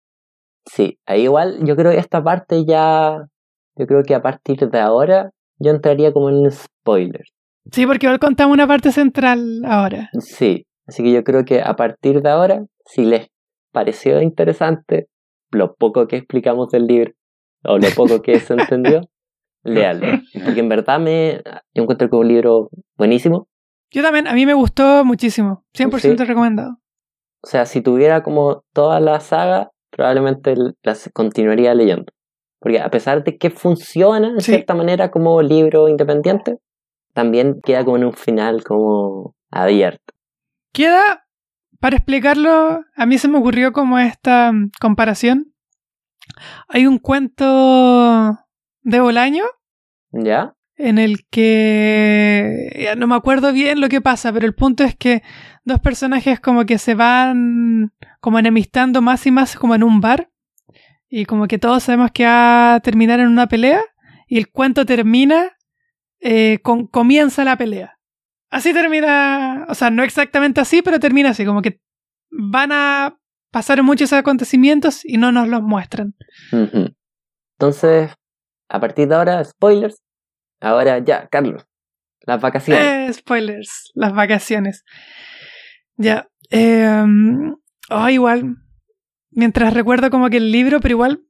[0.65, 3.27] Sí, ahí igual yo creo que esta parte ya,
[3.75, 7.23] yo creo que a partir de ahora yo entraría como en spoiler.
[7.71, 10.09] Sí, porque igual contamos una parte central ahora.
[10.19, 13.27] Sí, así que yo creo que a partir de ahora, si les
[13.71, 15.07] pareció interesante
[15.51, 17.11] lo poco que explicamos del libro
[17.63, 19.01] o lo poco que se entendió,
[19.63, 20.19] léalo.
[20.43, 21.41] Porque en verdad me
[21.73, 23.47] yo encuentro que es un libro buenísimo.
[23.91, 25.63] Yo también, a mí me gustó muchísimo.
[25.73, 26.25] 100% Sí.
[26.25, 26.77] recomendado.
[27.43, 32.05] O sea, si tuviera como toda la saga, probablemente las continuaría leyendo.
[32.59, 34.51] Porque a pesar de que funciona en Sí.
[34.53, 36.57] cierta manera como libro independiente,
[37.13, 40.13] también queda como en un final como abierto.
[40.73, 41.25] Queda,
[41.79, 45.53] para explicarlo, a mí se me ocurrió como esta mm, comparación.
[46.67, 48.37] Hay un cuento
[48.81, 49.45] de Bolaño
[50.11, 50.55] ¿Ya?
[50.75, 54.95] en el que ya no me acuerdo bien lo que pasa, pero el punto es
[54.95, 55.21] que
[55.63, 60.29] dos personajes como que se van como enemistando más y más como en un bar
[61.09, 63.81] y como que todos sabemos que va a terminar en una pelea
[64.27, 65.52] y el cuento termina
[66.23, 67.99] eh, con comienza la pelea.
[68.49, 71.81] Así termina, o sea, no exactamente así, pero termina así, como que
[72.29, 73.19] van a
[73.51, 76.15] pasar muchos acontecimientos y no nos los muestran.
[77.59, 78.11] Entonces,
[78.69, 80.01] a partir de ahora, spoilers.
[80.61, 81.65] Ahora ya, Carlos.
[82.21, 82.83] Las vacaciones.
[82.83, 84.85] Eh, spoilers, las vacaciones.
[85.97, 86.29] Ya.
[86.49, 87.05] Eh,
[87.89, 88.55] oh, igual.
[89.31, 91.21] Mientras recuerdo como que el libro, pero igual.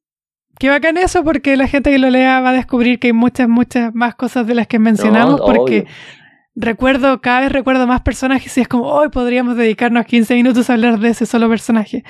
[0.64, 3.50] Qué bacán eso porque la gente que lo lea va a descubrir que hay muchas,
[3.50, 5.92] muchas más cosas de las que mencionamos No, porque obvio.
[6.56, 10.76] recuerdo, cada vez recuerdo más personajes y es como, hoy podríamos dedicarnos 15 minutos a
[10.76, 12.06] hablar de ese solo personaje.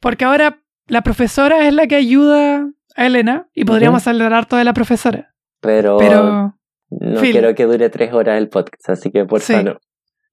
[0.00, 4.64] Porque ahora la profesora es la que ayuda a Elena y podríamos hablar harto de
[4.64, 5.32] la profesora.
[5.62, 6.58] Pero, Pero
[6.90, 9.54] no quiero que dure tres horas el podcast, así que por Sí.
[9.54, 9.80] favor.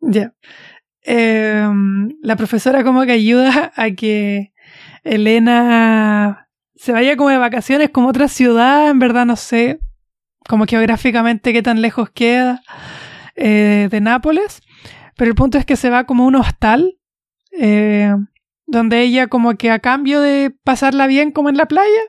[0.01, 0.33] Ya.
[1.03, 4.51] Em, la profesora como que ayuda a que
[5.05, 6.48] Elena
[6.79, 9.81] se vaya como de vacaciones como otra ciudad, en verdad no sé,
[10.47, 12.61] como geográficamente qué tan lejos queda
[13.35, 14.61] eh, de Nápoles,
[15.17, 16.97] pero el punto es que se va como un hostal,
[17.51, 18.15] eh,
[18.65, 22.01] donde ella como que a cambio de pasarla bien como en la playa,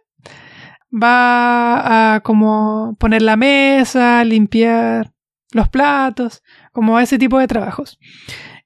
[0.91, 5.13] va a como poner la mesa, limpiar
[5.53, 7.99] los platos, como ese tipo de trabajos.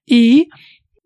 [0.05, 0.51] Y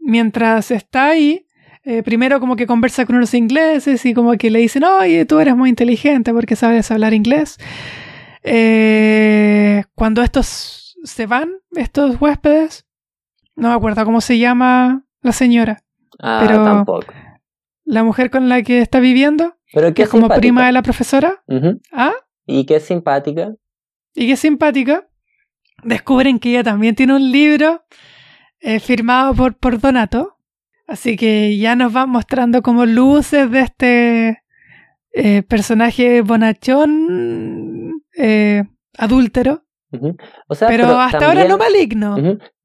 [0.00, 1.46] mientras está ahí,
[1.90, 5.40] eh, primero como que conversa con unos ingleses y como que le dicen, oye, tú
[5.40, 7.56] eres muy inteligente porque sabes hablar inglés.
[8.42, 12.86] Eh, cuando estos se van, estos huéspedes,
[13.56, 15.82] no me acuerdo cómo se llama la señora.
[16.18, 17.06] Ah, pero tampoco.
[17.84, 21.42] la mujer con la que está viviendo, Pero que es como prima de la profesora,
[21.92, 22.12] ¿ah?
[22.44, 23.54] Y que es simpática.
[24.14, 25.08] y que es simpática,
[25.82, 27.82] descubren que ella también tiene un libro
[28.60, 30.37] eh, firmado por, por Donato.
[30.88, 34.42] Así que ya nos van mostrando como luces de este
[35.12, 38.64] eh, personaje bonachón, eh,
[38.96, 40.16] adúltero, Ujú.
[40.48, 42.16] O sea, pero, hasta ahora no maligno.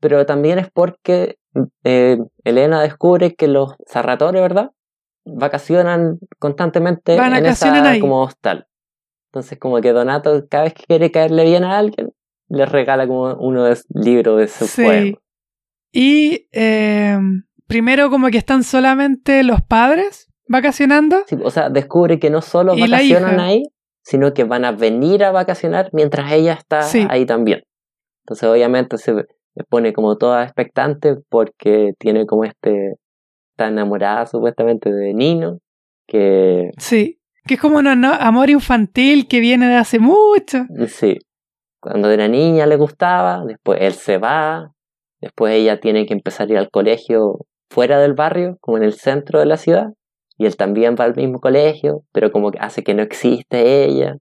[0.01, 1.37] Pero también es porque
[1.85, 4.71] eh, Elena descubre que los zarratores, ¿verdad?
[5.25, 7.99] Vacacionan constantemente Van, en esa ahí.
[8.01, 8.67] como hostal.
[9.31, 12.11] Entonces como que Donato cada vez que quiere caerle bien a alguien,
[12.49, 14.83] le regala como uno de libros de su Sí.
[14.83, 15.17] poema.
[15.93, 16.47] Y
[17.67, 21.23] primero como que están solamente los padres vacacionando.
[21.27, 23.63] Sí, o sea, descubre que no solo vacacionan ahí,
[24.03, 27.05] sino que van a venir a vacacionar mientras ella está Sí.
[27.09, 27.61] ahí también.
[28.25, 29.13] Entonces, obviamente, se
[29.69, 32.95] pone como toda expectante porque tiene como este.
[33.51, 35.59] Está enamorada supuestamente de Nino,
[36.07, 37.19] que Sí.
[37.45, 40.65] Que es como un amor infantil que viene de hace mucho.
[40.87, 41.17] sí,
[41.81, 44.71] cuando era niña le gustaba, después él se va,
[45.21, 47.39] después ella tiene que empezar a ir al colegio
[47.73, 49.87] fuera del barrio, como en el centro de la ciudad,
[50.37, 54.17] y él también va al mismo colegio, pero como que hace que no existe ella.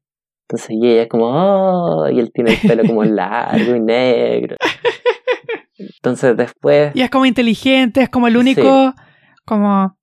[0.49, 4.57] Entonces y ella es como, oh, y él tiene el pelo como largo y negro.
[5.79, 8.95] Entonces después, Y es como inteligente, es como el único,
[9.45, 9.97] como,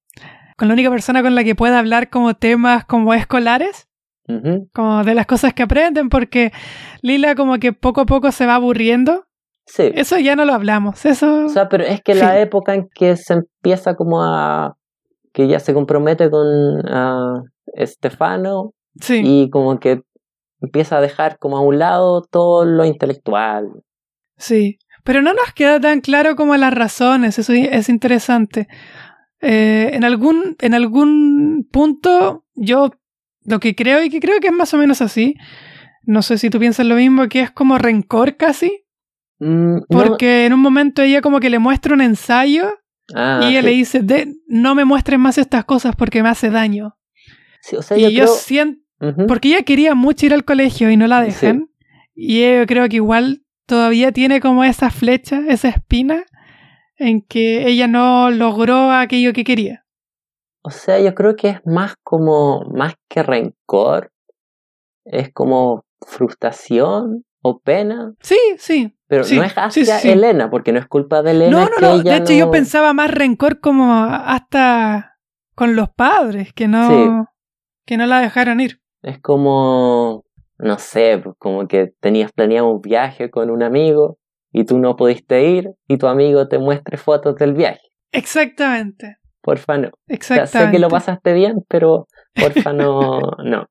[0.57, 3.87] con la única persona con la que puede hablar como temas como escolares,
[4.73, 6.51] como de las cosas que aprenden, porque
[7.01, 9.25] Lila como que poco a poco se va aburriendo.
[9.69, 9.91] Sí.
[9.93, 11.45] Eso ya no lo hablamos, eso...
[11.45, 14.75] O sea, pero es que la época en que se empieza como a...
[15.33, 16.47] que ella se compromete con
[16.87, 17.41] ah,
[17.73, 19.21] Estefano sí.
[19.23, 20.01] y como que
[20.61, 23.69] empieza a dejar como a un lado todo lo intelectual.
[24.37, 28.67] Sí, pero no nos queda tan claro como las razones, eso es interesante.
[29.41, 32.91] Eh, en, algún, en algún punto, yo
[33.45, 35.35] lo que creo y que creo que es más o menos así,
[36.03, 38.85] no sé si tú piensas lo mismo, que es como rencor casi,
[39.39, 42.69] Mm, no- porque en un momento ella como que le muestra un ensayo
[43.15, 43.65] Ah, y ella sí.
[43.65, 46.95] le dice, de, no me muestres más estas cosas porque me hace daño.
[47.61, 49.25] Sí, o sea, y yo creo- siento, Ujú.
[49.27, 51.31] porque ella quería mucho ir al colegio y no la Sí.
[51.31, 51.69] dejan.
[52.15, 56.23] Y yo creo que igual todavía tiene como esa flecha, esa espina,
[56.97, 59.85] en que ella no logró aquello que quería.
[60.61, 64.11] O sea, yo creo que es más como, más que rencor,
[65.05, 68.95] es como frustración o pena, Sí, sí.
[69.07, 70.09] pero Sí, no es hacia sí.
[70.09, 72.03] Elena, porque no es culpa de Elena No, no, no.
[72.03, 75.17] De hecho, yo pensaba más rencor como hasta
[75.55, 77.27] con los padres, que no,
[77.85, 78.81] que no la dejaron ir.
[79.01, 80.25] Es como,
[80.57, 84.17] no sé, como que tenías planeado un viaje con un amigo
[84.51, 87.81] y tú no pudiste ir y tu amigo te muestre fotos del viaje.
[88.11, 89.17] Exactamente.
[89.41, 89.87] Porfa, no.
[89.87, 90.57] O sea, Exactamente.
[90.59, 93.65] sé que lo pasaste bien, pero porfa, no, no.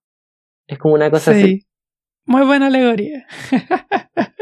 [0.66, 1.60] Es como una cosa así.
[2.28, 3.26] Muy buena alegoría.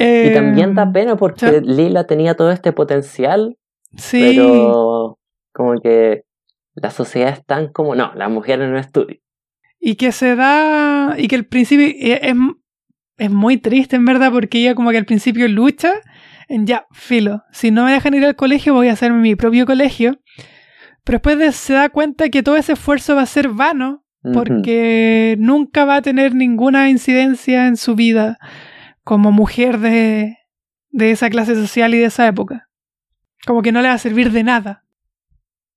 [0.00, 1.60] Y también da Em, pena porque.
[1.60, 3.56] Lila tenía todo este potencial,
[3.96, 4.20] Sí.
[4.36, 5.18] pero
[5.52, 6.22] como que
[6.74, 9.18] la sociedad es tan como, no, las mujeres no estudian.
[9.80, 11.16] Y que se da.
[11.18, 11.86] Y que al principio.
[11.88, 12.34] e- Es,
[13.16, 15.94] es muy triste, en verdad, porque ella, como que al principio lucha
[16.48, 17.42] en ya, filo.
[17.50, 20.20] Si no me dejan ir al colegio, voy a hacer mi propio colegio.
[21.02, 25.36] Pero después de- se da cuenta que todo ese esfuerzo va a ser vano, Porque
[25.38, 28.38] nunca va a tener ninguna incidencia en su vida
[29.04, 30.38] como mujer de,
[30.90, 32.68] de esa clase social y de esa época.
[33.46, 34.84] Como que no le va a servir de nada.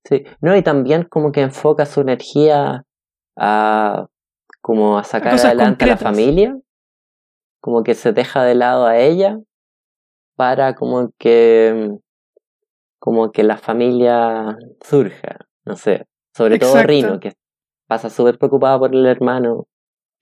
[0.04, 2.84] Sí, no, y también como que enfoca su energía
[3.36, 4.06] a
[4.60, 6.56] como a sacar adelante a la familia,
[7.60, 9.38] como que se deja de lado a ella
[10.36, 11.90] para como que
[12.98, 16.06] como que la familia surja, no sé,
[16.36, 16.82] sobre todo.
[16.82, 17.32] Rino, que
[17.92, 19.66] pasa súper preocupado por el hermano,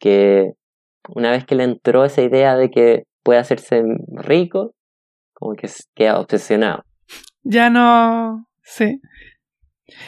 [0.01, 0.55] que
[1.09, 4.75] una vez que le entró esa idea de que puede hacerse rico,
[5.35, 6.83] como que queda obsesionado.
[7.45, 8.45] Ya no.
[8.65, 9.01] Sí.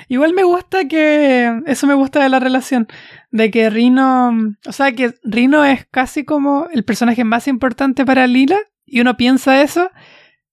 [0.09, 1.53] Igual me gusta que.
[1.67, 2.89] Eso me gusta de la relación.
[3.31, 4.33] De que Rino.
[4.67, 8.59] O sea, que Rino es casi como el personaje más importante para Lila.
[8.85, 9.89] Y uno piensa eso.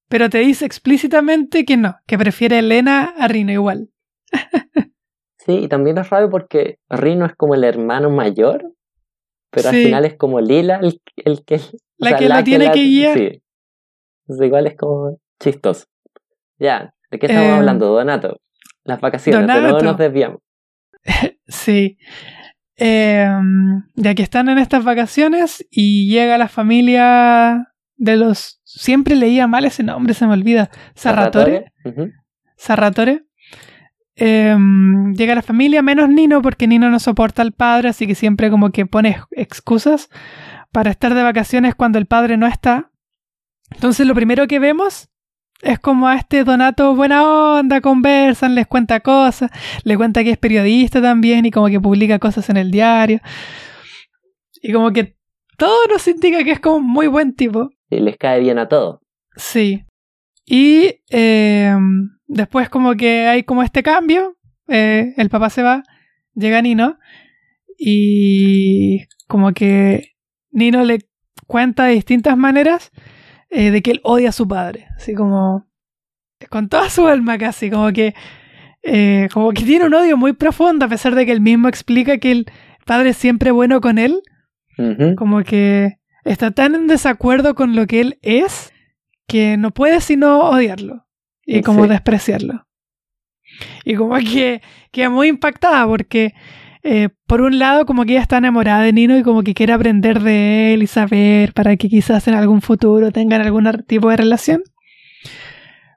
[0.09, 1.95] Pero te dice explícitamente que no.
[2.05, 3.89] Que prefiere Elena a Rino igual.
[5.45, 8.73] sí, y también es raro porque Rino es como el hermano mayor.
[9.51, 11.59] Pero al final es como Lila el, el que.
[11.97, 13.17] La que la, tiene que, guiar.
[13.17, 13.41] Sí.
[14.27, 15.87] Entonces igual es como chistoso.
[16.59, 18.39] Ya, ¿de qué estamos em, hablando, Donato?
[18.83, 20.39] Las vacaciones, pero no nos desviamos.
[21.47, 21.97] sí.
[22.75, 28.61] Em, ya que están en estas vacaciones y llega la familia de los...
[28.63, 30.69] Siempre leía mal ese nombre, se me olvida.
[30.95, 31.73] Sarratore.
[32.55, 33.25] Sarratore.
[34.21, 38.49] Em, llega la familia, menos Nino, porque Nino no soporta al padre, así que siempre
[38.49, 40.09] como que pone excusas
[40.73, 42.91] para estar de vacaciones cuando el padre no está.
[43.71, 45.09] Entonces lo primero que vemos
[45.61, 49.51] es como a este Donato buena onda, conversan, les cuenta cosas,
[49.83, 53.21] le cuenta que es periodista también y como que publica cosas en el diario.
[54.61, 55.15] Y como que
[55.55, 57.69] todo nos indica que es como muy buen tipo.
[57.89, 58.99] Y les cae bien a todos.
[59.37, 59.85] Sí.
[60.51, 61.75] Y eh,
[62.25, 64.35] después como que hay como este cambio,
[64.67, 65.83] eh, el papá se va,
[66.33, 66.97] llega Nino
[67.77, 70.15] y como que
[70.49, 71.01] Nino le
[71.45, 72.89] cuenta de distintas maneras
[73.51, 75.67] eh, de que él odia a su padre, así como
[76.49, 78.15] con toda su alma casi, como que
[78.81, 82.17] eh, como que tiene un odio muy profundo a pesar de que él mismo explica
[82.17, 82.45] que el
[82.87, 84.23] padre es siempre bueno con él,
[85.15, 88.71] como que está tan en desacuerdo con lo que él es
[89.29, 91.05] que no puede sino odiarlo
[91.45, 92.67] y como despreciarlo.
[93.85, 94.61] Y como que
[94.91, 96.33] queda muy impactada porque
[96.83, 99.73] eh, por un lado como que ella está enamorada de Nino y como que quiere
[99.73, 104.17] aprender de él y saber para que quizás en algún futuro tengan algún tipo de
[104.17, 104.63] relación.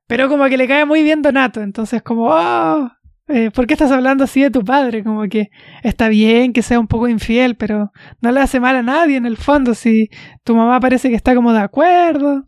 [0.07, 2.91] Pero como que le cae muy bien Donato, entonces como, oh,
[3.29, 5.03] eh, ¿por qué estás hablando así de tu padre?
[5.05, 5.49] Como que
[5.83, 9.27] está bien que sea un poco infiel, pero no le hace mal a nadie en
[9.27, 10.11] el fondo si
[10.45, 12.45] tu mamá parece que está como de acuerdo.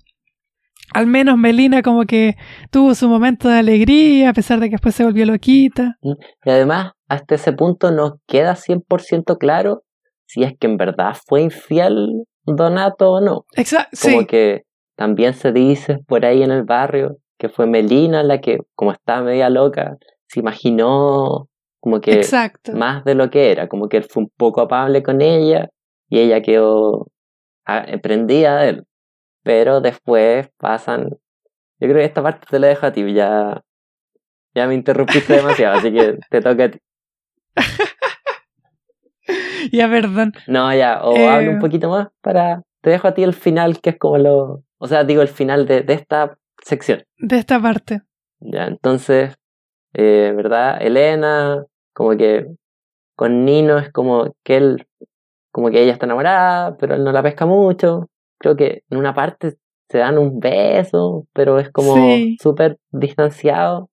[0.93, 2.37] Al menos Melina como que
[2.71, 5.97] tuvo su momento de alegría, a pesar de que después se volvió loquita.
[6.03, 9.83] Y además, hasta ese punto no queda 100% claro
[10.27, 13.45] si es que en verdad fue infiel Donato o no.
[13.57, 13.99] Exacto.
[14.03, 14.63] Como que
[14.97, 19.23] también se dice por ahí en el barrio que fue Melina la que, como estaba
[19.23, 19.97] media loca,
[20.29, 21.49] se imaginó
[21.81, 22.23] como que
[22.75, 25.69] más de lo que era, como que él fue un poco amable con ella
[26.09, 27.09] y ella quedó
[28.03, 28.85] prendida de él.
[29.45, 31.11] Pero después pasan.
[31.79, 33.63] Yo creo que esta parte te la dejo a ti, ya,
[34.55, 36.79] ya me interrumpiste demasiado, así que te toca a ti.
[39.73, 40.33] ya, perdón.
[40.49, 42.63] No, ya, o hablo un eh, poquito más para.
[42.81, 44.65] Te dejo a ti el final, que es como lo.
[44.79, 47.05] O sea, digo el final de, esta sección.
[47.19, 48.03] De esta parte.
[48.41, 49.37] Ya, entonces,
[49.95, 50.83] eh, ¿verdad?
[50.83, 51.65] Elena,
[51.95, 52.47] como que
[53.15, 54.87] con Nino es como que él,
[55.51, 58.09] como que ella está enamorada, pero él no la pesca mucho.
[58.45, 59.57] Creo que en una parte
[59.89, 61.97] se dan un beso, pero es como
[62.39, 63.89] súper distanciado.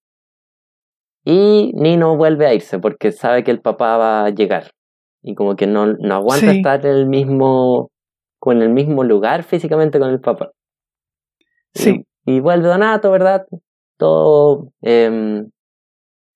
[1.23, 4.71] Y Nino vuelve a irse porque sabe que el papá va a llegar.
[5.23, 7.91] Y como que no, no aguanta estar en el mismo.
[8.39, 10.51] con el mismo lugar físicamente con el papá.
[11.73, 12.05] Sí.
[12.25, 13.47] Y, vuelve Donato, ¿verdad?
[13.97, 15.49] Todo em,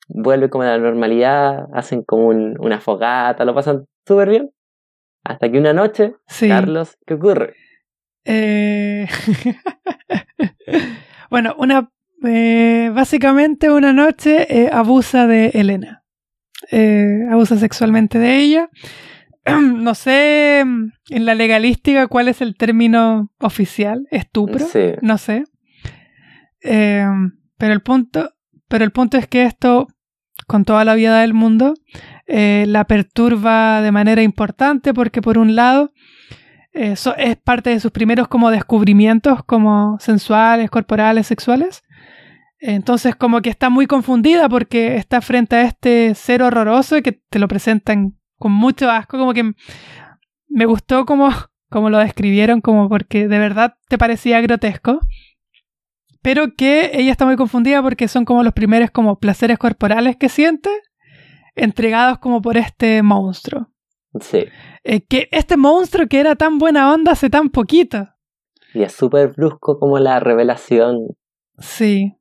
[0.08, 4.52] vuelve como a la normalidad, hacen como una fogata, lo pasan súper bien.
[5.26, 6.16] Hasta que una noche,
[6.48, 7.56] Carlos, ¿qué ocurre?
[8.26, 9.08] Eh...
[11.30, 11.90] bueno, una
[12.24, 16.04] eh, básicamente una noche eh, abusa de Elena.
[17.32, 18.70] Abusa sexualmente de ella.
[19.46, 24.08] no sé en la legalística cuál es el término oficial.
[24.10, 24.66] Estupro.
[25.02, 25.44] No sé.
[26.62, 28.32] pero el punto.
[28.68, 29.86] Pero el punto es que esto,
[30.48, 31.76] con toda la vida del mundo,
[32.26, 35.92] la perturba de manera importante porque por un lado
[36.76, 41.84] eso es parte de sus primeros como descubrimientos como sensuales, corporales, sexuales.
[42.60, 47.40] Entonces como que está muy confundida porque está frente a este ser horroroso que te
[47.40, 49.54] lo presentan con mucho asco, como que
[50.50, 51.30] me gustó como,
[51.70, 55.00] como lo describieron, como porque de verdad te parecía grotesco,
[56.22, 60.28] pero que ella está muy confundida porque son como los primeros como placeres corporales que
[60.28, 60.70] siente,
[61.56, 63.70] entregados como por este monstruo.
[64.22, 64.46] Sí.
[64.84, 68.08] Eh, que este monstruo que era tan buena onda hace tan poquito.
[68.74, 71.16] Y es súper brusco como la revelación.
[71.60, 72.14] Sí.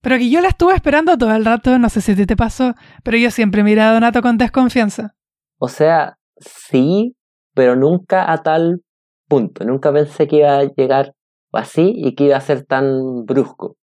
[0.00, 2.74] Pero que yo la estuve esperando todo el rato, no sé si te, te pasó,
[3.02, 5.14] pero yo siempre mirado a Donato con desconfianza.
[5.58, 7.16] O sea, sí,
[7.54, 8.82] pero nunca a tal
[9.28, 9.64] punto.
[9.64, 11.14] Nunca pensé que iba a llegar
[11.52, 13.76] así y que iba a ser tan brusco.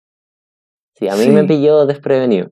[0.95, 2.49] Sí, a mí me pilló desprevenido.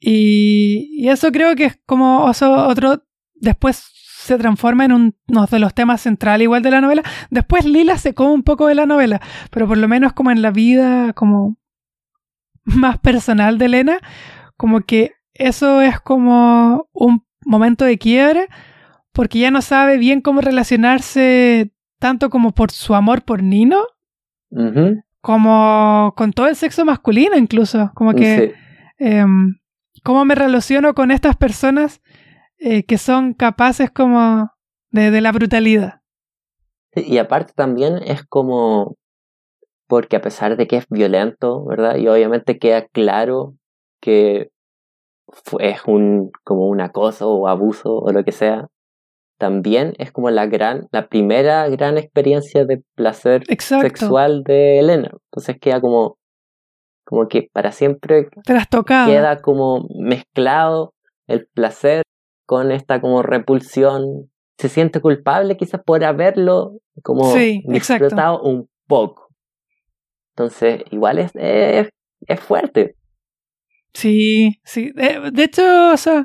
[0.00, 3.02] Y, y eso creo que es como otro,
[3.40, 3.90] después
[4.28, 7.02] se transforma en uno de los temas centrales igual de la novela.
[7.30, 9.20] Después Lila se come un poco de la novela,
[9.50, 11.56] pero por lo menos como en la vida como
[12.64, 13.98] más personal de Elena,
[14.56, 18.48] como que eso es como un momento de quiebre,
[19.12, 23.82] porque ya no sabe bien cómo relacionarse tanto como por su amor por Nino,
[25.20, 28.54] como con todo el sexo masculino incluso, como que
[28.98, 29.56] em,
[30.02, 32.00] cómo me relaciono con estas personas
[32.58, 34.50] eh, que son capaces como
[34.90, 36.00] de, la brutalidad.
[36.94, 38.96] y aparte también es como,
[39.86, 41.96] porque a pesar de que es violento, ¿verdad?
[41.96, 43.54] Y obviamente queda claro
[44.00, 44.50] que
[45.28, 48.66] fue, es un, como un acoso o abuso o lo que sea,
[49.38, 55.12] también es como la gran, la primera gran experiencia de placer sexual de Elena.
[55.30, 56.18] Entonces queda como,
[57.04, 60.92] como que para siempre queda como mezclado
[61.28, 62.02] el placer
[62.48, 64.30] con esta como repulsión.
[64.56, 69.28] Se siente culpable quizás por haberlo como explotado un poco.
[70.30, 71.90] Entonces, igual es, es,
[72.26, 72.96] es fuerte.
[73.92, 74.92] Sí, sí.
[74.92, 76.24] De, hecho, o sea,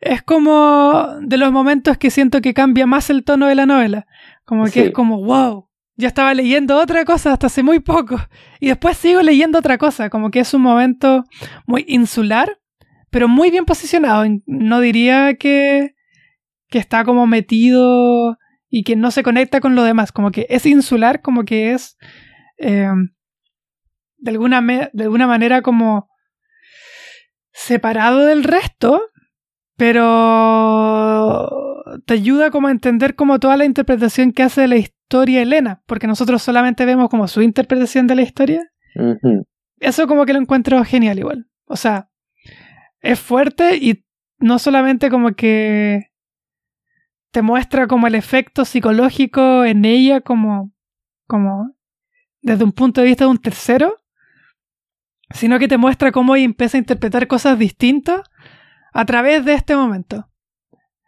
[0.00, 4.06] es como de los momentos que siento que cambia más el tono de la novela.
[4.44, 8.16] Como que es como, wow, ya estaba leyendo otra cosa hasta hace muy poco.
[8.60, 10.10] Y después sigo leyendo otra cosa.
[10.10, 11.24] Como que es un momento
[11.66, 12.60] muy insular,
[13.10, 14.24] pero muy bien posicionado.
[14.46, 15.94] No diría que,
[16.68, 18.38] que está como metido
[18.68, 20.12] y que no se conecta con lo demás.
[20.12, 21.96] Como que es insular, como que es
[22.58, 22.90] eh,
[24.18, 24.60] de, alguna
[24.92, 26.08] de alguna manera como
[27.52, 29.00] separado del resto,
[29.76, 31.48] pero
[32.04, 35.82] te ayuda como a entender como toda la interpretación que hace de la historia Elena,
[35.86, 38.70] porque nosotros solamente vemos como su interpretación de la historia.
[39.78, 41.46] Eso como que lo encuentro genial igual.
[41.66, 42.10] O sea,
[43.06, 44.04] es fuerte y
[44.38, 46.10] no solamente como que
[47.30, 50.72] te muestra como el efecto psicológico en ella como,
[51.26, 51.74] como
[52.42, 53.96] desde un punto de vista de un tercero,
[55.30, 58.22] sino que te muestra cómo ella empieza a interpretar cosas distintas
[58.92, 60.28] a través de este momento.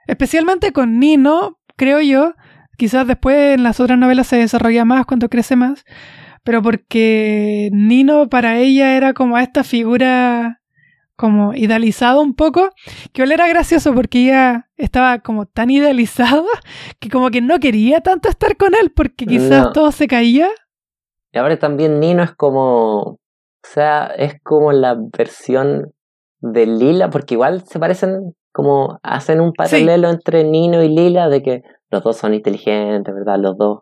[0.06, 2.34] Especialmente con Nino, creo yo,
[2.76, 5.84] quizás después en las otras novelas se desarrolla más cuando crece más,
[6.44, 10.57] pero porque Nino para ella era como esta figura
[11.18, 12.70] como idealizado un poco,
[13.12, 16.44] que él era gracioso porque ella estaba como tan idealizada
[17.00, 20.48] que como que no quería tanto estar con él porque quizás todo se caía.
[21.32, 23.18] Y ahora también Nino es como
[23.64, 25.92] o sea, es como la versión
[26.40, 31.42] de Lila, porque igual se parecen, como hacen un paralelo entre Nino y Lila, de
[31.42, 33.38] que los dos son inteligentes, ¿verdad?
[33.38, 33.80] Los dos.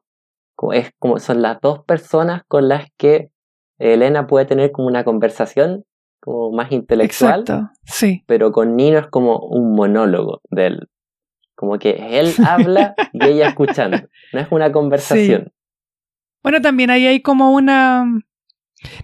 [0.72, 3.30] Es como son las dos personas con las que
[3.78, 5.84] Elena puede tener como una conversación
[6.27, 7.40] como más intelectual.
[7.40, 8.24] Exacto, sí.
[8.27, 10.89] Pero con Nino es como un monólogo de él.
[11.55, 13.98] Como que él habla y ella escuchando.
[14.32, 15.53] No es una conversación.
[16.43, 18.05] Bueno, también ahí hay como una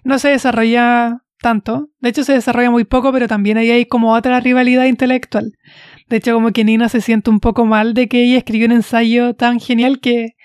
[0.03, 1.89] no se desarrolla tanto.
[2.01, 5.53] De hecho, se desarrolla muy poco, pero también ahí hay como otra rivalidad intelectual.
[6.09, 8.73] De hecho, como que Nina se siente un poco mal de que ella escribió un
[8.73, 10.35] ensayo tan genial que,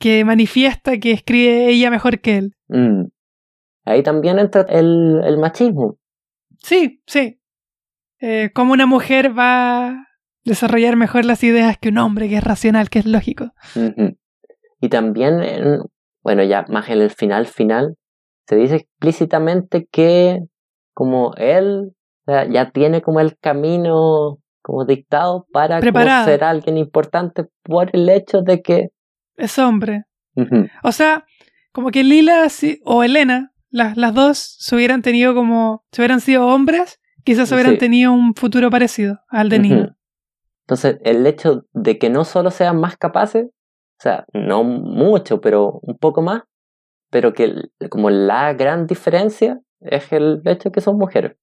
[0.00, 2.54] que manifiesta que escribe ella mejor que él.
[2.66, 3.04] Mm.
[3.84, 5.96] Ahí también entra el, machismo.
[6.58, 7.40] Sí, sí.
[8.20, 10.06] Eh, como una mujer va a
[10.44, 13.52] desarrollar mejor las ideas que un hombre que es racional, que es lógico.
[14.80, 15.40] Y también,
[16.22, 17.96] bueno, ya más en el final final,
[18.46, 20.40] se dice explícitamente que
[20.94, 21.92] como él
[22.26, 25.80] ya tiene como el camino como dictado para
[26.24, 28.88] ser alguien importante por el hecho de que
[29.36, 30.04] es hombre.
[30.82, 31.24] O sea,
[31.72, 32.46] como que Lila
[32.84, 38.12] o Elena, las dos se hubieran tenido como, si hubieran sido hombres, quizás hubieran tenido
[38.12, 39.96] un futuro parecido al de Nino.
[40.64, 45.80] Entonces, el hecho de que no solo sean más capaces, o sea, no mucho, pero
[45.82, 46.42] un poco más,
[47.10, 51.36] pero que como la gran diferencia es el hecho de que son mujeres.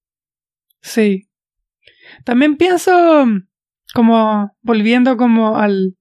[0.81, 1.29] Sí.
[2.25, 3.25] También pienso,
[3.93, 5.95] como volviendo como al,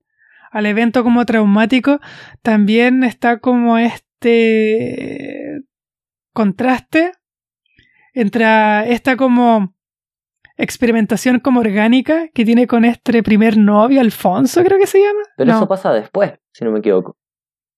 [0.51, 2.01] al evento como traumático,
[2.43, 5.48] también está como este
[6.39, 7.11] contraste
[8.15, 9.75] entre esta como
[10.57, 15.23] experimentación como orgánica que tiene con este primer novio, Alfonso creo que se llama.
[15.37, 17.17] Pero eso pasa después, si no me equivoco.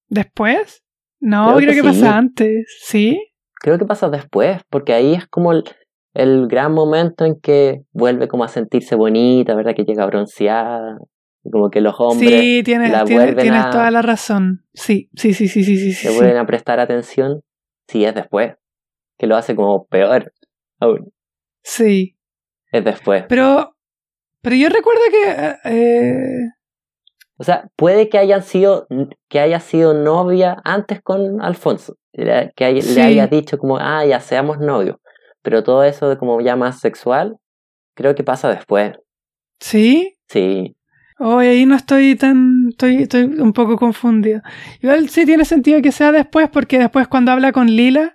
[0.09, 0.85] ¿Después?
[1.21, 3.33] No, creo, que, pasa antes, ¿sí?
[3.55, 8.45] Creo que pasa después, porque ahí es como el, gran momento en que vuelve como
[8.45, 9.75] a sentirse bonita, ¿verdad?
[9.75, 10.99] Que llega bronceada,
[11.51, 14.67] como que los hombres sí, tienes, la tienes, tienes toda la razón.
[14.75, 16.09] Sí, sí, sí, sí, sí, sí.
[16.09, 17.41] Le vuelven a prestar atención,
[17.91, 18.55] sí, es después,
[19.19, 20.33] que lo hace como peor
[20.79, 21.13] aún.
[21.63, 22.17] Sí.
[22.73, 23.25] Es después.
[23.29, 23.75] Pero,
[24.43, 25.57] pero yo recuerdo que...
[25.65, 26.49] eh,
[27.37, 28.87] O sea, puede que hayan sido,
[29.29, 31.97] que haya sido novia antes con Alfonso.
[32.13, 32.95] Que hay- Sí.
[32.95, 34.97] le haya dicho como, ah, ya seamos novios.
[35.43, 37.37] Pero todo eso de como ya más sexual,
[37.97, 38.93] creo que pasa después.
[39.59, 40.17] ¿Sí?
[40.29, 40.77] Sí.
[41.19, 42.60] Hoy ahí no estoy tan.
[42.81, 44.41] Estoy, estoy un poco confundido.
[44.83, 48.15] Igual sí tiene sentido que sea después, porque después cuando habla con Lila,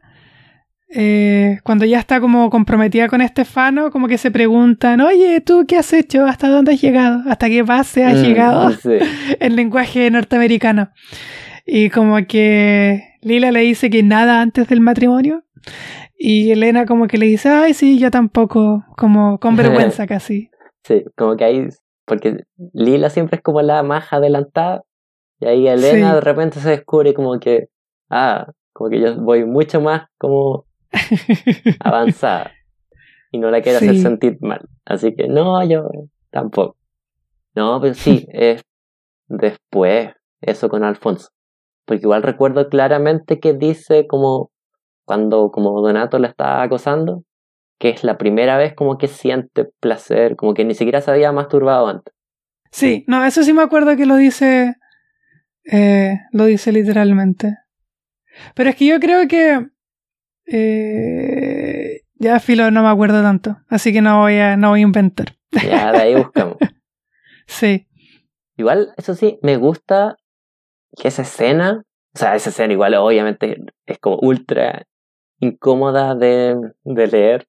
[0.89, 5.77] eh, cuando ya está como comprometida con Estefano, como que se preguntan: Oye, ¿tú qué
[5.77, 6.25] has hecho?
[6.25, 7.21] ¿Hasta dónde has llegado?
[7.29, 8.71] ¿Hasta qué base has Mm, llegado?
[8.71, 8.89] sí.
[9.39, 10.89] El lenguaje norteamericano.
[11.65, 15.43] Y como que Lila le dice que nada antes del matrimonio.
[16.17, 20.49] Y Elena como que le dice, ay, sí, yo tampoco, como con vergüenza casi.
[20.83, 21.67] Sí, como que ahí,
[22.05, 24.83] porque Lila siempre es como la más adelantada,
[25.39, 26.15] y ahí Elena Sí.
[26.15, 27.67] de repente se descubre como que,
[28.09, 30.65] ah, como que yo voy mucho más como
[31.79, 32.51] avanzada,
[33.31, 34.61] y no la quiero hacer sentir mal.
[34.85, 35.89] Así que no, yo
[36.29, 36.77] tampoco.
[37.55, 38.61] No, pero sí, es
[39.27, 41.29] después eso con Alfonso.
[41.85, 44.51] Porque igual recuerdo claramente que dice como
[45.05, 47.23] cuando como Donato la está acosando,
[47.79, 51.31] que es la primera vez como que siente placer, como que ni siquiera se había
[51.31, 52.13] masturbado antes.
[52.71, 54.75] Sí, no, eso sí me acuerdo que lo dice,
[55.71, 57.57] eh, lo dice literalmente.
[58.53, 59.67] Pero es que yo creo que,
[60.47, 64.83] eh, ya filo, no me acuerdo tanto, así que no voy a, no voy a
[64.83, 65.35] inventar.
[65.51, 66.57] Ya de ahí buscamos.
[67.47, 67.85] Sí,
[68.57, 70.17] Igual, eso sí, me gusta
[70.97, 71.83] que esa escena,
[72.13, 74.85] o sea, esa escena igual obviamente es como ultra
[75.39, 77.47] incómoda de, de leer.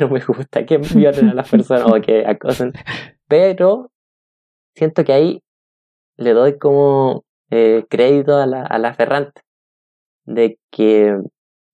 [0.00, 2.72] No me gusta que violen a las personas o que acosen.
[3.28, 3.90] Pero
[4.74, 5.42] siento que ahí
[6.16, 9.42] le doy como eh, crédito a la, a la Ferrante.
[10.24, 11.16] De que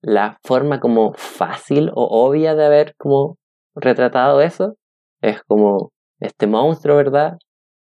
[0.03, 3.37] la forma como fácil o obvia de haber como
[3.75, 4.77] retratado eso
[5.21, 5.91] es como
[6.21, 7.39] este monstruo, ¿verdad?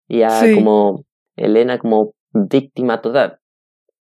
[0.09, 0.55] Y a Sí.
[0.55, 1.05] como
[1.37, 3.39] Elena como víctima total.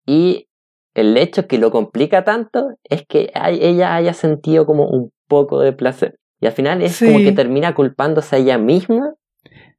[0.07, 0.48] Y
[0.94, 5.73] el hecho que lo complica tanto es que ella haya sentido como un poco de
[5.73, 6.16] placer.
[6.40, 9.14] Y al final es como que termina culpándose a ella misma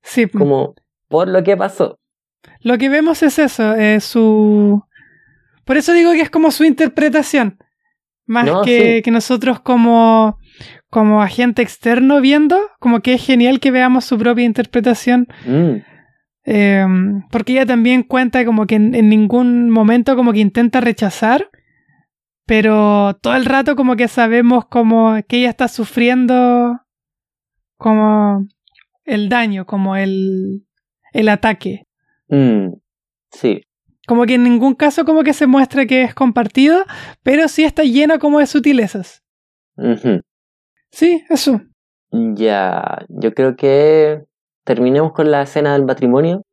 [0.04, 0.28] sí.
[0.28, 0.76] como
[1.08, 2.00] por lo que pasó.
[2.62, 4.84] Lo que vemos es eso, es su...
[5.66, 7.58] Por eso digo que es como su interpretación,
[8.26, 9.02] más No, que, sí.
[9.04, 10.40] que nosotros como,
[10.90, 15.84] como agente externo viendo, como que es genial que veamos su propia interpretación, Mm,
[16.46, 16.86] eh,
[17.30, 21.50] porque ella también cuenta como que en, en ningún momento como que intenta rechazar,
[22.52, 26.82] pero todo el rato como que sabemos como que ella está sufriendo
[27.78, 28.46] como
[29.06, 30.68] el daño, como el,
[31.14, 31.88] el ataque.
[32.28, 32.74] mm,
[33.32, 33.62] sí,
[34.06, 36.84] Como que en ningún caso como que se muestra que es compartido,
[37.24, 39.24] pero sí está lleno como de sutilezas.
[40.92, 41.62] Sí, eso.
[42.12, 44.26] Ya, yo creo que
[44.66, 46.44] terminemos con la escena del matrimonio,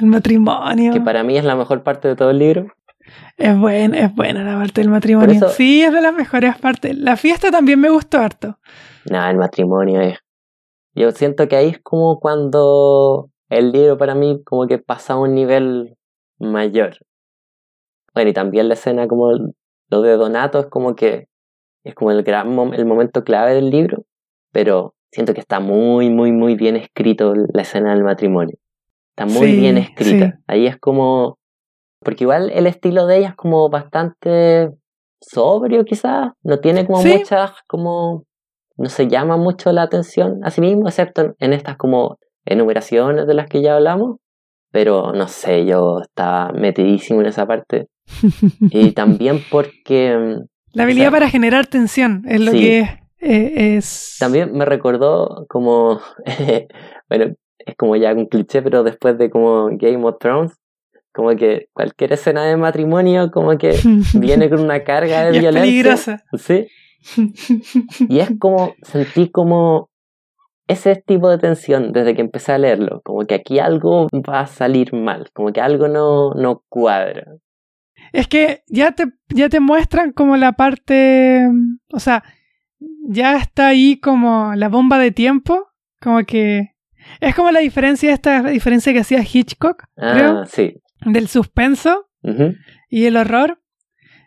[0.00, 0.92] El matrimonio.
[0.92, 2.66] que para mí es la mejor parte de todo el libro.
[3.36, 5.32] Es buena, es buena la parte del matrimonio.
[5.34, 6.96] Eso- Sí, es de las mejores partes.
[6.96, 8.58] La fiesta también me gustó harto.
[9.10, 10.18] Nada, el matrimonio es.
[10.94, 15.18] Yo siento que ahí es como cuando el libro para mí como que pasa a
[15.18, 15.96] un nivel
[16.38, 16.96] mayor.
[18.14, 19.54] Bueno, y también la escena como el-
[19.90, 21.28] lo de Donato es como que
[21.84, 24.04] es como el gran mom- el momento clave del libro,
[24.50, 28.56] pero siento que está muy, muy, muy bien escrito la escena del matrimonio.
[29.10, 30.26] Está muy Sí, bien escrita.
[30.36, 30.42] sí.
[30.48, 31.38] Ahí es como.
[32.06, 34.70] Porque igual el estilo de ella es como bastante
[35.20, 36.30] sobrio, quizás.
[36.44, 37.16] No tiene como Sí.
[37.18, 38.22] muchas, como.
[38.76, 43.34] No se llama mucho la atención a sí mismo, excepto en, estas como enumeraciones de
[43.34, 44.18] las que ya hablamos.
[44.70, 47.88] Pero no sé, yo estaba metidísimo en esa parte.
[48.70, 50.16] Y también porque.
[50.16, 52.58] mm, La habilidad o sea, para generar tensión es lo sí.
[52.60, 52.80] que
[53.18, 54.16] eh, es...
[54.20, 55.98] También me recordó como,
[57.08, 60.52] bueno, es como ya un cliché, pero después de como Game of Thrones,
[61.16, 63.70] como que cualquier escena de matrimonio como que
[64.14, 65.62] viene con una carga de Y es violencia.
[65.62, 66.24] peligrosa.
[66.36, 66.66] Sí,
[68.08, 69.88] y es como, sentí como
[70.68, 74.46] ese tipo de tensión desde que empecé a leerlo, como que aquí algo va a
[74.46, 77.24] salir mal, como que algo no, no cuadra.
[78.12, 81.48] Es que ya te, ya te muestran como la parte,
[81.92, 82.24] o sea,
[83.08, 85.68] ya está ahí como la bomba de tiempo,
[86.00, 86.72] como que
[87.20, 90.74] es como la diferencia, esta diferencia que hacía Hitchcock, creo, Ah, sí.
[91.12, 92.08] Del suspenso
[92.88, 93.60] y el horror,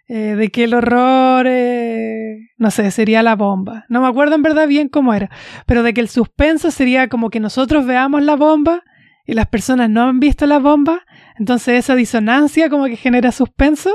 [0.07, 3.85] eh, de que el horror, eh, no sé, sería la bomba.
[3.89, 5.29] No me acuerdo en verdad bien cómo era,
[5.65, 8.83] pero de que el suspenso sería como que nosotros veamos la bomba
[9.25, 11.01] y las personas no han visto la bomba,
[11.37, 13.91] entonces esa disonancia como que genera suspenso.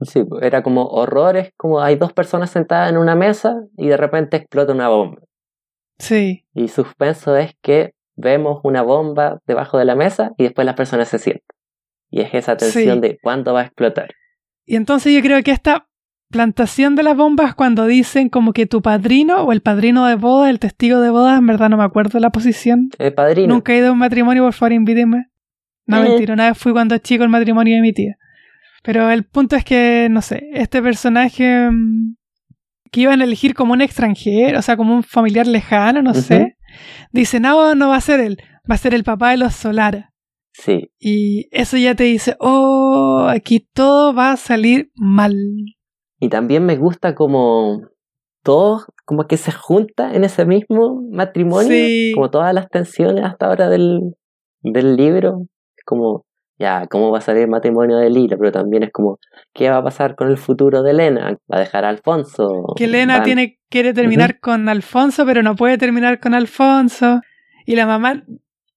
[0.00, 4.36] Sí, era como horrores, como hay dos personas sentadas en una mesa y de repente
[4.36, 5.20] explota una bomba.
[5.98, 6.46] Sí.
[6.54, 11.08] Y suspenso es que vemos una bomba debajo de la mesa y después las personas
[11.08, 11.56] se sientan.
[12.12, 13.00] Y es esa tensión Sí.
[13.00, 14.10] de cuándo va a explotar.
[14.66, 15.88] Y entonces yo creo que esta
[16.30, 20.48] plantación de las bombas cuando dicen como que tu padrino o el padrino de boda,
[20.50, 22.90] el testigo de boda, en verdad no me acuerdo la posición.
[22.98, 23.52] El padrino.
[23.54, 25.26] Nunca he ido a un matrimonio, por favor, invítenme.
[25.86, 26.08] No, Eh.
[26.08, 28.16] mentira, una vez fui cuando chico al matrimonio de mi tía.
[28.82, 32.14] Pero el punto es que, no sé, este personaje mm,
[32.90, 36.56] que iban a elegir como un extranjero, o sea, como un familiar lejano, no sé,
[37.10, 38.38] dice, no, no va a ser él,
[38.70, 40.11] va a ser el papá de los Solara.
[40.52, 40.90] Sí.
[40.98, 45.34] Y eso ya te dice, oh, aquí todo va a salir mal.
[46.20, 47.80] Y también me gusta como
[48.44, 51.68] todo como que se junta en ese mismo matrimonio.
[51.70, 52.12] Sí.
[52.14, 54.00] Como todas las tensiones hasta ahora del,
[54.60, 55.46] del libro.
[55.84, 56.24] Como,
[56.58, 58.36] ya, ¿cómo va a salir el matrimonio de Lila?
[58.38, 59.18] Pero también es como,
[59.52, 61.36] ¿qué va a pasar con el futuro de Elena?
[61.52, 62.46] ¿Va a dejar a Alfonso?
[62.76, 67.20] Que Elena Van- tiene, quiere terminar con Alfonso, pero no puede terminar con Alfonso.
[67.66, 68.24] Y la mamá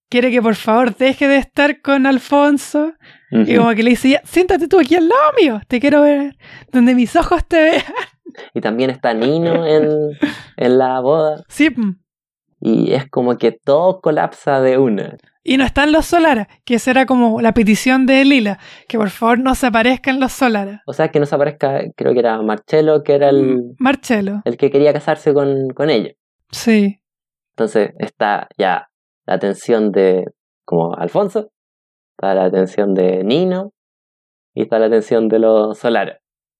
[0.09, 2.93] quiere que por favor deje de estar con Alfonso.
[3.31, 6.37] Y como que le dice, ya, siéntate tú aquí al lado mío, te quiero ver,
[6.71, 7.83] donde mis ojos te vean.
[8.53, 9.89] Y también está Nino en,
[10.57, 11.43] en la boda.
[11.47, 11.95] Sí, mm.
[12.61, 15.17] Y es como que todo colapsa de una.
[15.43, 18.57] y no están los Solara, que esa era como la petición de Lila,
[18.87, 20.81] que por favor no se aparezcan los Solara.
[20.85, 24.57] O sea, que no se aparezca, creo que era Marcelo, que era el, Marcelo, el
[24.57, 26.11] que quería casarse con, con ella.
[26.51, 26.99] sí,
[27.51, 28.89] Entonces está ya
[29.25, 30.25] la atención de
[30.65, 31.49] como Alfonso,
[32.17, 33.71] está la atención de Nino
[34.53, 36.17] y está la atención de los Solares.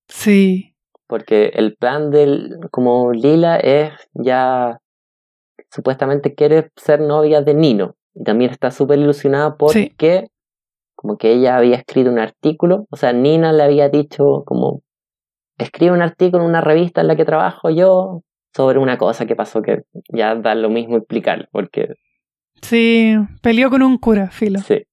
[0.08, 0.74] sí,
[1.08, 4.78] Porque el plan del como Lila es ya
[5.70, 7.94] supuestamente quiere ser novia de Nino.
[8.14, 10.30] Y también está súper ilusionada porque Sí.
[10.94, 14.80] como que ella había escrito un artículo, o sea, Nina le había dicho como
[15.58, 18.22] escribe un artículo en una revista en la que trabajo yo
[18.54, 19.82] sobre una cosa que pasó que
[20.12, 21.94] ya da lo mismo explicar, porque
[22.62, 24.60] sí, peleó con un cura, filo.
[24.60, 24.86] Sí.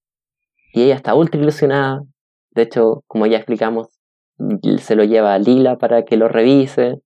[0.72, 2.02] Y ella está ultra ilusionada.
[2.50, 3.88] De hecho, como ya explicamos,
[4.78, 7.00] se lo lleva a Lila para que lo revise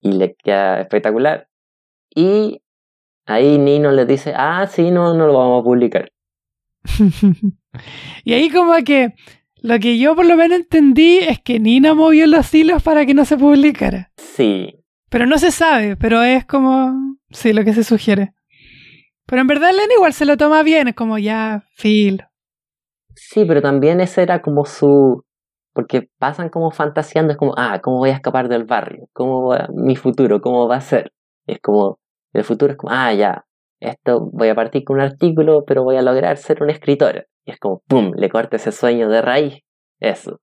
[0.00, 1.48] y le queda espectacular.
[2.14, 2.62] Y
[3.26, 6.10] ahí Nino le dice, ah, sí, no, no lo vamos a publicar.
[8.24, 9.14] y ahí como que
[9.62, 13.14] lo que yo por lo menos entendí es que Nina movió los hilos para que
[13.14, 14.10] no se publicara.
[14.16, 14.74] Sí,
[15.08, 18.32] Pero no se sabe, pero es como, sí, lo que se sugiere.
[19.26, 22.24] Pero en verdad Elena igual se lo toma bien, es como ya, Phil.
[23.14, 25.24] sí, pero también ese era como su...
[25.74, 29.08] Porque pasan como fantaseando, es como, ah, ¿cómo voy a escapar del barrio?
[29.14, 30.40] ¿Cómo va mi futuro?
[30.42, 31.12] ¿Cómo va a ser?
[31.46, 31.98] Es como,
[32.34, 33.46] el futuro es como, ah, ya,
[33.80, 37.24] esto voy a partir con un artículo, pero voy a lograr ser una escritora.
[37.46, 39.60] Y es como, ¡pum!, le corta ese sueño de raíz.
[39.98, 40.40] Eso.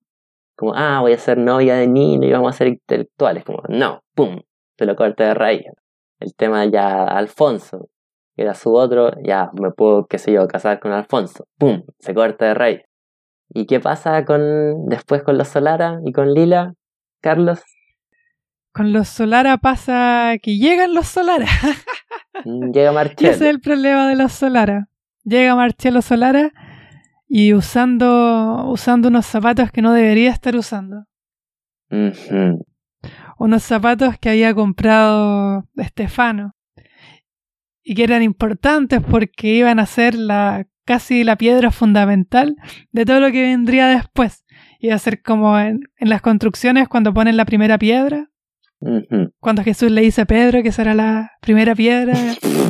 [0.57, 3.43] Como, ah, voy a ser novia de Nino y vamos a ser intelectuales.
[3.45, 4.41] Como, no, ¡pum!,
[4.77, 5.63] se lo corta de raíz.
[6.19, 7.87] El tema ya Alfonso,
[8.41, 11.45] era su otro, ya me puedo, qué sé yo, casar con Alfonso.
[11.57, 12.81] ¡Pum!, se corta de raíz.
[13.53, 16.73] ¿Y qué pasa con después con los Solara y con Lila,
[17.21, 17.61] Carlos?
[18.71, 21.47] Con los Solara pasa que llegan los Solara.
[22.45, 23.31] Mm, Llega Marcelo.
[23.31, 24.87] ese es el problema de los Solara.
[25.23, 26.51] Llega Marcelo Solara
[27.27, 31.05] y usando, usando unos zapatos que no debería estar usando.
[33.37, 36.53] Unos zapatos que había comprado Estefano.
[37.89, 42.55] Y que eran importantes porque iban a ser la, casi la piedra fundamental
[42.91, 44.45] de todo lo que vendría después.
[44.77, 48.29] Iba a ser como en, en las construcciones cuando ponen la primera piedra.
[49.39, 52.13] Cuando Jesús le dice a Pedro que será la primera piedra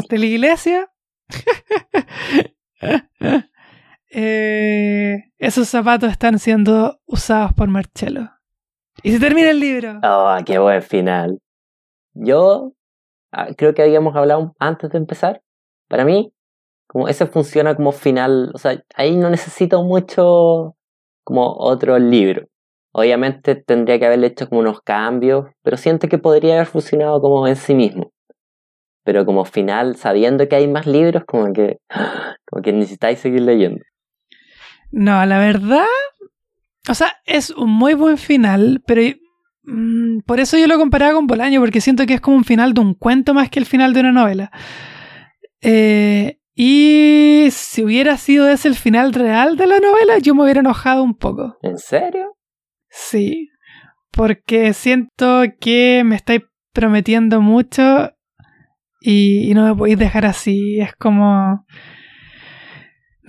[0.09, 0.89] de la iglesia.
[4.11, 8.31] Eh, esos zapatos están siendo usados por Marcelo.
[9.03, 9.99] Y se termina el libro.
[10.01, 11.37] Oh, qué buen final.
[12.15, 12.73] Yo
[13.57, 15.41] creo que habíamos hablado antes de empezar.
[15.87, 16.33] Para mí,
[16.87, 18.51] como ese funciona como final.
[18.53, 20.75] O sea, ahí no necesito mucho
[21.23, 22.47] como otro libro.
[22.91, 27.47] Obviamente tendría que haberle hecho como unos cambios, pero siento que podría haber funcionado como
[27.47, 28.11] en sí mismo.
[29.03, 31.77] Pero como final, sabiendo que hay más libros, como que,
[32.49, 33.83] como que necesitáis seguir leyendo.
[34.91, 35.85] No, la verdad.
[36.89, 39.01] O sea, es un muy buen final, pero
[39.69, 42.73] mm, por eso yo lo comparaba con Bolaño, porque siento que es como un final
[42.73, 44.51] de un cuento más que el final de una novela.
[45.61, 50.59] Eh, y si hubiera sido ese el final real de la novela, yo me hubiera
[50.59, 51.57] enojado un poco.
[51.61, 52.35] ¿En serio?
[52.89, 53.49] Sí,
[54.11, 56.41] porque siento que me estáis
[56.73, 58.11] prometiendo mucho
[58.99, 60.79] y, y no me podéis dejar así.
[60.81, 61.65] Es como...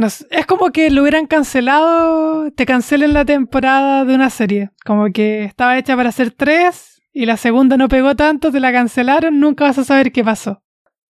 [0.01, 4.71] no sé, es como que lo hubieran cancelado, te cancelen la temporada de una serie.
[4.87, 8.73] Como que estaba hecha para hacer tres y la segunda no pegó tanto, te la
[8.73, 10.63] cancelaron, nunca vas a saber qué pasó.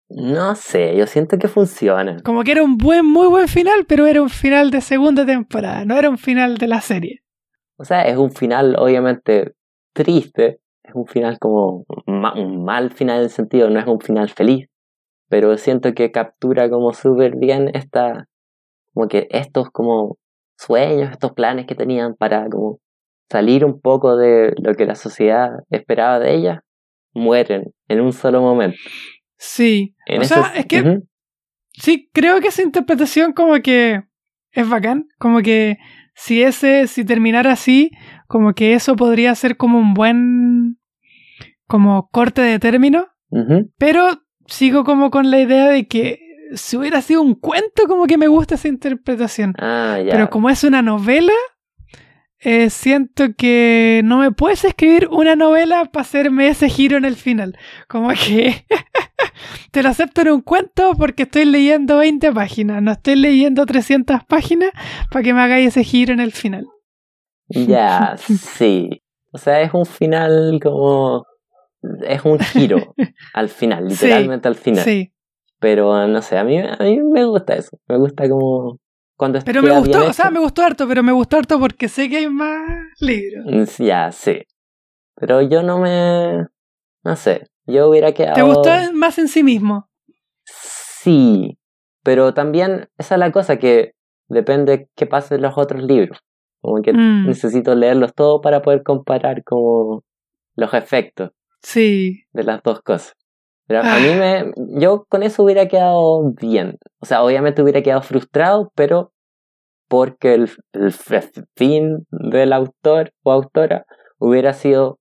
[0.09, 2.17] No sé, yo siento que funciona.
[2.23, 5.85] Como que era un buen, muy buen final, pero era un final de segunda temporada,
[5.85, 7.21] no era un final de la serie.
[7.77, 9.53] O sea, es un final obviamente
[9.93, 14.29] triste, es un final como un mal final en el sentido, no es un final
[14.29, 14.67] feliz,
[15.29, 18.27] pero siento que captura como súper bien esta,
[18.93, 20.17] como que estos como
[20.57, 22.79] sueños, estos planes que tenían para como
[23.29, 26.63] salir un poco de lo que la sociedad esperaba de ella,
[27.13, 28.77] mueren en un solo momento.
[29.37, 29.95] Sí.
[30.07, 30.99] o sea, es que
[31.73, 34.03] sí, creo que esa interpretación como que
[34.51, 35.77] es bacán, como que
[36.13, 37.91] si ese, si terminara así,
[38.27, 40.77] como que eso podría ser como un buen,
[41.67, 43.07] como corte de término,
[43.77, 46.19] pero sigo como con la idea de que
[46.55, 49.53] si hubiera sido un cuento, como que me gusta esa interpretación.
[49.57, 50.11] Ah, ya.
[50.11, 51.33] Pero como es una novela,
[52.43, 57.15] eh, siento que no me puedes escribir una novela para hacerme ese giro en el
[57.15, 57.55] final.
[57.87, 58.65] Como que
[59.71, 64.23] te lo acepto en un cuento porque estoy leyendo 20 páginas, no estoy leyendo 300
[64.25, 64.71] páginas
[65.11, 66.65] para que me hagáis ese giro en el final.
[67.47, 69.03] Ya, sí.
[69.31, 71.25] O sea, es un final como...
[72.07, 72.93] Es un giro
[73.33, 74.83] al final, literalmente al final.
[74.83, 75.13] Sí.
[75.61, 77.77] Pero no sé, a mí, a mí me gusta eso.
[77.87, 78.81] Me gusta como
[79.45, 82.17] pero me gustó, o sea, me gustó harto, pero me gustó harto porque sé que
[82.17, 82.65] hay más
[82.99, 83.45] libros.
[83.45, 84.41] Mm, ya, sí.
[85.15, 86.47] Pero yo no me.
[87.03, 87.47] No sé.
[87.67, 88.35] Yo hubiera quedado.
[88.35, 89.87] ¿Te gustó más en sí mismo?
[90.45, 91.59] Sí.
[92.03, 93.91] Pero también, esa es la cosa que
[94.27, 96.17] depende qué pase en los otros libros.
[96.59, 97.27] Como que mm.
[97.27, 100.03] necesito leerlos todos para poder comparar como
[100.55, 101.29] los efectos.
[101.61, 102.23] Sí.
[102.33, 103.13] De las dos cosas.
[103.67, 104.51] Pero a mí me.
[104.79, 106.77] Yo con eso hubiera quedado bien.
[106.99, 109.13] O sea, obviamente hubiera quedado frustrado, pero
[109.87, 110.49] porque el,
[111.55, 113.85] fin del autor o autora
[114.19, 114.99] hubiera sido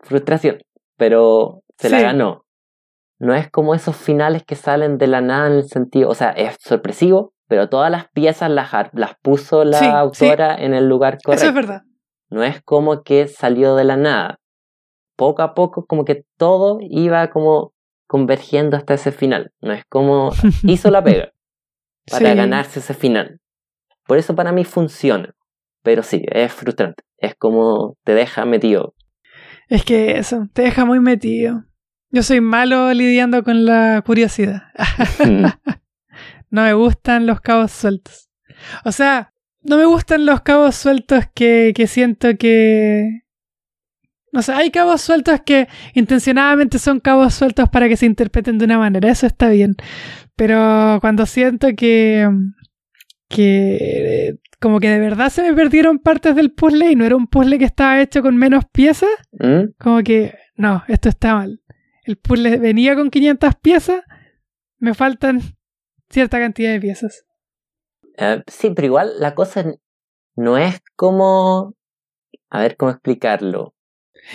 [0.00, 0.58] frustración.
[0.96, 2.44] Pero se la ganó.
[3.18, 6.08] No es como esos finales que salen de la nada en el sentido.
[6.08, 10.88] O sea, es sorpresivo, pero todas las piezas las, las puso la autora en el
[10.88, 11.44] lugar correcto.
[11.44, 11.82] Eso es verdad.
[12.30, 14.38] No es como que salió de la nada.
[15.16, 17.72] Poco a poco, como que todo iba como
[18.10, 19.52] convergiendo hasta ese final.
[19.60, 20.32] No es como
[20.64, 21.30] hizo la pega
[22.10, 23.38] para ganarse ese final.
[24.04, 25.32] Por eso para mí funciona.
[25.84, 27.04] Pero sí, es frustrante.
[27.18, 28.96] Es como te deja metido.
[29.68, 31.66] Es que eso, te deja muy metido.
[32.10, 34.62] Yo soy malo lidiando con la curiosidad.
[35.24, 35.44] Mm.
[36.50, 38.28] no me gustan los cabos sueltos.
[38.84, 39.32] O sea,
[39.62, 43.20] no me gustan los cabos sueltos que, que siento que,
[44.32, 48.64] no sé, hay cabos sueltos que intencionadamente son cabos sueltos para que se interpreten de
[48.64, 49.76] una manera, eso está bien.
[50.36, 52.28] Pero cuando siento que,
[53.28, 57.26] que como que de verdad se me perdieron partes del puzzle y no era un
[57.26, 59.72] puzzle que estaba hecho con menos piezas, ¿Mm?
[59.78, 61.60] como que no, esto está mal.
[62.04, 64.02] El puzzle venía con 500 piezas,
[64.78, 65.40] me faltan
[66.10, 67.24] cierta cantidad de piezas.
[68.16, 69.64] Eh, sí, pero igual la cosa
[70.36, 71.74] no es como...
[72.50, 73.74] A ver cómo explicarlo.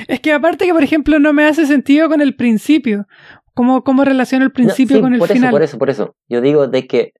[0.07, 3.07] Es que aparte que, por ejemplo, no me hace sentido con el principio.
[3.53, 5.49] ¿Cómo, cómo relaciona el principio con el por final?
[5.49, 6.15] Eso, por eso, por eso.
[6.27, 7.13] Yo digo de que,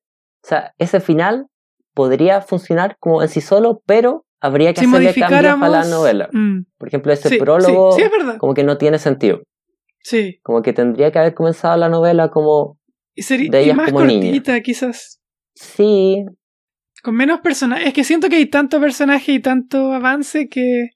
[0.43, 1.47] o sea, ese final
[1.93, 6.29] podría funcionar como en sí solo, pero habría que hacerle cambios a la novela.
[6.31, 6.65] Mm.
[6.77, 7.95] Por ejemplo, ese prólogo
[8.37, 9.41] como que no tiene sentido.
[10.01, 10.39] Sí.
[10.43, 12.77] Como que tendría que haber comenzado la novela como
[13.15, 15.21] y sería, de ellas más como cortita, quizás.
[15.55, 16.25] Sí.
[17.01, 17.87] Con menos personajes.
[17.87, 20.89] Es que siento que hay tanto personaje y tanto avance que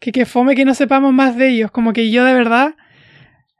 [0.00, 1.70] que, que fome que no sepamos más de ellos.
[1.70, 2.74] Como que yo de verdad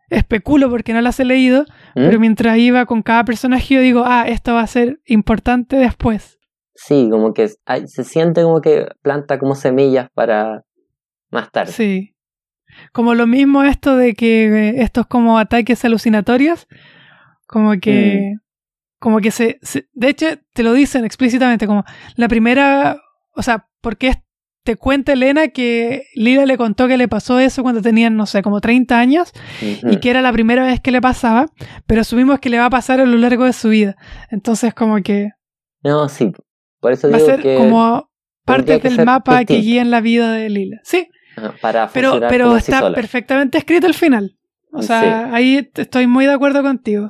[0.08, 1.62] especulo porque no las he leído,
[1.94, 2.04] ¿Mm?
[2.06, 6.38] pero mientras iba con cada personaje yo digo, ah, esto va a ser importante después.
[6.74, 10.64] Sí, como que se siente como que planta como semillas para
[11.30, 11.72] más tarde.
[11.72, 12.14] Sí.
[12.92, 16.66] Como lo mismo esto de que estos como ataques alucinatorios,
[17.46, 18.32] como que...
[18.34, 18.40] Mm.
[18.98, 21.84] Como que se, se, De hecho, te lo dicen explícitamente, como
[22.16, 22.98] la primera...
[23.34, 24.08] O sea, porque
[24.66, 28.42] te cuenta Elena que Lila le contó que le pasó eso cuando tenían, no sé,
[28.42, 29.32] como 30 años
[29.62, 31.46] y que era la primera vez que le pasaba,
[31.86, 33.96] pero asumimos que le va a pasar a lo largo de su vida.
[34.28, 35.30] Entonces, como que.
[35.82, 36.32] No, sí.
[36.80, 38.10] Por eso va digo a ser como
[38.44, 40.78] parte del mapa que guía en la vida de Lila.
[40.82, 41.08] Sí.
[41.60, 44.36] para pero pero está perfectamente escrito el final.
[44.72, 47.08] O sea, ahí estoy muy de acuerdo contigo.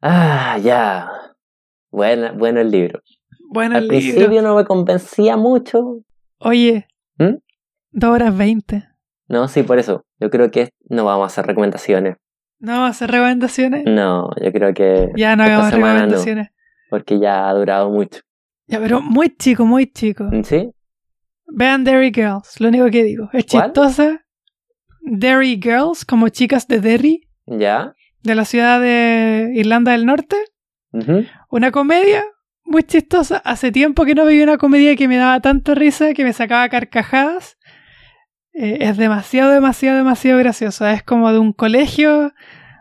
[0.00, 1.08] Ah, ya.
[1.90, 3.02] Bueno, bueno el libro.
[3.56, 6.02] Bueno, Al principio no me convencía mucho.
[6.40, 6.86] Oye,
[7.18, 7.36] ¿Mm?
[7.90, 8.86] dos horas veinte.
[9.28, 10.04] No, sí, por eso.
[10.20, 12.16] Yo creo que no vamos a hacer recomendaciones.
[12.58, 13.84] ¿No vamos a hacer recomendaciones?
[13.86, 15.08] No, yo creo que.
[15.16, 16.48] Ya no hagamos recomendaciones.
[16.90, 18.20] porque ya ha durado mucho.
[18.66, 20.28] Ya, pero muy chico, muy chico.
[20.44, 20.70] ¿Sí?
[21.46, 23.30] Vean Derry Girls, lo único que digo.
[23.32, 24.20] Es chistosa.
[25.00, 27.22] Derry Girls, como chicas de Derry.
[27.46, 27.94] Ya.
[28.22, 30.36] de la ciudad de Irlanda del Norte.
[30.92, 31.24] Ujú.
[31.50, 32.22] Una comedia
[32.66, 33.38] muy chistosa.
[33.38, 36.68] Hace tiempo que no veía una comedia que me daba tanta risa que me sacaba
[36.68, 37.56] carcajadas.
[38.52, 40.92] Eh, es demasiado, demasiado, demasiado graciosa.
[40.92, 42.32] Es como de un colegio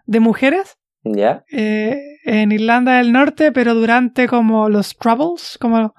[0.05, 1.43] de mujeres ¿Ya?
[1.51, 5.93] eh, en Irlanda del Norte, pero durante como los Troubles, como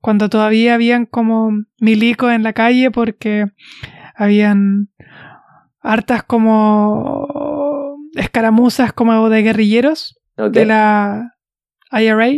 [0.00, 1.50] cuando todavía habían como
[1.80, 3.46] milicos en la calle porque
[4.14, 4.90] habían
[5.80, 11.34] hartas como escaramuzas como de guerrilleros de la
[11.90, 12.28] IRA.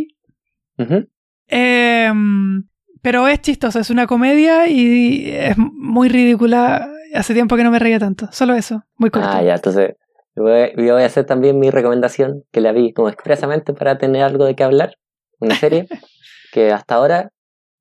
[1.47, 2.69] Em,
[3.03, 6.89] pero es chistosa, es una comedia y es muy ridícula.
[7.15, 8.29] Hace tiempo que no me reía tanto.
[8.33, 9.29] Solo eso, muy corto.
[9.31, 9.95] Ah, ya, entonces
[10.39, 14.45] yo voy, a hacer también mi recomendación, que la vi como expresamente para tener algo
[14.45, 14.95] de qué hablar.
[15.41, 15.89] Una serie
[16.53, 17.31] que hasta ahora,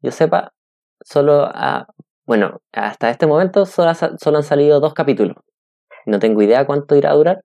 [0.01, 0.53] yo sepa,
[1.01, 1.87] solo ha,
[2.25, 5.37] bueno, hasta este momento solo, ha solo han salido dos capítulos.
[6.05, 7.41] No tengo idea cuánto irá a durar,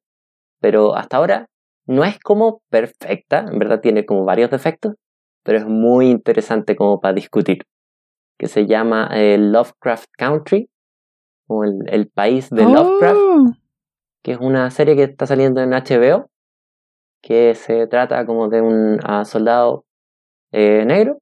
[0.61, 1.47] pero hasta ahora
[1.87, 4.95] no es como perfecta, en verdad tiene como varios defectos,
[5.43, 7.59] pero es muy interesante como para discutir.
[8.39, 10.69] Que se llama eh, Lovecraft Country,
[11.49, 13.53] el, el país de Lovecraft Oh,
[14.23, 16.31] que es una serie que está saliendo en HBO,
[17.23, 19.85] que se trata como de un ah, soldado
[20.53, 21.19] eh, negro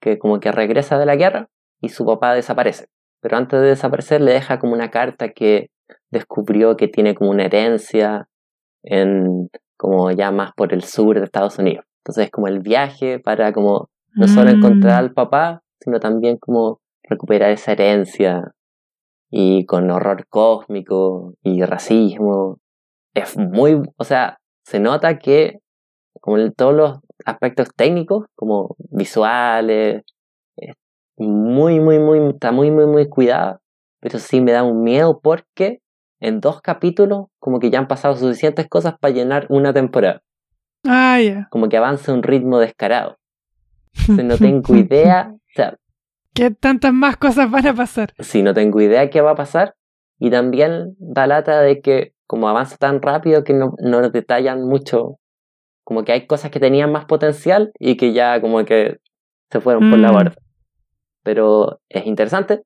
[0.00, 1.48] que como que regresa de la guerra
[1.80, 2.86] y su papá desaparece.
[3.20, 5.68] Pero antes de desaparecer le deja como una carta que
[6.10, 8.28] descubrió que tiene como una herencia
[8.82, 11.84] en como ya más por el sur de Estados Unidos.
[12.06, 14.54] Entonces es como el viaje para como no solo mm.
[14.54, 18.52] encontrar al papá, sino también como recuperar esa herencia
[19.28, 22.58] y con horror cósmico y racismo.
[23.12, 25.58] Es muy, o sea, se nota que
[26.20, 30.04] como en todos los aspectos técnicos, como visuales,
[30.56, 30.76] es
[31.16, 33.58] muy, muy, muy, está muy, muy, muy cuidada,
[33.98, 35.80] pero sí me da un miedo porque
[36.20, 40.22] en dos capítulos como que ya han pasado suficientes cosas para llenar una temporada,
[40.88, 41.48] Ah, ya.
[41.50, 43.18] como que avanza a un ritmo descarado.
[44.08, 45.76] Entonces, no tengo idea, o sea,
[46.34, 48.12] ¿Qué tantas más cosas van a pasar?
[48.18, 49.74] sí, no tengo idea qué va a pasar.
[50.18, 54.62] Y también da lata de que como avanza tan rápido que no, no nos detallan
[54.66, 55.18] mucho.
[55.84, 58.98] Como que hay cosas que tenían más potencial y que ya como que
[59.50, 60.14] se fueron por la Mm.
[60.14, 60.34] borda.
[61.22, 62.62] Pero es interesante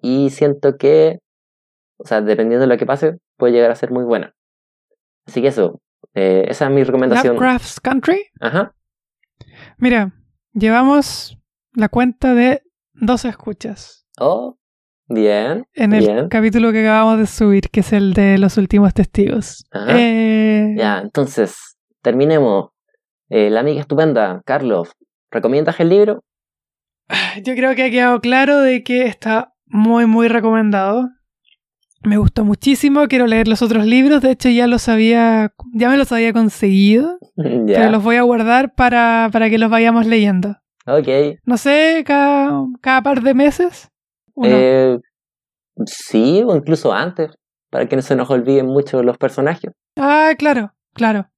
[0.00, 1.18] y siento que,
[1.98, 4.32] o sea, dependiendo de lo que pase, puede llegar a ser muy buena.
[5.26, 5.80] Así que eso,
[6.14, 7.34] eh, esa es mi recomendación.
[7.36, 8.26] Lovecraft's Country.
[8.40, 8.74] Ajá.
[9.78, 10.12] Mira,
[10.52, 11.38] llevamos
[11.72, 12.62] la cuenta de
[12.92, 14.58] dos escuchas Oh,
[15.08, 15.66] bien.
[15.74, 16.28] en el Bien.
[16.28, 19.66] capítulo que acabamos de subir, que es el de los últimos testigos.
[19.70, 19.96] Ajá.
[19.96, 22.70] Eh, Ya, entonces, terminemos.
[23.30, 24.90] Eh, la amiga estupenda, Carlos,
[25.30, 26.24] ¿recomiendas el libro?
[27.44, 31.08] Yo creo que ha quedado claro de que está muy, muy recomendado.
[32.02, 35.96] Me gustó muchísimo, quiero leer los otros libros, de hecho ya los había, ya me
[35.96, 37.90] los había conseguido, pero ya.
[37.90, 40.56] los voy a guardar para, para que los vayamos leyendo.
[40.86, 41.08] Ok.
[41.44, 43.90] No sé, cada, cada par de meses.
[44.42, 44.98] Eh,
[45.84, 47.32] sí, o incluso antes,
[47.70, 49.72] para que no se nos olviden mucho los personajes.
[49.96, 51.28] Ah, claro, claro.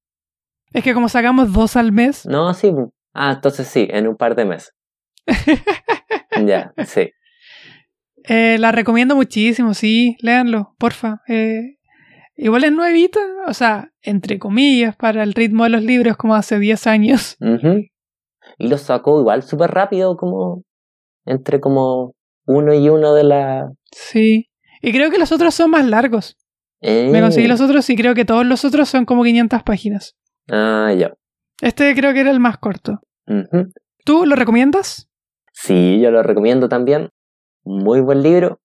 [0.71, 2.71] Es que como sacamos dos al mes, No, sí.
[3.13, 4.73] Ah, entonces sí, en un par de meses.
[6.45, 7.11] ya, sí.
[8.25, 11.21] Eh, la recomiendo muchísimo, sí, léanlo, porfa.
[11.27, 11.77] Eh,
[12.35, 16.59] igual es nuevita, o sea, entre comillas, para el ritmo de los libros como hace
[16.59, 17.37] 10 años.
[18.57, 20.63] Y lo sacó igual súper rápido, como
[21.25, 22.13] entre como
[22.45, 23.71] uno y uno de la...
[23.91, 24.49] Sí.
[24.81, 26.35] Y creo que los otros son más largos.
[26.81, 27.21] Me Eh.
[27.21, 30.15] conseguí los otros y creo que todos los otros son como 500 páginas.
[30.49, 31.13] Ah, ya.
[31.61, 32.99] Este creo que era el más corto.
[33.27, 33.71] Ujú.
[34.03, 35.07] ¿Tú lo recomiendas?
[35.53, 37.09] Sí, yo lo recomiendo también.
[37.63, 38.59] Muy buen libro.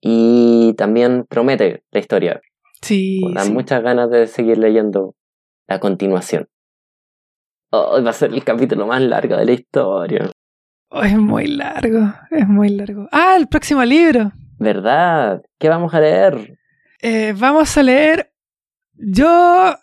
[0.00, 2.40] Y también promete la historia.
[2.80, 3.20] Sí.
[3.34, 3.52] Dan sí.
[3.52, 5.14] muchas ganas de seguir leyendo
[5.68, 6.48] la continuación.
[7.70, 10.30] Hoy va a ser el capítulo más largo de la historia.
[10.90, 13.08] Oh, es muy largo, es muy largo.
[13.12, 14.32] Ah, el próximo libro.
[14.58, 15.40] ¿Verdad?
[15.58, 16.58] ¿Qué vamos a leer?
[17.00, 18.32] Eh, vamos a leer.
[18.94, 19.74] Yo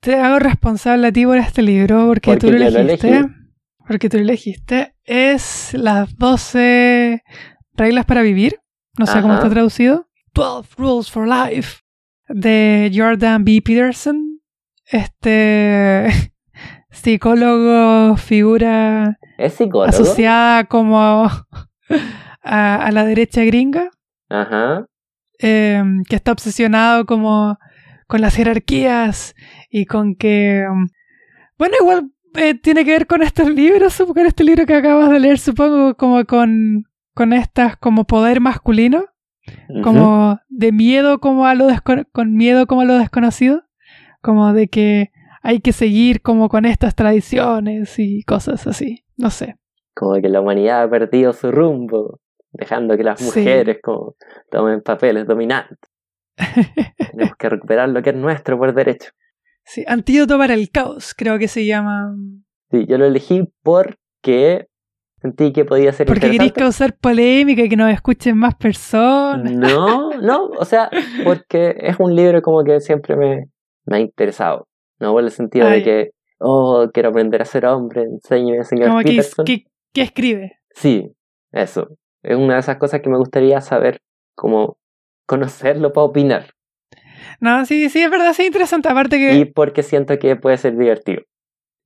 [0.00, 3.24] te hago responsable a ti por este libro porque, Porque tú lo elegiste.
[3.86, 4.94] porque tú lo elegiste.
[5.04, 7.22] Es las 12
[7.78, 8.60] reglas para vivir.
[8.98, 10.08] No sé cómo está traducido.
[10.34, 11.78] 12 Rules for Life.
[12.28, 13.62] De Jordan B.
[13.64, 14.40] Peterson.
[14.86, 16.08] Este
[16.90, 19.84] psicólogo, figura ¿Es psicólogo?
[19.88, 21.28] asociada como
[22.42, 23.90] a, a la derecha gringa
[24.28, 24.86] Ajá.
[25.38, 27.58] eh, que está obsesionado como
[28.06, 29.34] con las jerarquías
[29.70, 30.88] y con que um,
[31.58, 35.20] bueno igual eh, tiene que ver con estos libros con este libro que acabas de
[35.20, 36.87] leer supongo como con
[37.18, 39.06] con estas como poder masculino
[39.82, 41.66] como de miedo como a lo
[42.12, 43.64] con miedo como a lo desconocido
[44.20, 45.10] como de que
[45.42, 49.04] hay que seguir como con estas tradiciones y cosas así.
[49.16, 49.56] No sé.
[49.94, 52.20] Como que la humanidad ha perdido su rumbo,
[52.52, 54.14] dejando que las mujeres como
[54.48, 55.78] tomen papeles dominantes.
[57.10, 59.10] Tenemos que recuperar lo que es nuestro por derecho.
[59.64, 62.14] Sí, Antídoto para el caos, creo que se llama.
[62.70, 64.68] Sí, yo lo elegí porque
[65.20, 69.52] sentí que podía ser Porque querías causar polémica y que nos escuchen más personas.
[69.52, 70.90] No, no, o sea,
[71.24, 73.46] porque es un libro como que siempre me,
[73.86, 74.68] me ha interesado.
[75.00, 79.02] No por el sentido de que, oh, quiero aprender a ser hombre, enséñame, señor como
[79.02, 79.44] Peterson.
[79.44, 80.58] Que, que, escribe.
[80.74, 81.12] Sí,
[81.52, 81.88] eso.
[82.22, 84.00] Es una de esas cosas que me gustaría saber,
[84.34, 84.76] como
[85.26, 86.46] conocerlo para opinar.
[87.40, 88.88] No, sí, sí, es verdad, sí, interesante.
[88.88, 89.34] Aparte que.
[89.34, 91.22] Y porque siento que puede ser divertido.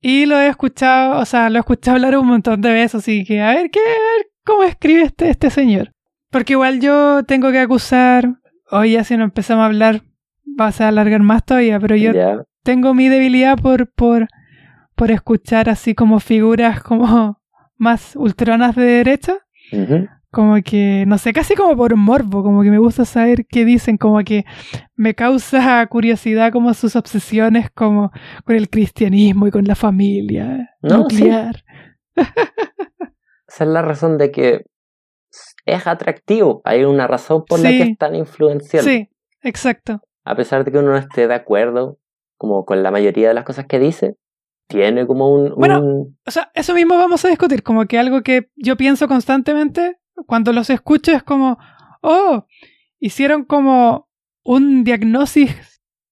[0.03, 3.23] Y lo he escuchado, o sea, lo he escuchado hablar un montón de veces, así
[3.23, 5.93] que a ver, ¿qué, a ver cómo escribe este, este señor.
[6.29, 8.35] Porque igual yo tengo que acusar,
[8.69, 10.01] hoy ya si no empezamos a hablar,
[10.43, 12.11] vas a alargar más todavía, pero yo
[12.63, 14.27] tengo mi debilidad por, por,
[14.95, 17.39] por escuchar así como figuras como
[17.77, 19.37] más ultronas de derecha.
[20.33, 23.97] Como que, no sé, casi como por morbo, como que me gusta saber qué dicen,
[23.97, 24.45] como que
[24.95, 28.11] me causa curiosidad como sus obsesiones como
[28.43, 31.63] con el cristianismo y con la familia nuclear.
[33.47, 34.65] Esa es la razón de que
[35.65, 38.83] es atractivo, hay una razón por la que es tan influencial.
[38.83, 39.11] Sí,
[39.43, 40.01] exacto.
[40.23, 41.99] A pesar de que uno no esté de acuerdo
[42.37, 44.15] como con la mayoría de las cosas que dice,
[44.65, 45.53] tiene como un...
[45.55, 49.99] Bueno, o sea, eso mismo vamos a discutir, como que algo que yo pienso constantemente
[50.27, 51.57] cuando los escucho es como,
[52.01, 52.45] oh,
[52.99, 54.09] hicieron como
[54.43, 55.53] un diagnóstico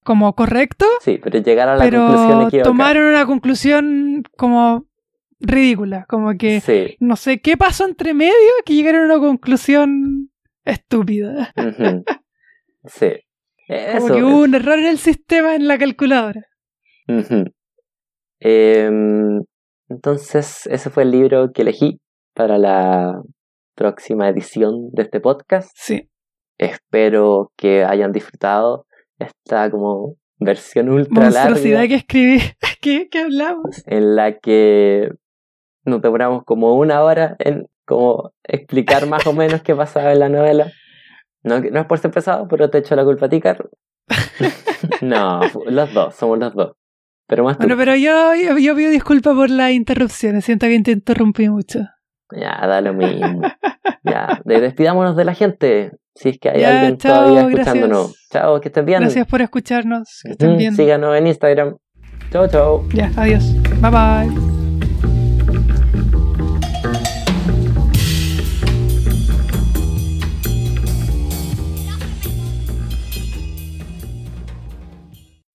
[0.03, 0.85] como correcto.
[1.01, 2.63] Sí, pero llegaron a la conclusión equivocada.
[2.63, 4.87] tomaron una conclusión como
[5.39, 8.33] ridícula, como que no sé qué pasó entre medio
[8.65, 10.31] que llegaron a una conclusión
[10.65, 11.53] estúpida.
[12.85, 13.11] Sí.
[13.67, 16.47] como que hubo un error en el sistema en la calculadora.
[18.39, 19.43] Em,
[19.87, 21.99] entonces, ese fue el libro que elegí
[22.33, 23.21] para la
[23.75, 25.71] próxima edición de este podcast.
[25.75, 26.09] Sí.
[26.57, 28.85] Espero que hayan disfrutado
[29.19, 31.87] esta como versión ultra larga.
[31.87, 32.39] que escribí,
[32.81, 33.83] ¿Qué, ¿Qué hablamos?
[33.85, 35.09] En la que
[35.85, 40.29] nos demoramos como una hora en como explicar más o menos qué pasaba en la
[40.29, 40.71] novela.
[41.43, 43.71] No, no es por ser pesado, pero te echo la culpa a ti, Carlos.
[45.01, 46.73] no, los dos, somos los dos.
[47.27, 50.41] Pero más Bueno, pero yo, yo, yo pido disculpas por la interrupción.
[50.41, 51.79] Siento que te interrumpí mucho.
[52.31, 53.41] Ya, da lo mismo.
[54.03, 55.91] ya, despidámonos de la gente.
[56.15, 58.27] Si es que hay alguien todavía escuchándonos.
[58.31, 58.99] Chao, que estén bien.
[59.01, 60.21] Gracias por escucharnos.
[60.23, 60.75] Que estén bien.
[60.75, 61.77] Síganos en Instagram.
[62.31, 62.87] Chao, chao.
[62.93, 63.53] Ya, adiós.
[63.81, 64.50] Bye bye.